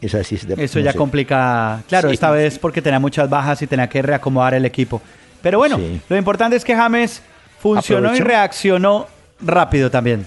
esa 0.00 0.22
sí 0.24 0.36
es 0.36 0.46
de 0.46 0.54
Eso 0.64 0.78
no 0.78 0.84
ya 0.86 0.92
sé. 0.92 0.98
complica. 0.98 1.82
Claro, 1.88 2.08
Sí. 2.08 2.14
esta 2.14 2.30
vez 2.30 2.58
porque 2.58 2.80
tenía 2.80 2.98
muchas 2.98 3.28
bajas 3.28 3.60
y 3.60 3.66
tenía 3.66 3.88
que 3.88 4.00
reacomodar 4.00 4.54
el 4.54 4.64
equipo. 4.64 5.02
Pero 5.42 5.58
bueno, 5.58 5.76
Sí. 5.76 6.00
lo 6.08 6.16
importante 6.16 6.56
es 6.56 6.64
que 6.64 6.74
James 6.74 7.20
funcionó 7.58 8.14
y 8.16 8.20
reaccionó 8.20 9.06
rápido 9.40 9.90
también. 9.90 10.26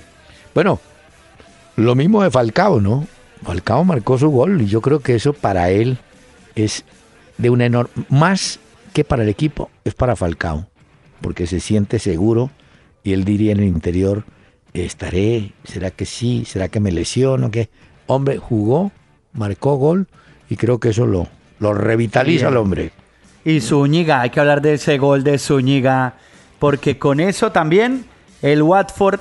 Bueno, 0.54 0.80
lo 1.78 1.96
mismo 1.96 2.24
de 2.24 2.32
Falcao, 2.32 2.82
¿no? 2.82 3.08
Falcao 3.44 3.86
marcó 3.86 4.18
su 4.18 4.30
gol 4.30 4.62
y 4.62 4.66
yo 4.66 4.82
creo 4.82 5.00
que 5.00 5.16
eso 5.16 5.32
para 5.32 5.70
él 5.70 5.98
es 6.56 6.84
de 7.38 7.50
una 7.50 7.66
enorme... 7.66 7.92
Más 8.10 8.60
que 8.94 9.04
para 9.04 9.24
el 9.24 9.30
equipo, 9.30 9.70
es 9.86 9.94
para 9.94 10.16
Falcao, 10.16 10.68
porque 11.22 11.48
se 11.48 11.60
siente 11.60 12.00
seguro 12.00 12.50
y 13.04 13.14
él 13.14 13.24
diría 13.24 13.52
en 13.52 13.60
el 13.60 13.68
interior, 13.68 14.26
estaré, 14.74 15.54
¿será 15.64 15.92
que 15.92 16.06
sí? 16.06 16.44
¿Será 16.46 16.68
que 16.68 16.80
me 16.80 16.92
lesiono? 16.92 17.52
¿Qué? 17.52 17.70
Hombre, 18.08 18.38
jugó, 18.38 18.92
marcó 19.34 19.76
gol 19.76 20.08
y 20.50 20.56
creo 20.56 20.80
que 20.80 20.90
eso 20.90 21.06
lo, 21.06 21.28
lo 21.60 21.74
revitaliza 21.74 22.46
Bien. 22.46 22.48
al 22.48 22.58
hombre. 22.58 22.92
Y 23.46 23.62
Zúñiga, 23.62 24.22
hay 24.22 24.30
que 24.32 24.40
hablar 24.40 24.62
de 24.62 24.74
ese 24.74 24.98
gol 24.98 25.24
de 25.24 25.38
Zúñiga, 25.38 26.16
porque 26.60 26.98
con 26.98 27.20
eso 27.20 27.52
también 27.52 28.06
el 28.42 28.64
Watford 28.64 29.20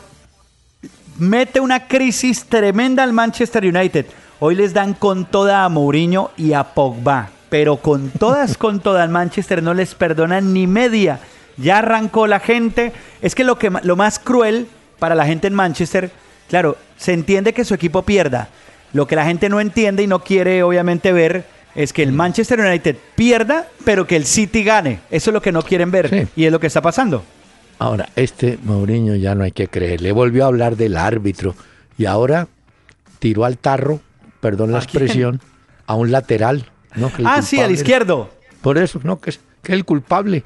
mete 1.19 1.61
una 1.61 1.87
crisis 1.87 2.45
tremenda 2.47 3.03
al 3.03 3.13
Manchester 3.13 3.65
United. 3.65 4.07
Hoy 4.39 4.55
les 4.55 4.75
dan 4.75 4.95
con 4.95 5.25
toda 5.25 5.65
a 5.65 5.69
Mourinho 5.69 6.31
y 6.37 6.53
a 6.53 6.65
Pogba, 6.65 7.31
pero 7.49 7.77
con 7.79 8.11
todas, 8.11 8.57
con 8.59 8.81
todas 8.81 9.03
al 9.03 9.11
Manchester 9.11 9.63
no 9.63 9.75
les 9.75 9.95
perdonan 9.95 10.53
ni 10.53 10.67
media. 10.67 11.21
Ya 11.57 11.79
arrancó 11.79 12.27
la 12.27 12.41
gente. 12.41 12.93
Es 13.23 13.35
que 13.35 13.45
lo, 13.45 13.59
que 13.59 13.71
lo 13.83 13.97
más 13.97 14.19
cruel 14.19 14.69
para 14.99 15.15
la 15.15 15.25
gente 15.25 15.47
en 15.47 15.55
Manchester, 15.55 16.11
claro, 16.49 16.77
se 16.99 17.13
entiende 17.13 17.55
que 17.55 17.65
su 17.65 17.75
equipo 17.75 18.03
pierda. 18.03 18.49
Lo 18.93 19.07
que 19.07 19.17
la 19.17 19.25
gente 19.25 19.49
no 19.49 19.61
entiende 19.61 20.03
y 20.03 20.07
no 20.07 20.23
quiere 20.23 20.63
obviamente 20.63 21.13
ver 21.13 21.45
es 21.75 21.93
que 21.93 22.03
el 22.03 22.13
Manchester 22.13 22.61
United 22.61 22.97
pierda, 23.15 23.67
pero 23.85 24.07
que 24.07 24.17
el 24.17 24.25
City 24.27 24.65
gane. 24.65 25.01
Eso 25.11 25.31
es 25.31 25.35
lo 25.35 25.43
que 25.43 25.53
no 25.53 25.63
quieren 25.63 25.91
ver 25.91 26.09
Sí. 26.09 26.29
y 26.37 26.45
es 26.47 26.53
lo 26.53 26.61
que 26.61 26.67
está 26.67 26.81
pasando. 26.81 27.23
Ahora, 27.79 28.09
este 28.17 28.59
Mourinho 28.63 29.15
ya 29.17 29.35
no 29.35 29.45
hay 29.45 29.53
que 29.53 29.69
creer. 29.69 30.01
Le 30.01 30.13
volvió 30.13 30.45
a 30.45 30.47
hablar 30.49 30.77
del 30.77 30.97
árbitro 30.97 31.55
y 31.99 32.07
ahora 32.07 32.49
tiró 33.19 33.45
al 33.45 33.59
tarro, 33.59 34.01
perdón 34.41 34.73
la 34.73 34.79
expresión, 34.79 35.41
a 35.87 35.95
un 35.95 36.11
lateral. 36.11 36.71
¿no? 36.95 37.13
Que 37.13 37.23
Ah, 37.27 37.43
sí, 37.43 37.61
al 37.61 37.71
izquierdo. 37.71 38.31
Por 38.63 38.79
eso, 38.79 39.01
no, 39.05 39.21
que 39.21 39.31
es, 39.31 39.41
que 39.63 39.73
el 39.73 39.85
culpable. 39.85 40.43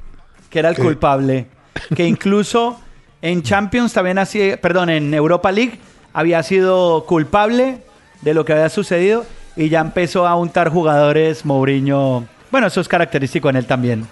que 0.51 0.59
era 0.59 0.71
el 0.71 0.77
culpable, 0.77 1.47
que 1.95 2.07
incluso 2.07 2.81
En 3.23 3.43
Champions 3.43 3.93
también 3.93 4.19
así, 4.19 4.53
perdón, 4.63 4.89
en 4.89 5.13
Europa 5.13 5.53
League 5.53 5.79
había 6.15 6.43
sido 6.43 7.05
culpable 7.07 7.79
de 8.23 8.33
lo 8.35 8.45
que 8.47 8.55
había 8.55 8.71
sucedido 8.71 9.27
y 9.57 9.69
ya 9.69 9.81
empezó 9.81 10.27
a 10.27 10.35
untar 10.37 10.71
jugadores 10.71 11.45
Mourinho. 11.45 12.27
Bueno, 12.51 12.67
eso 12.67 12.81
es 12.81 12.89
característico 12.89 13.51
en 13.51 13.57
él 13.57 13.67
también. 13.67 14.07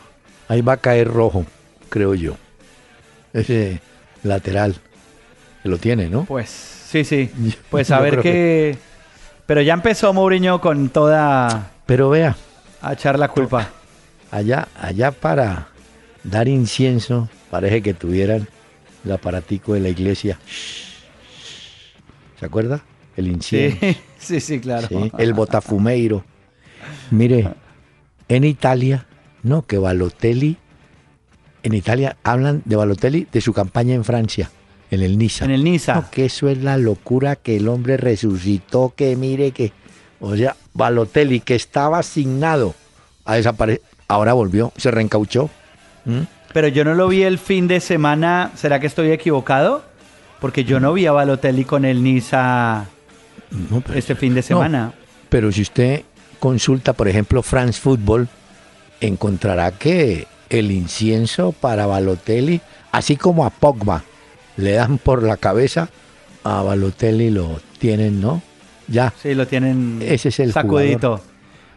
Ahí 0.47 0.61
va 0.61 0.75
a 0.75 0.77
caer 0.77 1.09
rojo, 1.09 1.47
creo 1.89 2.15
yo. 2.15 2.35
Ese 3.33 3.81
lateral 4.23 4.77
que 5.63 5.69
lo 5.69 5.79
tiene, 5.79 6.09
¿no? 6.09 6.25
Pues 6.25 6.49
sí, 6.51 7.05
sí. 7.05 7.31
Pues 7.71 7.91
a 7.91 8.01
ver 8.01 8.21
qué. 8.21 8.77
Pero 9.47 9.63
ya 9.63 9.75
empezó 9.75 10.13
Mourinho 10.13 10.61
con 10.61 10.91
toda. 10.91 11.71
Pero 11.87 12.11
vea. 12.11 12.37
A 12.83 12.93
echar 12.93 13.19
la 13.19 13.29
culpa. 13.29 13.71
Allá, 14.31 14.69
allá 14.79 15.11
para 15.11 15.69
dar 16.23 16.49
incienso, 16.49 17.29
parece 17.51 17.83
que 17.83 17.95
tuvieran 17.95 18.47
el 19.05 19.13
aparatico 19.13 19.75
de 19.75 19.81
la 19.81 19.89
iglesia. 19.89 20.39
¿Se 22.39 22.47
acuerda? 22.47 22.83
El 23.17 23.29
incienso. 23.29 23.79
Sí, 24.19 24.41
sí, 24.41 24.61
claro. 24.61 24.89
el 25.19 25.33
botafumeiro. 25.33 26.25
Mire, 27.11 27.49
en 28.29 28.45
Italia, 28.45 29.07
no, 29.43 29.63
que 29.63 29.79
Balotelli, 29.79 30.59
en 31.63 31.75
Italia 31.75 32.17
hablan 32.23 32.63
de 32.65 32.77
Balotelli 32.77 33.27
de 33.31 33.41
su 33.41 33.53
campaña 33.53 33.95
en 33.95 34.05
Francia, 34.05 34.51
en 34.91 35.03
el 35.03 35.19
Niza. 35.19 35.45
En 35.45 35.51
el 35.51 35.65
Niza. 35.65 35.95
No, 35.95 36.11
que 36.11 36.27
eso 36.27 36.49
es 36.49 36.59
la 36.59 36.77
locura 36.77 37.37
que 37.37 37.57
el 37.57 37.69
hombre 37.69 37.97
resucitó, 37.97 38.93
que 38.97 39.17
mire 39.17 39.53
que, 39.53 39.73
o 40.21 40.37
sea, 40.37 40.57
Balotelli 40.75 41.41
que 41.41 41.55
estaba 41.55 41.99
asignado 41.99 42.75
a 43.25 43.35
desaparecer, 43.35 43.83
ahora 44.07 44.33
volvió, 44.33 44.73
se 44.77 44.91
reencauchó. 44.91 45.51
¿Mm? 46.05 46.21
Pero 46.53 46.69
yo 46.69 46.85
no 46.85 46.95
lo 46.95 47.09
vi 47.09 47.23
el 47.23 47.39
fin 47.39 47.69
de 47.69 47.81
semana, 47.81 48.53
¿será 48.57 48.81
que 48.81 48.87
estoy 48.87 49.11
equivocado? 49.11 49.85
Porque 50.41 50.65
yo 50.65 50.81
no 50.81 50.93
vi 50.93 51.07
a 51.07 51.13
Balotelli 51.13 51.65
con 51.65 51.85
el 51.85 52.03
Niza 52.03 52.87
este 53.95 54.15
fin 54.15 54.35
de 54.35 54.43
semana. 54.43 54.93
pero 55.29 55.51
si 55.53 55.63
usted 55.63 56.03
consulta, 56.39 56.93
por 56.93 57.09
ejemplo, 57.09 57.43
France 57.43 57.81
Football, 57.81 58.29
encontrará 59.01 59.73
que 59.73 60.27
el 60.51 60.71
incienso 60.71 61.53
para 61.53 61.87
Balotelli, 61.87 62.61
así 62.93 63.17
como 63.17 63.45
a 63.45 63.51
Pogba, 63.51 64.03
le 64.57 64.73
dan 64.73 64.99
por 64.99 65.23
la 65.23 65.37
cabeza, 65.37 65.89
a 66.45 66.63
Balotelli 66.63 67.31
lo 67.31 67.61
tienen, 67.79 68.21
¿no? 68.21 68.43
Ya. 68.89 69.13
Sí, 69.23 69.35
lo 69.35 69.47
tienen 69.47 70.01
Ese 70.03 70.31
es 70.31 70.41
el 70.41 70.53
sacudito. 70.53 71.21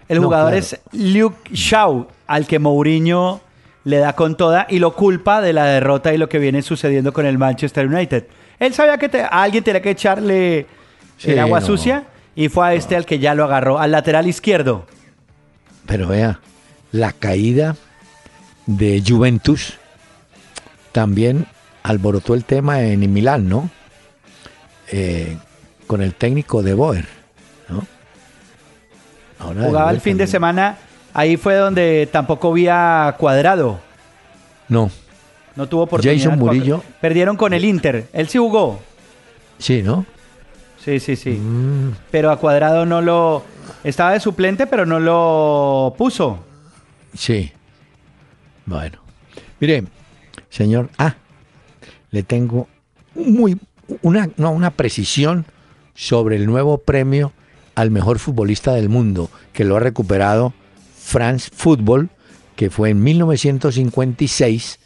El 0.07 0.19
jugador 0.19 0.53
es 0.53 0.79
Luke 0.91 1.49
Shaw, 1.53 2.07
al 2.27 2.47
que 2.47 2.59
Mourinho 2.59 3.41
le 3.83 3.97
da 3.97 4.13
con 4.13 4.35
toda 4.35 4.67
y 4.69 4.79
lo 4.79 4.93
culpa 4.93 5.41
de 5.41 5.53
la 5.53 5.65
derrota 5.65 6.13
y 6.13 6.17
lo 6.17 6.29
que 6.29 6.39
viene 6.39 6.61
sucediendo 6.61 7.13
con 7.13 7.25
el 7.25 7.37
Manchester 7.37 7.87
United. 7.87 8.25
Él 8.59 8.73
sabía 8.73 8.97
que 8.97 9.21
a 9.21 9.41
alguien 9.41 9.63
tenía 9.63 9.81
que 9.81 9.91
echarle 9.91 10.67
el 11.23 11.39
agua 11.39 11.61
sucia 11.61 12.05
y 12.35 12.49
fue 12.49 12.67
a 12.67 12.73
este 12.73 12.95
al 12.95 13.05
que 13.05 13.19
ya 13.19 13.33
lo 13.33 13.43
agarró, 13.43 13.79
al 13.79 13.91
lateral 13.91 14.27
izquierdo. 14.27 14.85
Pero 15.85 16.07
vea, 16.07 16.39
la 16.91 17.11
caída 17.11 17.75
de 18.65 19.03
Juventus 19.05 19.73
también 20.91 21.47
alborotó 21.83 22.33
el 22.33 22.45
tema 22.45 22.81
en 22.81 23.11
Milán, 23.11 23.47
¿no? 23.49 23.69
Eh, 24.91 25.37
con 25.87 26.01
el 26.01 26.13
técnico 26.13 26.61
de 26.63 26.73
Boer, 26.73 27.07
¿no? 27.69 27.85
Jugaba 29.39 29.91
el 29.91 30.01
fin 30.01 30.17
de 30.17 30.27
semana, 30.27 30.77
ahí 31.13 31.37
fue 31.37 31.55
donde 31.55 32.07
tampoco 32.11 32.51
había 32.51 33.15
cuadrado. 33.17 33.79
No. 34.67 34.91
No 35.55 35.67
tuvo 35.67 35.83
oportunidad. 35.83 36.23
Jason 36.23 36.39
Murillo. 36.39 36.83
Perdieron 37.01 37.35
con 37.35 37.53
el 37.53 37.65
Inter. 37.65 38.07
Él 38.13 38.29
sí 38.29 38.37
jugó. 38.37 38.79
Sí, 39.57 39.81
¿no? 39.81 40.05
Sí, 40.83 40.99
sí, 40.99 41.15
sí. 41.15 41.31
Mm. 41.31 41.93
Pero 42.09 42.31
a 42.31 42.37
Cuadrado 42.37 42.85
no 42.85 43.01
lo... 43.01 43.43
Estaba 43.83 44.13
de 44.13 44.19
suplente, 44.19 44.67
pero 44.67 44.85
no 44.85 44.99
lo 44.99 45.93
puso. 45.97 46.43
Sí. 47.13 47.51
Bueno. 48.71 48.99
Mire, 49.59 49.83
señor... 50.49 50.89
Ah, 50.97 51.15
le 52.11 52.23
tengo 52.23 52.67
muy 53.15 53.57
una, 54.01 54.29
una 54.37 54.71
precisión 54.71 55.45
sobre 55.93 56.35
el 56.35 56.45
nuevo 56.45 56.77
premio 56.77 57.31
al 57.75 57.91
mejor 57.91 58.19
futbolista 58.19 58.73
del 58.73 58.89
mundo, 58.89 59.29
que 59.53 59.63
lo 59.63 59.77
ha 59.77 59.79
recuperado 59.79 60.53
France 60.97 61.49
Football, 61.53 62.09
que 62.55 62.69
fue 62.69 62.89
en 62.89 63.01
1956 63.01 64.79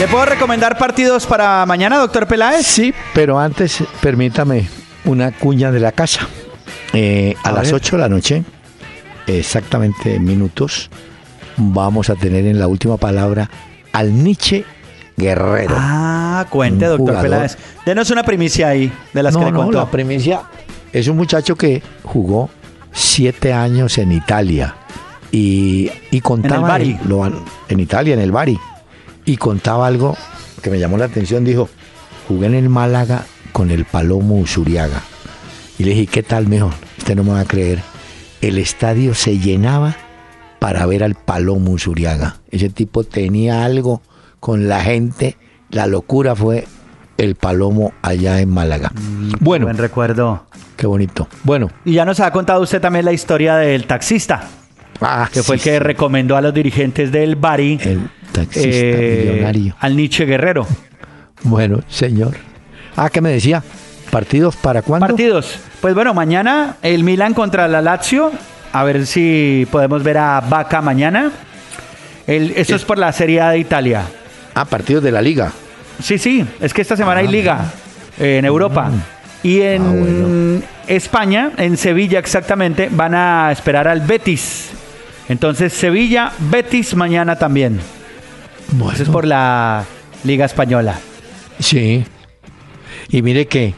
¿Le 0.00 0.08
puedo 0.08 0.24
recomendar 0.24 0.78
partidos 0.78 1.26
para 1.26 1.66
mañana, 1.66 1.98
doctor 1.98 2.26
Peláez? 2.26 2.66
Sí, 2.66 2.94
pero 3.12 3.38
antes 3.38 3.84
permítame 4.00 4.85
una 5.06 5.32
cuña 5.32 5.72
de 5.72 5.80
la 5.80 5.92
casa. 5.92 6.28
Eh, 6.92 7.34
a, 7.42 7.52
las 7.52 7.72
8 7.72 7.96
de 7.96 8.02
la 8.02 8.08
noche, 8.08 8.44
exactamente 9.26 10.18
minutos, 10.18 10.90
vamos 11.56 12.10
a 12.10 12.14
tener 12.14 12.46
en 12.46 12.58
la 12.58 12.68
última 12.68 12.96
palabra 12.96 13.50
al 13.92 14.22
Nietzsche 14.22 14.64
Guerrero. 15.16 15.74
Ah, 15.78 16.46
cuente, 16.50 16.84
doctor 16.86 17.22
Peláez. 17.22 17.56
Denos 17.84 18.10
una 18.10 18.22
primicia 18.22 18.68
ahí 18.68 18.92
de 19.12 19.22
las 19.22 19.36
que 19.36 19.44
le 19.44 19.52
contó. 19.52 19.72
No, 19.72 19.84
la 19.84 19.90
primicia 19.90 20.42
es 20.92 21.08
un 21.08 21.16
muchacho 21.16 21.56
que 21.56 21.82
jugó 22.02 22.50
siete 22.92 23.52
años 23.52 23.98
en 23.98 24.12
Italia 24.12 24.74
y, 25.30 25.90
y 26.10 26.20
contaba. 26.20 26.76
En 26.76 26.82
el 26.82 26.98
Lo, 27.08 27.26
en 27.26 27.80
Italia, 27.80 28.14
en 28.14 28.20
el 28.20 28.32
Bari. 28.32 28.58
Y 29.24 29.38
contaba 29.38 29.86
algo 29.86 30.16
que 30.62 30.70
me 30.70 30.78
llamó 30.78 30.98
la 30.98 31.06
atención. 31.06 31.44
Dijo: 31.44 31.68
Jugué 32.28 32.46
en 32.46 32.54
el 32.54 32.68
Málaga 32.68 33.24
con 33.56 33.70
el 33.70 33.86
Palomo 33.86 34.34
Usuriaga. 34.34 35.00
Y 35.78 35.84
le 35.84 35.92
dije: 35.92 36.06
¿Qué 36.08 36.22
tal, 36.22 36.46
mejor? 36.46 36.74
Usted 36.98 37.16
no 37.16 37.24
me 37.24 37.30
va 37.30 37.40
a 37.40 37.44
creer. 37.46 37.80
El 38.42 38.58
estadio 38.58 39.14
se 39.14 39.38
llenaba 39.38 39.96
para 40.58 40.84
ver 40.84 41.02
al 41.02 41.14
Palomo 41.14 41.70
Usuriaga. 41.70 42.36
Ese 42.50 42.68
tipo 42.68 43.02
tenía 43.02 43.64
algo 43.64 44.02
con 44.40 44.68
la 44.68 44.82
gente 44.82 45.38
la 45.70 45.86
locura 45.86 46.36
fue 46.36 46.66
el 47.16 47.34
Palomo 47.34 47.94
allá 48.02 48.40
en 48.40 48.50
Málaga. 48.50 48.92
bueno, 49.40 49.64
Buen 49.64 49.78
recuerdo. 49.78 50.44
qué 50.76 50.86
bonito. 50.86 51.26
Bueno, 51.42 51.70
Y 51.86 51.94
ya 51.94 52.04
nos 52.04 52.20
ha 52.20 52.30
contado 52.30 52.60
usted 52.60 52.82
también 52.82 53.06
la 53.06 53.12
historia 53.12 53.56
del 53.56 53.86
taxista, 53.86 54.48
ah, 55.00 55.30
que 55.32 55.42
fue 55.42 55.56
el 55.56 55.62
que 55.62 55.72
sí, 55.72 55.78
recomendó 55.78 56.36
a 56.36 56.42
los 56.42 56.52
dirigentes 56.52 57.10
del 57.10 57.36
Bari 57.36 57.78
el 57.82 58.10
taxista 58.32 58.68
eh, 58.70 59.30
millonario. 59.32 59.76
al 59.80 59.96
Nietzsche 59.96 60.26
Guerrero. 60.26 60.66
Bueno, 61.42 61.80
señor. 61.88 62.36
Ah, 62.96 63.10
¿qué 63.10 63.20
me 63.20 63.30
decía? 63.30 63.62
¿Partidos 64.10 64.56
para 64.56 64.82
cuándo? 64.82 65.06
Partidos. 65.06 65.58
Pues 65.80 65.94
bueno, 65.94 66.14
mañana 66.14 66.76
el 66.82 67.04
Milan 67.04 67.34
contra 67.34 67.68
la 67.68 67.82
Lazio. 67.82 68.30
A 68.72 68.84
ver 68.84 69.06
si 69.06 69.66
podemos 69.70 70.02
ver 70.02 70.18
a 70.18 70.40
Vaca 70.40 70.80
mañana. 70.80 71.30
El, 72.26 72.52
eso 72.56 72.74
es 72.76 72.84
por 72.84 72.98
la 72.98 73.12
Serie 73.12 73.40
A 73.40 73.50
de 73.50 73.58
Italia. 73.58 74.02
Ah, 74.54 74.64
partidos 74.64 75.02
de 75.04 75.12
la 75.12 75.22
liga. 75.22 75.52
Sí, 76.02 76.18
sí, 76.18 76.44
es 76.60 76.74
que 76.74 76.82
esta 76.82 76.96
semana 76.96 77.20
hay 77.20 77.28
liga 77.28 77.72
eh, 78.18 78.38
en 78.38 78.44
Europa. 78.44 78.90
Y 79.42 79.60
en 79.60 79.82
Ah, 79.82 79.90
bueno. 79.90 80.62
España, 80.88 81.50
en 81.56 81.76
Sevilla 81.76 82.18
exactamente, 82.18 82.88
van 82.90 83.14
a 83.14 83.50
esperar 83.52 83.86
al 83.88 84.00
Betis. 84.00 84.70
Entonces, 85.28 85.72
Sevilla, 85.72 86.32
Betis 86.38 86.94
mañana 86.94 87.36
también. 87.36 87.80
Bueno, 88.72 88.92
Eso 88.94 89.02
es 89.04 89.08
por 89.08 89.26
la 89.26 89.84
Liga 90.24 90.44
Española. 90.46 90.94
Sí. 91.60 92.04
Y 93.08 93.22
mire 93.22 93.46
que 93.46 93.74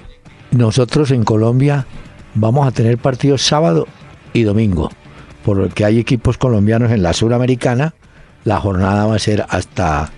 nosotros 0.50 1.10
en 1.10 1.24
Colombia 1.24 1.86
vamos 2.34 2.66
a 2.66 2.70
tener 2.70 2.98
partidos 2.98 3.42
sábado 3.42 3.86
y 4.32 4.42
domingo. 4.42 4.90
Porque 5.44 5.84
hay 5.84 5.98
equipos 5.98 6.38
colombianos 6.38 6.90
en 6.92 7.02
la 7.02 7.12
Suramericana. 7.12 7.94
La 8.44 8.60
jornada 8.60 9.06
va 9.06 9.16
a 9.16 9.18
ser 9.18 9.44
hasta 9.48 10.10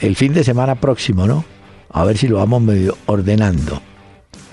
el 0.00 0.16
fin 0.16 0.32
de 0.32 0.44
semana 0.44 0.76
próximo, 0.76 1.26
¿no? 1.26 1.44
A 1.90 2.04
ver 2.04 2.16
si 2.18 2.28
lo 2.28 2.38
vamos 2.38 2.62
medio 2.62 2.96
ordenando. 3.06 3.80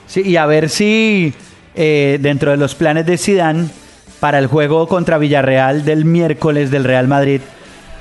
Sí, 0.08 0.22
y 0.22 0.38
a 0.38 0.46
ver 0.46 0.70
si 0.70 1.34
eh, 1.76 2.18
dentro 2.22 2.52
de 2.52 2.58
los 2.58 2.76
planes 2.76 3.06
de 3.06 3.18
Sidán 3.18 3.72
para 4.20 4.40
el 4.40 4.48
juego 4.48 4.88
contra 4.88 5.18
Villarreal 5.18 5.86
del 5.86 6.06
miércoles 6.06 6.72
del 6.72 6.84
Real 6.84 7.08
Madrid 7.08 7.42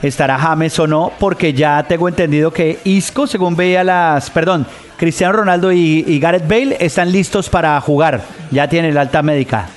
estará 0.02 0.38
James 0.38 0.78
o 0.78 0.86
no, 0.86 1.12
porque 1.18 1.52
ya 1.52 1.82
tengo 1.84 2.08
entendido 2.08 2.52
que 2.52 2.78
Isco, 2.84 3.26
según 3.26 3.56
veía 3.56 3.84
las, 3.84 4.30
perdón, 4.30 4.66
Cristiano 4.96 5.32
Ronaldo 5.32 5.72
y, 5.72 6.18
Gareth 6.18 6.48
Bale 6.48 6.76
están 6.80 7.12
listos 7.12 7.48
para 7.48 7.80
jugar, 7.80 8.22
ya 8.50 8.68
tienen 8.68 8.92
el 8.92 8.98
alta 8.98 9.22
médica. 9.22 9.68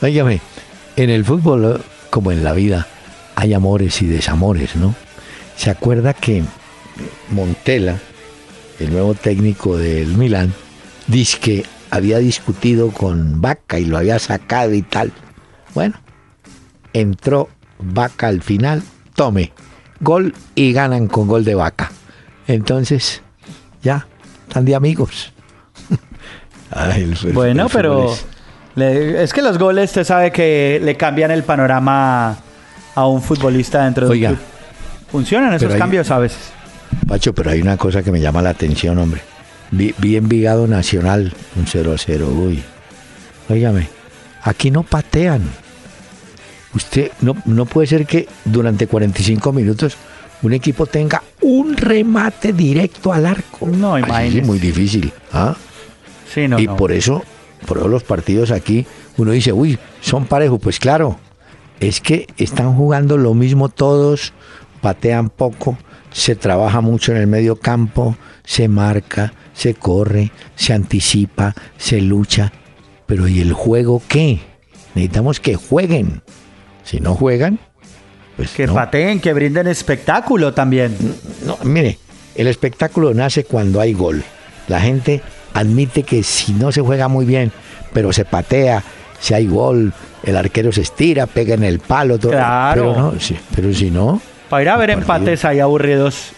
Óigame, 0.00 0.40
en 0.96 1.10
el 1.10 1.24
fútbol, 1.24 1.82
como 2.10 2.32
en 2.32 2.44
la 2.44 2.52
vida, 2.52 2.86
hay 3.34 3.54
amores 3.54 4.00
y 4.02 4.06
desamores, 4.06 4.76
¿no? 4.76 4.94
¿Se 5.56 5.70
acuerda 5.70 6.14
que 6.14 6.44
Montela, 7.30 7.98
el 8.78 8.92
nuevo 8.92 9.14
técnico 9.14 9.76
del 9.76 10.08
Milán, 10.16 10.52
dice 11.06 11.38
que 11.38 11.64
había 11.90 12.18
discutido 12.18 12.90
con 12.90 13.40
Vaca 13.40 13.78
y 13.78 13.84
lo 13.84 13.98
había 13.98 14.18
sacado 14.18 14.74
y 14.74 14.82
tal? 14.82 15.12
Bueno, 15.74 15.94
entró 16.92 17.48
Vaca 17.78 18.28
al 18.28 18.42
final, 18.42 18.82
tome, 19.16 19.52
gol 20.00 20.32
y 20.54 20.72
ganan 20.72 21.08
con 21.08 21.26
gol 21.26 21.44
de 21.44 21.54
Vaca. 21.56 21.90
Entonces, 22.46 23.22
ya, 23.82 24.06
están 24.46 24.64
de 24.64 24.74
amigos. 24.76 25.32
Ay, 26.70 27.02
el- 27.02 27.18
el- 27.26 27.32
Bueno, 27.32 27.64
el 27.66 27.72
pero 27.72 28.12
es- 28.12 28.24
le- 28.76 29.22
es 29.24 29.32
que 29.32 29.42
los 29.42 29.58
goles, 29.58 29.90
usted 29.90 30.04
sabe 30.04 30.30
que 30.30 30.80
le 30.82 30.96
cambian 30.96 31.30
el 31.30 31.42
panorama 31.42 32.36
a 32.94 33.06
un 33.06 33.20
futbolista 33.22 33.84
dentro 33.84 34.06
de 34.06 34.12
Oiga, 34.12 34.30
un 34.30 34.36
club. 34.36 34.46
Funcionan 35.10 35.54
esos 35.54 35.72
hay- 35.72 35.78
cambios 35.78 36.10
a 36.10 36.18
veces. 36.18 36.52
Pacho, 37.08 37.34
pero 37.34 37.50
hay 37.50 37.60
una 37.60 37.76
cosa 37.76 38.02
que 38.02 38.12
me 38.12 38.20
llama 38.20 38.42
la 38.42 38.50
atención, 38.50 38.98
hombre. 38.98 39.20
Vi, 39.70 39.94
vi 39.98 40.16
Envigado 40.16 40.66
Nacional, 40.68 41.32
un 41.56 41.66
0 41.66 41.92
a 41.92 41.98
0, 41.98 42.28
uy. 42.32 42.62
Óigame, 43.48 43.88
aquí 44.42 44.70
no 44.70 44.82
patean. 44.82 45.42
Usted, 46.76 47.10
no, 47.22 47.34
no 47.46 47.64
puede 47.64 47.86
ser 47.86 48.06
que 48.06 48.28
durante 48.44 48.86
45 48.86 49.50
minutos 49.50 49.96
un 50.42 50.52
equipo 50.52 50.84
tenga 50.84 51.22
un 51.40 51.74
remate 51.74 52.52
directo 52.52 53.14
al 53.14 53.24
arco. 53.24 53.66
No, 53.66 53.98
imagínese. 53.98 54.46
muy 54.46 54.58
difícil. 54.58 55.10
¿ah? 55.32 55.56
Sí, 56.32 56.46
no, 56.46 56.58
y 56.58 56.66
no. 56.66 56.76
por 56.76 56.92
eso, 56.92 57.24
por 57.66 57.78
eso 57.78 57.88
los 57.88 58.04
partidos 58.04 58.50
aquí, 58.50 58.86
uno 59.16 59.30
dice, 59.30 59.54
uy, 59.54 59.78
son 60.02 60.26
parejos. 60.26 60.60
Pues 60.60 60.78
claro, 60.78 61.18
es 61.80 62.02
que 62.02 62.26
están 62.36 62.76
jugando 62.76 63.16
lo 63.16 63.32
mismo 63.32 63.70
todos, 63.70 64.34
patean 64.82 65.30
poco, 65.30 65.78
se 66.12 66.36
trabaja 66.36 66.82
mucho 66.82 67.12
en 67.12 67.18
el 67.18 67.26
medio 67.26 67.56
campo, 67.56 68.18
se 68.44 68.68
marca, 68.68 69.32
se 69.54 69.72
corre, 69.72 70.30
se 70.56 70.74
anticipa, 70.74 71.54
se 71.78 72.02
lucha. 72.02 72.52
Pero 73.06 73.28
¿y 73.28 73.40
el 73.40 73.54
juego 73.54 74.02
qué? 74.06 74.40
Necesitamos 74.94 75.40
que 75.40 75.54
jueguen. 75.54 76.20
Si 76.86 77.00
no 77.00 77.14
juegan, 77.14 77.58
pues 78.36 78.50
Que 78.52 78.66
no. 78.66 78.72
pateen, 78.74 79.20
que 79.20 79.32
brinden 79.34 79.66
espectáculo 79.66 80.54
también. 80.54 80.96
No, 81.44 81.58
mire, 81.64 81.98
el 82.34 82.46
espectáculo 82.46 83.12
nace 83.12 83.44
cuando 83.44 83.80
hay 83.80 83.92
gol. 83.92 84.22
La 84.68 84.80
gente 84.80 85.20
admite 85.52 86.02
que 86.04 86.22
si 86.22 86.52
no 86.52 86.70
se 86.72 86.80
juega 86.80 87.08
muy 87.08 87.24
bien, 87.26 87.52
pero 87.92 88.12
se 88.12 88.24
patea, 88.24 88.82
si 89.20 89.34
hay 89.34 89.46
gol, 89.46 89.92
el 90.22 90.36
arquero 90.36 90.70
se 90.72 90.82
estira, 90.82 91.26
pega 91.26 91.54
en 91.54 91.64
el 91.64 91.78
palo, 91.80 92.18
todo. 92.18 92.32
Claro. 92.32 92.92
Pero, 92.92 93.12
no, 93.12 93.20
sí, 93.20 93.36
pero 93.54 93.72
si 93.74 93.90
no, 93.90 94.20
Para 94.48 94.62
ir 94.62 94.68
a 94.68 94.76
ver 94.76 94.90
empates 94.90 95.44
ahí 95.44 95.58
aburridos. 95.60 96.30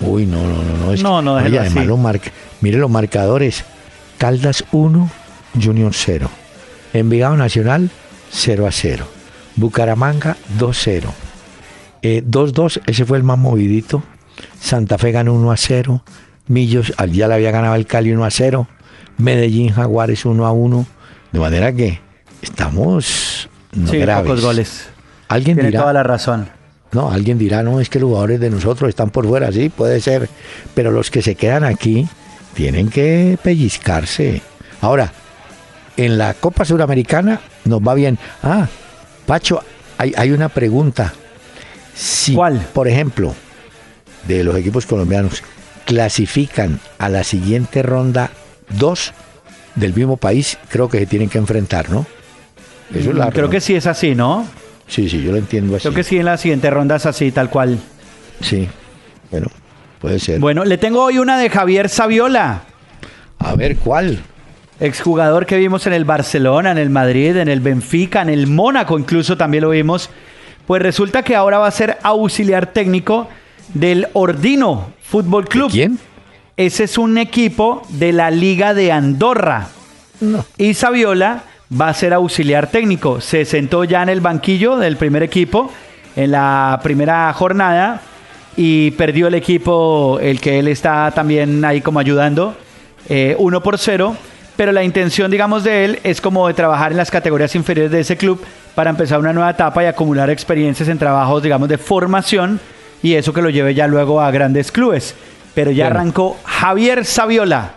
uy, 0.00 0.26
no, 0.26 0.42
no, 0.42 0.62
no. 0.62 0.76
No, 0.86 0.92
es 0.92 1.02
No, 1.02 1.22
no, 1.22 1.34
oye, 1.34 1.58
además 1.58 1.86
los 1.86 1.98
marca- 1.98 2.32
mire 2.60 2.78
los 2.78 2.90
marcadores. 2.90 3.64
Caldas 4.18 4.64
1, 4.72 5.10
Junior 5.62 5.92
0. 5.94 6.28
Envigado 6.92 7.36
Nacional 7.36 7.90
0 8.30 8.66
a 8.66 8.72
0. 8.72 9.06
Bucaramanga 9.56 10.36
2-0. 10.58 11.02
Eh, 12.02 12.22
2-2, 12.26 12.80
ese 12.86 13.04
fue 13.04 13.18
el 13.18 13.24
más 13.24 13.38
movidito. 13.38 14.02
Santa 14.60 14.98
Fe 14.98 15.12
ganó 15.12 15.34
1 15.34 15.50
a 15.52 15.56
0. 15.56 16.02
Millos 16.48 16.92
al- 16.98 17.12
ya 17.12 17.28
le 17.28 17.34
había 17.34 17.50
ganado 17.50 17.74
el 17.76 17.86
Cali 17.86 18.12
1 18.12 18.24
a 18.24 18.30
0. 18.30 18.68
Medellín 19.16 19.70
Jaguares 19.72 20.24
1 20.24 20.44
a 20.46 20.52
1. 20.52 20.86
De 21.32 21.38
manera 21.40 21.72
que 21.72 22.00
estamos 22.42 23.48
no, 23.72 23.90
Sí, 23.90 23.98
graves. 23.98 24.24
pocos 24.26 24.42
goles. 24.42 24.86
Alguien 25.28 25.56
Tiene 25.56 25.70
dirá, 25.70 25.80
toda 25.82 25.92
la 25.94 26.02
razón. 26.02 26.48
no, 26.92 27.10
alguien 27.10 27.38
dirá, 27.38 27.62
no, 27.62 27.80
es 27.80 27.88
que 27.88 27.98
los 27.98 28.08
jugadores 28.08 28.38
de 28.40 28.50
nosotros 28.50 28.88
están 28.88 29.10
por 29.10 29.26
fuera, 29.26 29.50
sí, 29.50 29.68
puede 29.68 30.00
ser. 30.00 30.28
Pero 30.74 30.90
los 30.90 31.10
que 31.10 31.22
se 31.22 31.34
quedan 31.34 31.64
aquí 31.64 32.06
tienen 32.54 32.88
que 32.90 33.38
pellizcarse. 33.42 34.42
Ahora, 34.80 35.12
en 35.96 36.18
la 36.18 36.34
Copa 36.34 36.64
Suramericana 36.64 37.40
nos 37.64 37.80
va 37.80 37.94
bien. 37.94 38.18
Ah, 38.42 38.68
Pacho, 39.26 39.62
hay, 39.98 40.12
hay 40.16 40.30
una 40.32 40.48
pregunta. 40.48 41.12
Si, 41.94 42.34
¿Cuál? 42.34 42.58
por 42.72 42.88
ejemplo, 42.88 43.34
de 44.26 44.42
los 44.44 44.56
equipos 44.56 44.86
colombianos 44.86 45.42
clasifican 45.84 46.80
a 46.98 47.08
la 47.08 47.24
siguiente 47.24 47.82
ronda 47.82 48.30
dos 48.78 49.12
del 49.74 49.94
mismo 49.94 50.16
país, 50.16 50.58
creo 50.68 50.88
que 50.88 50.98
se 51.00 51.06
tienen 51.06 51.28
que 51.28 51.38
enfrentar, 51.38 51.90
¿no? 51.90 52.06
Eso 52.94 53.10
es 53.10 53.16
la 53.16 53.26
Mm, 53.26 53.32
Creo 53.32 53.50
que 53.50 53.60
sí 53.60 53.74
es 53.74 53.86
así, 53.86 54.14
¿no? 54.14 54.46
Sí, 54.86 55.08
sí, 55.08 55.22
yo 55.22 55.32
lo 55.32 55.38
entiendo 55.38 55.76
así. 55.76 55.82
Creo 55.82 55.94
que 55.94 56.04
sí 56.04 56.18
en 56.18 56.26
la 56.26 56.36
siguiente 56.36 56.70
ronda 56.70 56.96
es 56.96 57.06
así, 57.06 57.32
tal 57.32 57.48
cual. 57.50 57.78
Sí, 58.40 58.68
bueno, 59.30 59.48
puede 60.00 60.18
ser. 60.18 60.40
Bueno, 60.40 60.64
le 60.64 60.78
tengo 60.78 61.02
hoy 61.04 61.18
una 61.18 61.38
de 61.38 61.48
Javier 61.50 61.88
Saviola, 61.88 62.62
A 63.38 63.54
ver, 63.56 63.76
¿cuál? 63.76 64.22
Exjugador 64.80 65.46
que 65.46 65.56
vimos 65.56 65.86
en 65.86 65.92
el 65.92 66.04
Barcelona, 66.04 66.70
en 66.72 66.78
el 66.78 66.90
Madrid, 66.90 67.36
en 67.36 67.48
el 67.48 67.60
Benfica, 67.60 68.22
en 68.22 68.28
el 68.28 68.46
Mónaco, 68.46 68.98
incluso 68.98 69.36
también 69.36 69.64
lo 69.64 69.70
vimos. 69.70 70.10
Pues 70.66 70.82
resulta 70.82 71.22
que 71.22 71.36
ahora 71.36 71.58
va 71.58 71.66
a 71.66 71.70
ser 71.70 71.98
auxiliar 72.02 72.72
técnico 72.72 73.28
del 73.72 74.08
Ordino 74.12 74.92
Fútbol 75.02 75.48
Club. 75.48 75.70
¿Quién? 75.70 75.98
Ese 76.56 76.84
es 76.84 76.98
un 76.98 77.18
equipo 77.18 77.82
de 77.88 78.12
la 78.12 78.30
Liga 78.30 78.74
de 78.74 78.92
Andorra. 78.92 79.68
No. 80.20 80.44
Y 80.56 80.74
Saviola 80.74 81.42
va 81.80 81.88
a 81.88 81.94
ser 81.94 82.14
auxiliar 82.14 82.70
técnico. 82.70 83.20
Se 83.20 83.44
sentó 83.44 83.84
ya 83.84 84.02
en 84.02 84.08
el 84.08 84.20
banquillo 84.20 84.76
del 84.76 84.96
primer 84.96 85.22
equipo 85.22 85.70
en 86.16 86.30
la 86.30 86.80
primera 86.82 87.32
jornada 87.32 88.00
y 88.56 88.92
perdió 88.92 89.26
el 89.26 89.34
equipo, 89.34 90.18
el 90.20 90.40
que 90.40 90.60
él 90.60 90.68
está 90.68 91.10
también 91.10 91.64
ahí 91.64 91.80
como 91.80 91.98
ayudando, 91.98 92.54
eh, 93.08 93.34
uno 93.38 93.62
por 93.62 93.78
cero. 93.78 94.16
Pero 94.56 94.70
la 94.72 94.84
intención, 94.84 95.30
digamos, 95.30 95.64
de 95.64 95.84
él 95.84 95.98
es 96.04 96.20
como 96.20 96.46
de 96.46 96.54
trabajar 96.54 96.92
en 96.92 96.96
las 96.98 97.10
categorías 97.10 97.54
inferiores 97.56 97.90
de 97.90 98.00
ese 98.00 98.16
club 98.16 98.40
para 98.74 98.90
empezar 98.90 99.18
una 99.18 99.32
nueva 99.32 99.50
etapa 99.50 99.82
y 99.82 99.86
acumular 99.86 100.30
experiencias 100.30 100.88
en 100.88 100.98
trabajos, 100.98 101.42
digamos, 101.42 101.68
de 101.68 101.78
formación 101.78 102.60
y 103.02 103.14
eso 103.14 103.32
que 103.32 103.42
lo 103.42 103.50
lleve 103.50 103.74
ya 103.74 103.86
luego 103.88 104.20
a 104.20 104.30
grandes 104.30 104.70
clubes. 104.70 105.14
Pero 105.54 105.70
ya 105.70 105.86
Bueno. 105.86 106.00
arrancó 106.00 106.36
Javier 106.44 107.04
Saviola. 107.04 107.74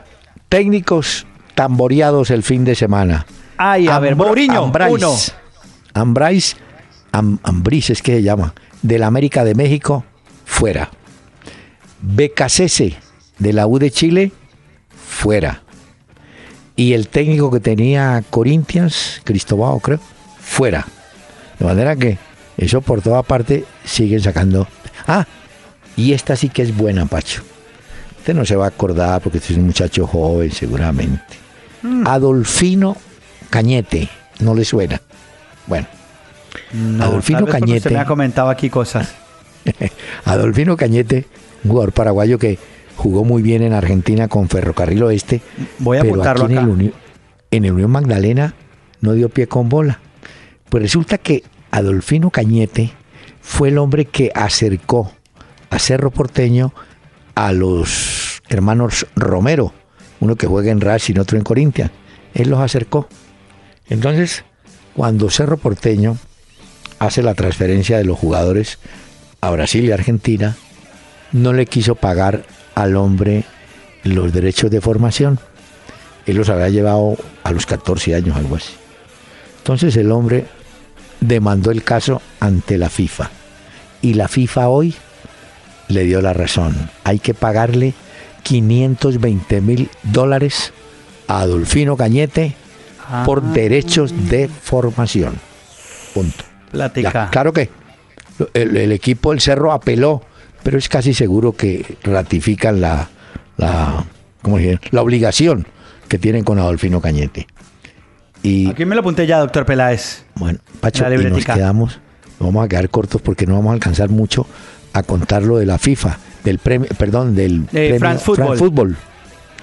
Técnicos 0.50 1.26
tamboreados 1.56 2.30
el 2.30 2.44
fin 2.44 2.64
de 2.64 2.76
semana. 2.76 3.26
Ay, 3.58 3.88
a 3.88 3.98
ver, 4.00 4.16
Mourinho, 4.16 4.64
Ambrais. 4.66 4.94
uno. 4.94 5.14
Ambrais, 5.94 6.56
Am- 7.12 7.40
Ambris 7.44 7.90
es 7.90 8.02
que 8.04 8.18
se 8.18 8.22
llama, 8.24 8.54
del 8.84 9.02
América 9.04 9.44
de 9.44 9.56
México, 9.56 10.06
fuera. 10.46 10.90
Becasese, 12.02 12.96
de 13.40 13.54
la 13.54 13.66
U 13.68 13.80
de 13.80 13.90
Chile, 13.92 14.32
fuera. 15.08 15.64
Y 16.78 16.94
el 16.94 17.08
técnico 17.10 17.52
que 17.52 17.60
tenía 17.60 18.24
Corinthians, 18.30 19.20
Cristobao 19.24 19.80
creo, 19.80 20.00
fuera. 20.40 20.86
De 21.60 21.66
manera 21.66 21.96
que 21.96 22.20
eso 22.56 22.82
por 22.82 23.02
toda 23.02 23.24
parte 23.24 23.66
siguen 23.84 24.22
sacando. 24.22 24.68
Ah, 25.08 25.26
y 25.96 26.14
esta 26.14 26.36
sí 26.36 26.50
que 26.50 26.62
es 26.62 26.78
buena, 26.78 27.08
Pacho. 27.08 27.42
Usted 28.20 28.36
no 28.36 28.46
se 28.46 28.56
va 28.56 28.66
a 28.66 28.70
acordar 28.70 29.22
porque 29.22 29.40
este 29.40 29.54
es 29.54 29.60
un 29.60 29.66
muchacho 29.66 30.06
joven 30.06 30.52
seguramente. 30.52 31.24
Mm. 31.82 32.06
Adolfino 32.06 32.96
Cañete, 33.50 34.08
no 34.40 34.54
le 34.54 34.64
suena. 34.64 35.02
Bueno, 35.66 35.88
No, 36.74 37.06
Adolfino 37.06 37.48
Cañete. 37.48 37.78
Usted 37.78 37.92
me 37.92 38.00
ha 38.00 38.06
comentado 38.06 38.50
aquí 38.50 38.70
cosas. 38.70 39.16
Adolfino 40.26 40.78
Cañete, 40.78 41.26
un 41.64 41.72
jugador 41.72 41.92
paraguayo 41.92 42.38
que 42.38 42.60
jugó 42.98 43.24
muy 43.24 43.42
bien 43.42 43.62
en 43.64 43.74
Argentina 43.74 44.28
con 44.28 44.50
Ferrocarril 44.50 45.04
Oeste. 45.04 45.42
Voy 45.80 45.98
a 45.98 46.02
pero 46.02 46.16
apuntarlo 46.16 46.46
aquí 46.46 46.54
en 46.54 46.60
acá. 46.60 46.72
el, 46.72 46.94
en 47.52 47.66
el 47.66 47.72
Unión 47.72 47.92
Magdalena 47.92 48.56
no 49.02 49.14
dio 49.14 49.30
pie 49.30 49.48
con 49.48 49.70
bola. 49.70 50.00
Pues 50.70 50.84
resulta 50.84 51.18
que 51.18 51.44
Adolfino 51.72 52.32
Cañete 52.32 52.92
fue 53.42 53.70
el 53.70 53.78
hombre 53.78 54.06
que 54.06 54.32
acercó 54.36 55.12
a 55.70 55.80
Cerro 55.80 56.12
Porteño 56.12 56.74
a 57.36 57.54
los 57.54 58.42
hermanos 58.50 59.06
Romero, 59.16 59.74
uno 60.20 60.36
que 60.36 60.48
juega 60.48 60.72
en 60.72 60.82
Racing, 60.82 61.20
otro 61.20 61.38
en 61.38 61.44
Corinthians. 61.44 61.92
Él 62.34 62.50
los 62.50 62.60
acercó. 62.60 63.08
Entonces, 63.90 64.44
cuando 64.96 65.30
Cerro 65.30 65.58
Porteño 65.58 66.18
hace 67.00 67.22
la 67.22 67.36
transferencia 67.36 67.98
de 67.98 68.04
los 68.04 68.18
jugadores 68.18 68.80
a 69.40 69.52
Brasil 69.52 69.86
y 69.86 69.92
Argentina, 69.92 70.58
no 71.32 71.54
le 71.54 71.66
quiso 71.68 71.96
pagar 71.96 72.44
al 72.78 72.96
hombre 72.96 73.44
los 74.04 74.32
derechos 74.32 74.70
de 74.70 74.82
formación. 74.82 75.40
Él 76.28 76.38
los 76.38 76.50
había 76.50 76.70
llevado 76.70 77.16
a 77.44 77.52
los 77.52 77.66
14 77.66 78.14
años, 78.16 78.36
algo 78.38 78.56
así. 78.58 78.74
Entonces 79.60 79.96
el 79.98 80.12
hombre 80.12 80.46
demandó 81.20 81.72
el 81.72 81.84
caso 81.84 82.22
ante 82.40 82.78
la 82.78 82.90
FIFA. 82.90 83.32
Y 84.02 84.14
la 84.14 84.28
FIFA 84.28 84.70
hoy 84.70 84.96
le 85.88 86.04
dio 86.04 86.22
la 86.22 86.34
razón. 86.34 86.90
Hay 87.04 87.20
que 87.20 87.34
pagarle 87.34 87.94
520 88.44 89.62
mil 89.62 89.90
dólares 90.04 90.72
a 91.28 91.42
Adolfino 91.42 91.98
Cañete 91.98 92.54
por 93.26 93.42
Ah. 93.44 93.52
derechos 93.54 94.14
de 94.30 94.50
formación. 94.50 95.36
Punto. 96.14 96.44
Plática. 96.72 97.12
Ya, 97.14 97.30
claro 97.32 97.54
que 97.54 97.70
el, 98.54 98.78
el 98.78 98.92
equipo 98.92 99.32
del 99.32 99.40
Cerro 99.42 99.72
apeló, 99.72 100.22
pero 100.68 100.80
es 100.80 100.90
casi 100.90 101.14
seguro 101.14 101.54
que 101.54 101.96
ratifican 102.04 102.82
la, 102.82 103.08
la, 103.56 104.04
¿cómo 104.42 104.58
la 104.92 105.02
obligación 105.02 105.66
que 106.10 106.18
tienen 106.20 106.44
con 106.44 106.60
Adolfino 106.60 107.00
Cañete. 107.00 107.48
Y 108.44 108.70
Aquí 108.70 108.84
me 108.84 108.94
lo 108.94 109.00
apunté 109.00 109.26
ya, 109.26 109.40
doctor 109.40 109.66
Peláez. 109.66 110.26
bueno, 110.36 110.60
Pacho, 110.82 111.06
y 111.10 111.24
nos 111.24 111.46
quedamos, 111.46 112.02
nos 112.38 112.50
vamos 112.50 112.66
a 112.66 112.68
quedar 112.68 112.90
cortos 112.90 113.22
porque 113.22 113.48
no 113.48 113.54
vamos 113.54 113.70
a 113.70 113.74
alcanzar 113.76 114.10
mucho 114.10 114.46
a 114.92 115.04
contar 115.04 115.44
lo 115.44 115.58
de 115.58 115.66
la 115.66 115.78
FIFA, 115.78 116.18
del 116.44 116.60
premio, 116.60 116.90
perdón, 116.98 117.34
del 117.34 117.62
premio 117.62 118.00
France 118.00 118.26
Football. 118.26 118.58
Football. 118.58 118.98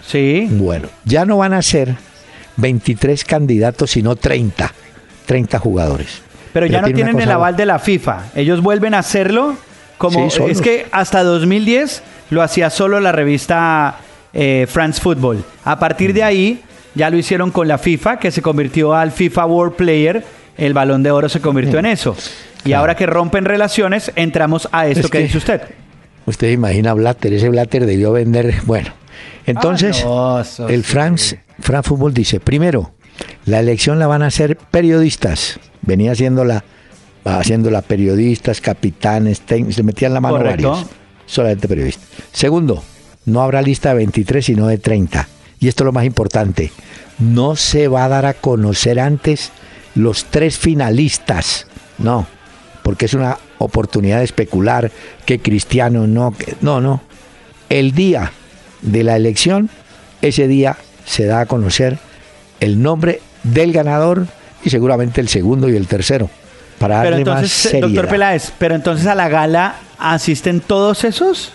Sí. 0.07 0.49
Bueno, 0.53 0.89
ya 1.05 1.27
no 1.27 1.37
van 1.37 1.53
a 1.53 1.61
ser 1.61 1.97
23 2.57 3.27
candidatos, 3.27 3.91
sino 3.91 4.17
30, 4.17 4.73
30 5.27 5.59
jugadores. 5.59 6.23
Pero 6.55 6.65
ya 6.65 6.81
no 6.81 6.87
tiene 6.87 7.03
tienen 7.03 7.21
el 7.21 7.31
aval 7.31 7.57
de 7.57 7.67
la 7.67 7.79
FIFA. 7.79 8.31
Ellos 8.35 8.63
vuelven 8.63 8.95
a 8.95 9.01
hacerlo 9.01 9.55
como 10.13 10.31
Sí, 10.31 10.37
solos. 10.37 10.51
es 10.53 10.61
que 10.61 10.87
hasta 10.93 11.23
2010 11.23 12.03
lo 12.31 12.43
hacía 12.43 12.71
solo 12.71 13.01
la 13.01 13.13
revista 13.13 13.97
eh, 14.33 14.67
France 14.69 15.01
Football. 15.01 15.45
A 15.65 15.79
partir 15.79 16.13
de 16.13 16.23
ahí 16.23 16.63
ya 16.95 17.11
lo 17.11 17.17
hicieron 17.17 17.51
con 17.51 17.69
la 17.69 17.79
FIFA, 17.79 18.19
que 18.19 18.31
se 18.31 18.43
convirtió 18.43 18.95
al 18.95 19.13
FIFA 19.13 19.47
World 19.47 19.75
Player. 19.77 20.25
El 20.57 20.75
Balón 20.75 21.03
de 21.03 21.11
Oro 21.11 21.29
se 21.29 21.41
convirtió 21.41 21.79
en 21.79 21.87
eso. 21.87 22.17
Y 22.65 22.69
Claro. 22.69 22.81
ahora 22.81 22.97
que 22.97 23.07
rompen 23.07 23.45
relaciones, 23.45 24.13
entramos 24.17 24.69
a 24.73 24.87
esto 24.87 25.01
Es 25.01 25.07
que, 25.07 25.19
que- 25.19 25.25
dice 25.25 25.39
usted. 25.39 25.63
Usted 26.27 26.51
imagina 26.53 26.95
Blatter, 26.95 27.33
ese 27.35 27.49
Blatter 27.51 27.85
debió 27.87 28.13
vender. 28.13 28.55
Bueno, 28.65 28.91
entonces 29.47 30.05
Ah, 30.07 30.43
no, 30.59 30.69
el. 30.69 30.85
France, 30.85 31.41
France 31.61 31.89
Football 31.89 32.15
dice: 32.15 32.41
primero, 32.41 32.93
la 33.45 33.61
elección 33.61 33.99
la 33.99 34.07
van 34.07 34.23
a 34.23 34.27
hacer 34.27 34.57
periodistas. 34.57 35.59
Venía 35.83 36.13
haciéndola, 36.13 36.65
haciéndola 37.25 37.83
periodistas, 37.83 38.61
capitanes, 38.61 39.41
técnicos, 39.41 39.77
se 39.77 39.83
metían 39.83 40.14
la 40.14 40.20
mano 40.20 40.37
Correcto. 40.37 40.70
varios. 40.70 40.89
Solamente 41.27 41.68
periodistas. 41.68 42.07
Segundo, 42.33 42.83
no 43.25 43.41
habrá 43.43 43.62
lista 43.62 43.91
de 43.91 43.97
23, 43.97 44.45
sino 44.45 44.66
de 44.66 44.79
30. 44.79 45.27
Y 45.59 45.68
esto 45.68 45.83
es 45.85 45.87
lo 45.87 45.93
más 45.93 46.05
importante: 46.05 46.70
no 47.18 47.57
se 47.57 47.89
va 47.89 48.05
a 48.05 48.09
dar 48.09 48.27
a 48.27 48.35
conocer 48.35 49.01
antes 49.01 49.51
los 49.95 50.27
tres 50.27 50.59
finalistas. 50.59 51.66
No, 51.99 52.27
porque 52.83 53.07
es 53.07 53.14
una 53.14 53.39
oportunidad 53.59 54.18
de 54.18 54.25
especular 54.25 54.91
que 55.25 55.39
Cristiano 55.39 56.07
no, 56.07 56.33
que- 56.37 56.57
no, 56.61 56.81
no. 56.81 57.01
El 57.70 57.93
día 57.93 58.33
de 58.83 59.03
la 59.05 59.16
elección, 59.16 59.70
ese 60.20 60.47
día 60.49 60.77
se 61.07 61.25
da 61.25 61.41
a 61.41 61.47
conocer 61.47 61.99
el 62.61 62.83
nombre 62.83 63.20
del 63.43 63.72
ganador 63.72 64.27
y 64.62 64.70
seguramente 64.70 65.20
el 65.20 65.29
segundo 65.29 65.68
y 65.70 65.77
el 65.77 65.87
tercero 65.87 66.29
para 66.89 67.03
Pero 67.03 67.16
darle 67.16 67.24
más 67.24 67.35
entonces, 67.37 67.66
eh, 67.66 67.68
seriedad. 67.70 67.89
doctor 67.89 68.09
Peláez, 68.09 68.53
pero 68.59 68.74
entonces 68.74 69.07
a 69.07 69.14
la 69.14 69.28
gala 69.28 69.76
asisten 69.99 70.61
todos 70.61 71.05
esos, 71.05 71.53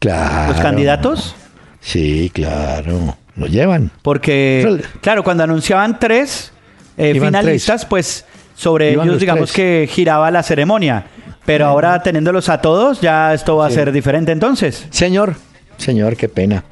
Claro. 0.00 0.52
los 0.52 0.60
candidatos. 0.60 1.34
Sí, 1.80 2.30
claro. 2.34 3.16
Lo 3.36 3.46
llevan. 3.46 3.90
Porque, 4.02 4.62
Pero- 4.64 4.82
claro, 5.00 5.22
cuando 5.24 5.44
anunciaban 5.44 5.98
tres 5.98 6.52
eh, 6.96 7.12
finalistas, 7.12 7.84
pues 7.84 8.24
sobre 8.54 8.92
Iban 8.92 9.04
ellos, 9.06 9.14
los 9.14 9.20
digamos 9.20 9.52
tres. 9.52 9.86
que 9.86 9.88
giraba 9.92 10.30
la 10.30 10.42
ceremonia. 10.42 11.04
Pero 11.44 11.66
ahora 11.66 12.02
teniéndolos 12.02 12.48
a 12.48 12.60
todos, 12.60 13.00
ya 13.00 13.32
esto 13.34 13.56
va 13.56 13.66
a 13.66 13.70
ser 13.70 13.92
diferente 13.92 14.32
entonces. 14.32 14.86
Señor, 14.90 15.36
señor, 15.76 16.16
qué 16.16 16.28
pena. 16.28 16.64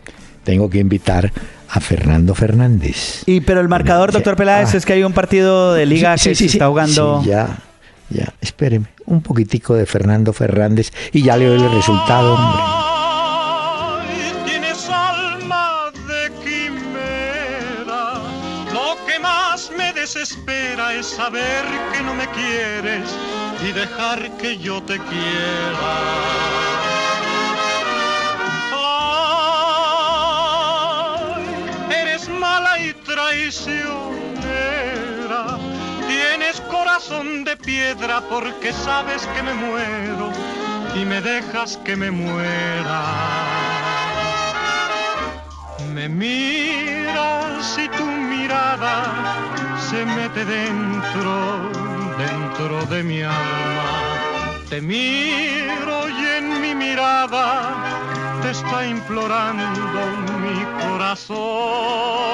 Tengo 0.43 0.69
que 0.69 0.79
invitar 0.79 1.31
a 1.69 1.81
Fernando 1.81 2.35
Fernández. 2.35 3.23
Y 3.27 3.41
pero 3.43 3.61
el 3.61 3.69
marcador, 3.69 4.11
doctor 4.13 4.35
Peláez, 4.37 4.75
ah. 4.75 4.77
es 4.79 4.85
que 4.87 4.95
hay 4.95 5.03
un 5.05 5.13
partido 5.13 5.75
de 5.75 5.87
liga 5.87 6.17
Sí, 6.19 6.31
que 6.31 6.35
sí, 6.35 6.49
se 6.49 6.57
está 6.57 6.69
jugando. 6.69 7.21
Sí, 7.23 7.29
ya, 7.31 7.49
ya. 8.11 8.33
Espéreme. 8.41 8.87
Un 9.07 9.23
poquitico 9.23 9.75
de 9.75 9.87
Fernando 9.87 10.33
Fernández 10.33 10.93
y 11.13 11.23
ya 11.23 11.37
le 11.37 11.47
doy 11.47 11.63
el 11.63 11.73
resultado, 11.73 12.35
hombre. 12.35 12.63
Ay, 14.09 14.35
tienes 14.47 14.89
alma 14.89 15.91
de 16.09 16.31
quimera. 16.43 18.15
Lo 18.73 18.97
que 19.07 19.19
más 19.19 19.71
me 19.77 19.93
desespera 19.93 20.95
es 20.95 21.07
saber 21.07 21.65
que 21.93 22.03
no 22.03 22.15
me 22.15 22.27
quieres 22.29 23.15
y 23.67 23.73
dejar 23.73 24.31
que 24.39 24.59
yo 24.59 24.83
te 24.83 24.99
quiera. 24.99 25.95
Eres 31.91 32.29
mala 32.29 32.79
y 32.81 32.93
traicionera. 33.05 34.14
Corazón 37.07 37.45
de 37.45 37.57
piedra 37.57 38.23
porque 38.31 38.73
sabes 38.73 39.27
que 39.35 39.43
me 39.43 39.53
muero 39.53 40.31
y 40.95 41.05
me 41.05 41.21
dejas 41.21 41.77
que 41.85 41.97
me 41.97 42.11
muera. 42.11 43.03
Me 45.93 46.09
miras 46.09 47.79
y 47.79 47.89
tu 47.89 48.07
mirada 48.07 49.03
se 49.91 50.07
mete 50.07 50.47
dentro, 50.47 51.71
dentro 52.17 52.87
de 52.87 53.03
mi 53.03 53.23
alma. 53.23 54.63
Te 54.71 54.81
miro 54.81 56.09
y 56.09 56.27
en 56.39 56.61
mi 56.63 56.75
mirada 56.75 58.41
te 58.41 58.51
está 58.51 58.87
implorando 58.87 60.01
mi 60.41 60.65
corazón. 60.89 62.25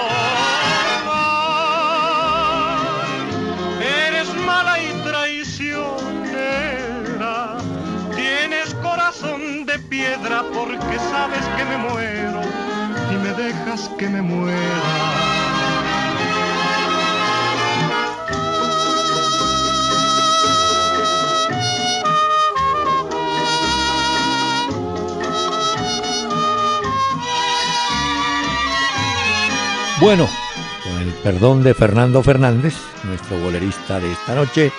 Piedra 10.01 10.43
porque 10.55 10.99
sabes 11.11 11.45
que 11.57 11.65
me 11.67 11.77
muero 11.77 12.41
y 13.13 13.17
me 13.17 13.33
dejas 13.35 13.91
que 13.99 14.09
me 14.09 14.23
muera. 14.23 14.59
Bueno, 30.01 30.27
con 30.83 31.03
el 31.03 31.13
perdón 31.23 31.63
de 31.63 31.75
Fernando 31.75 32.23
Fernández, 32.23 32.75
nuestro 33.05 33.39
bolerista 33.39 34.01
de 34.01 34.13
esta 34.13 34.35
noche, 34.35 34.73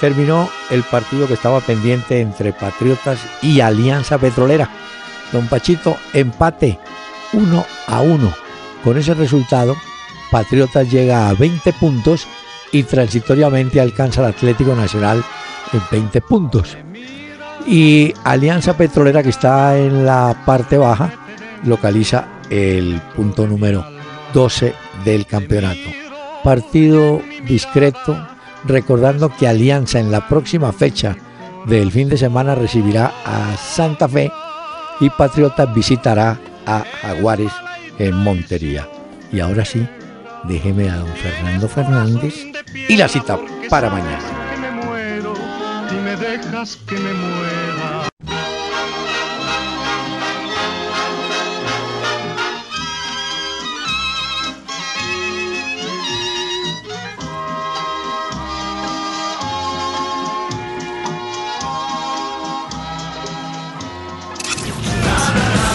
terminó 0.00 0.48
el 0.70 0.82
partido 0.82 1.26
que 1.26 1.34
estaba 1.34 1.60
pendiente 1.60 2.20
entre 2.20 2.52
Patriotas 2.52 3.18
y 3.42 3.60
Alianza 3.60 4.18
Petrolera. 4.18 4.70
Don 5.32 5.46
Pachito, 5.48 5.96
empate 6.12 6.78
1 7.32 7.66
a 7.88 8.00
1. 8.00 8.34
Con 8.84 8.98
ese 8.98 9.14
resultado, 9.14 9.76
Patriotas 10.30 10.90
llega 10.90 11.28
a 11.28 11.34
20 11.34 11.72
puntos 11.74 12.26
y 12.72 12.82
transitoriamente 12.82 13.80
alcanza 13.80 14.20
al 14.20 14.32
Atlético 14.32 14.74
Nacional 14.74 15.24
en 15.72 15.80
20 15.90 16.20
puntos. 16.20 16.76
Y 17.66 18.12
Alianza 18.24 18.76
Petrolera, 18.76 19.22
que 19.22 19.30
está 19.30 19.76
en 19.76 20.04
la 20.06 20.42
parte 20.46 20.78
baja, 20.78 21.12
localiza 21.64 22.28
el 22.48 23.00
punto 23.14 23.46
número 23.46 23.84
12 24.32 24.74
del 25.04 25.26
campeonato. 25.26 25.90
Partido 26.44 27.20
discreto, 27.46 28.35
recordando 28.66 29.34
que 29.36 29.48
Alianza 29.48 30.00
en 30.00 30.10
la 30.10 30.28
próxima 30.28 30.72
fecha 30.72 31.16
del 31.66 31.90
fin 31.90 32.08
de 32.08 32.16
semana 32.16 32.54
recibirá 32.54 33.12
a 33.24 33.56
Santa 33.56 34.08
Fe 34.08 34.30
y 35.00 35.10
Patriotas 35.10 35.74
visitará 35.74 36.38
a 36.66 36.84
Jaguares 37.02 37.52
en 37.98 38.14
Montería. 38.14 38.88
Y 39.32 39.40
ahora 39.40 39.64
sí, 39.64 39.86
déjeme 40.44 40.88
a 40.90 40.96
don 40.96 41.08
Fernando 41.08 41.68
Fernández 41.68 42.34
y 42.88 42.96
la 42.96 43.08
cita 43.08 43.38
para 43.68 43.90
mañana. 43.90 44.18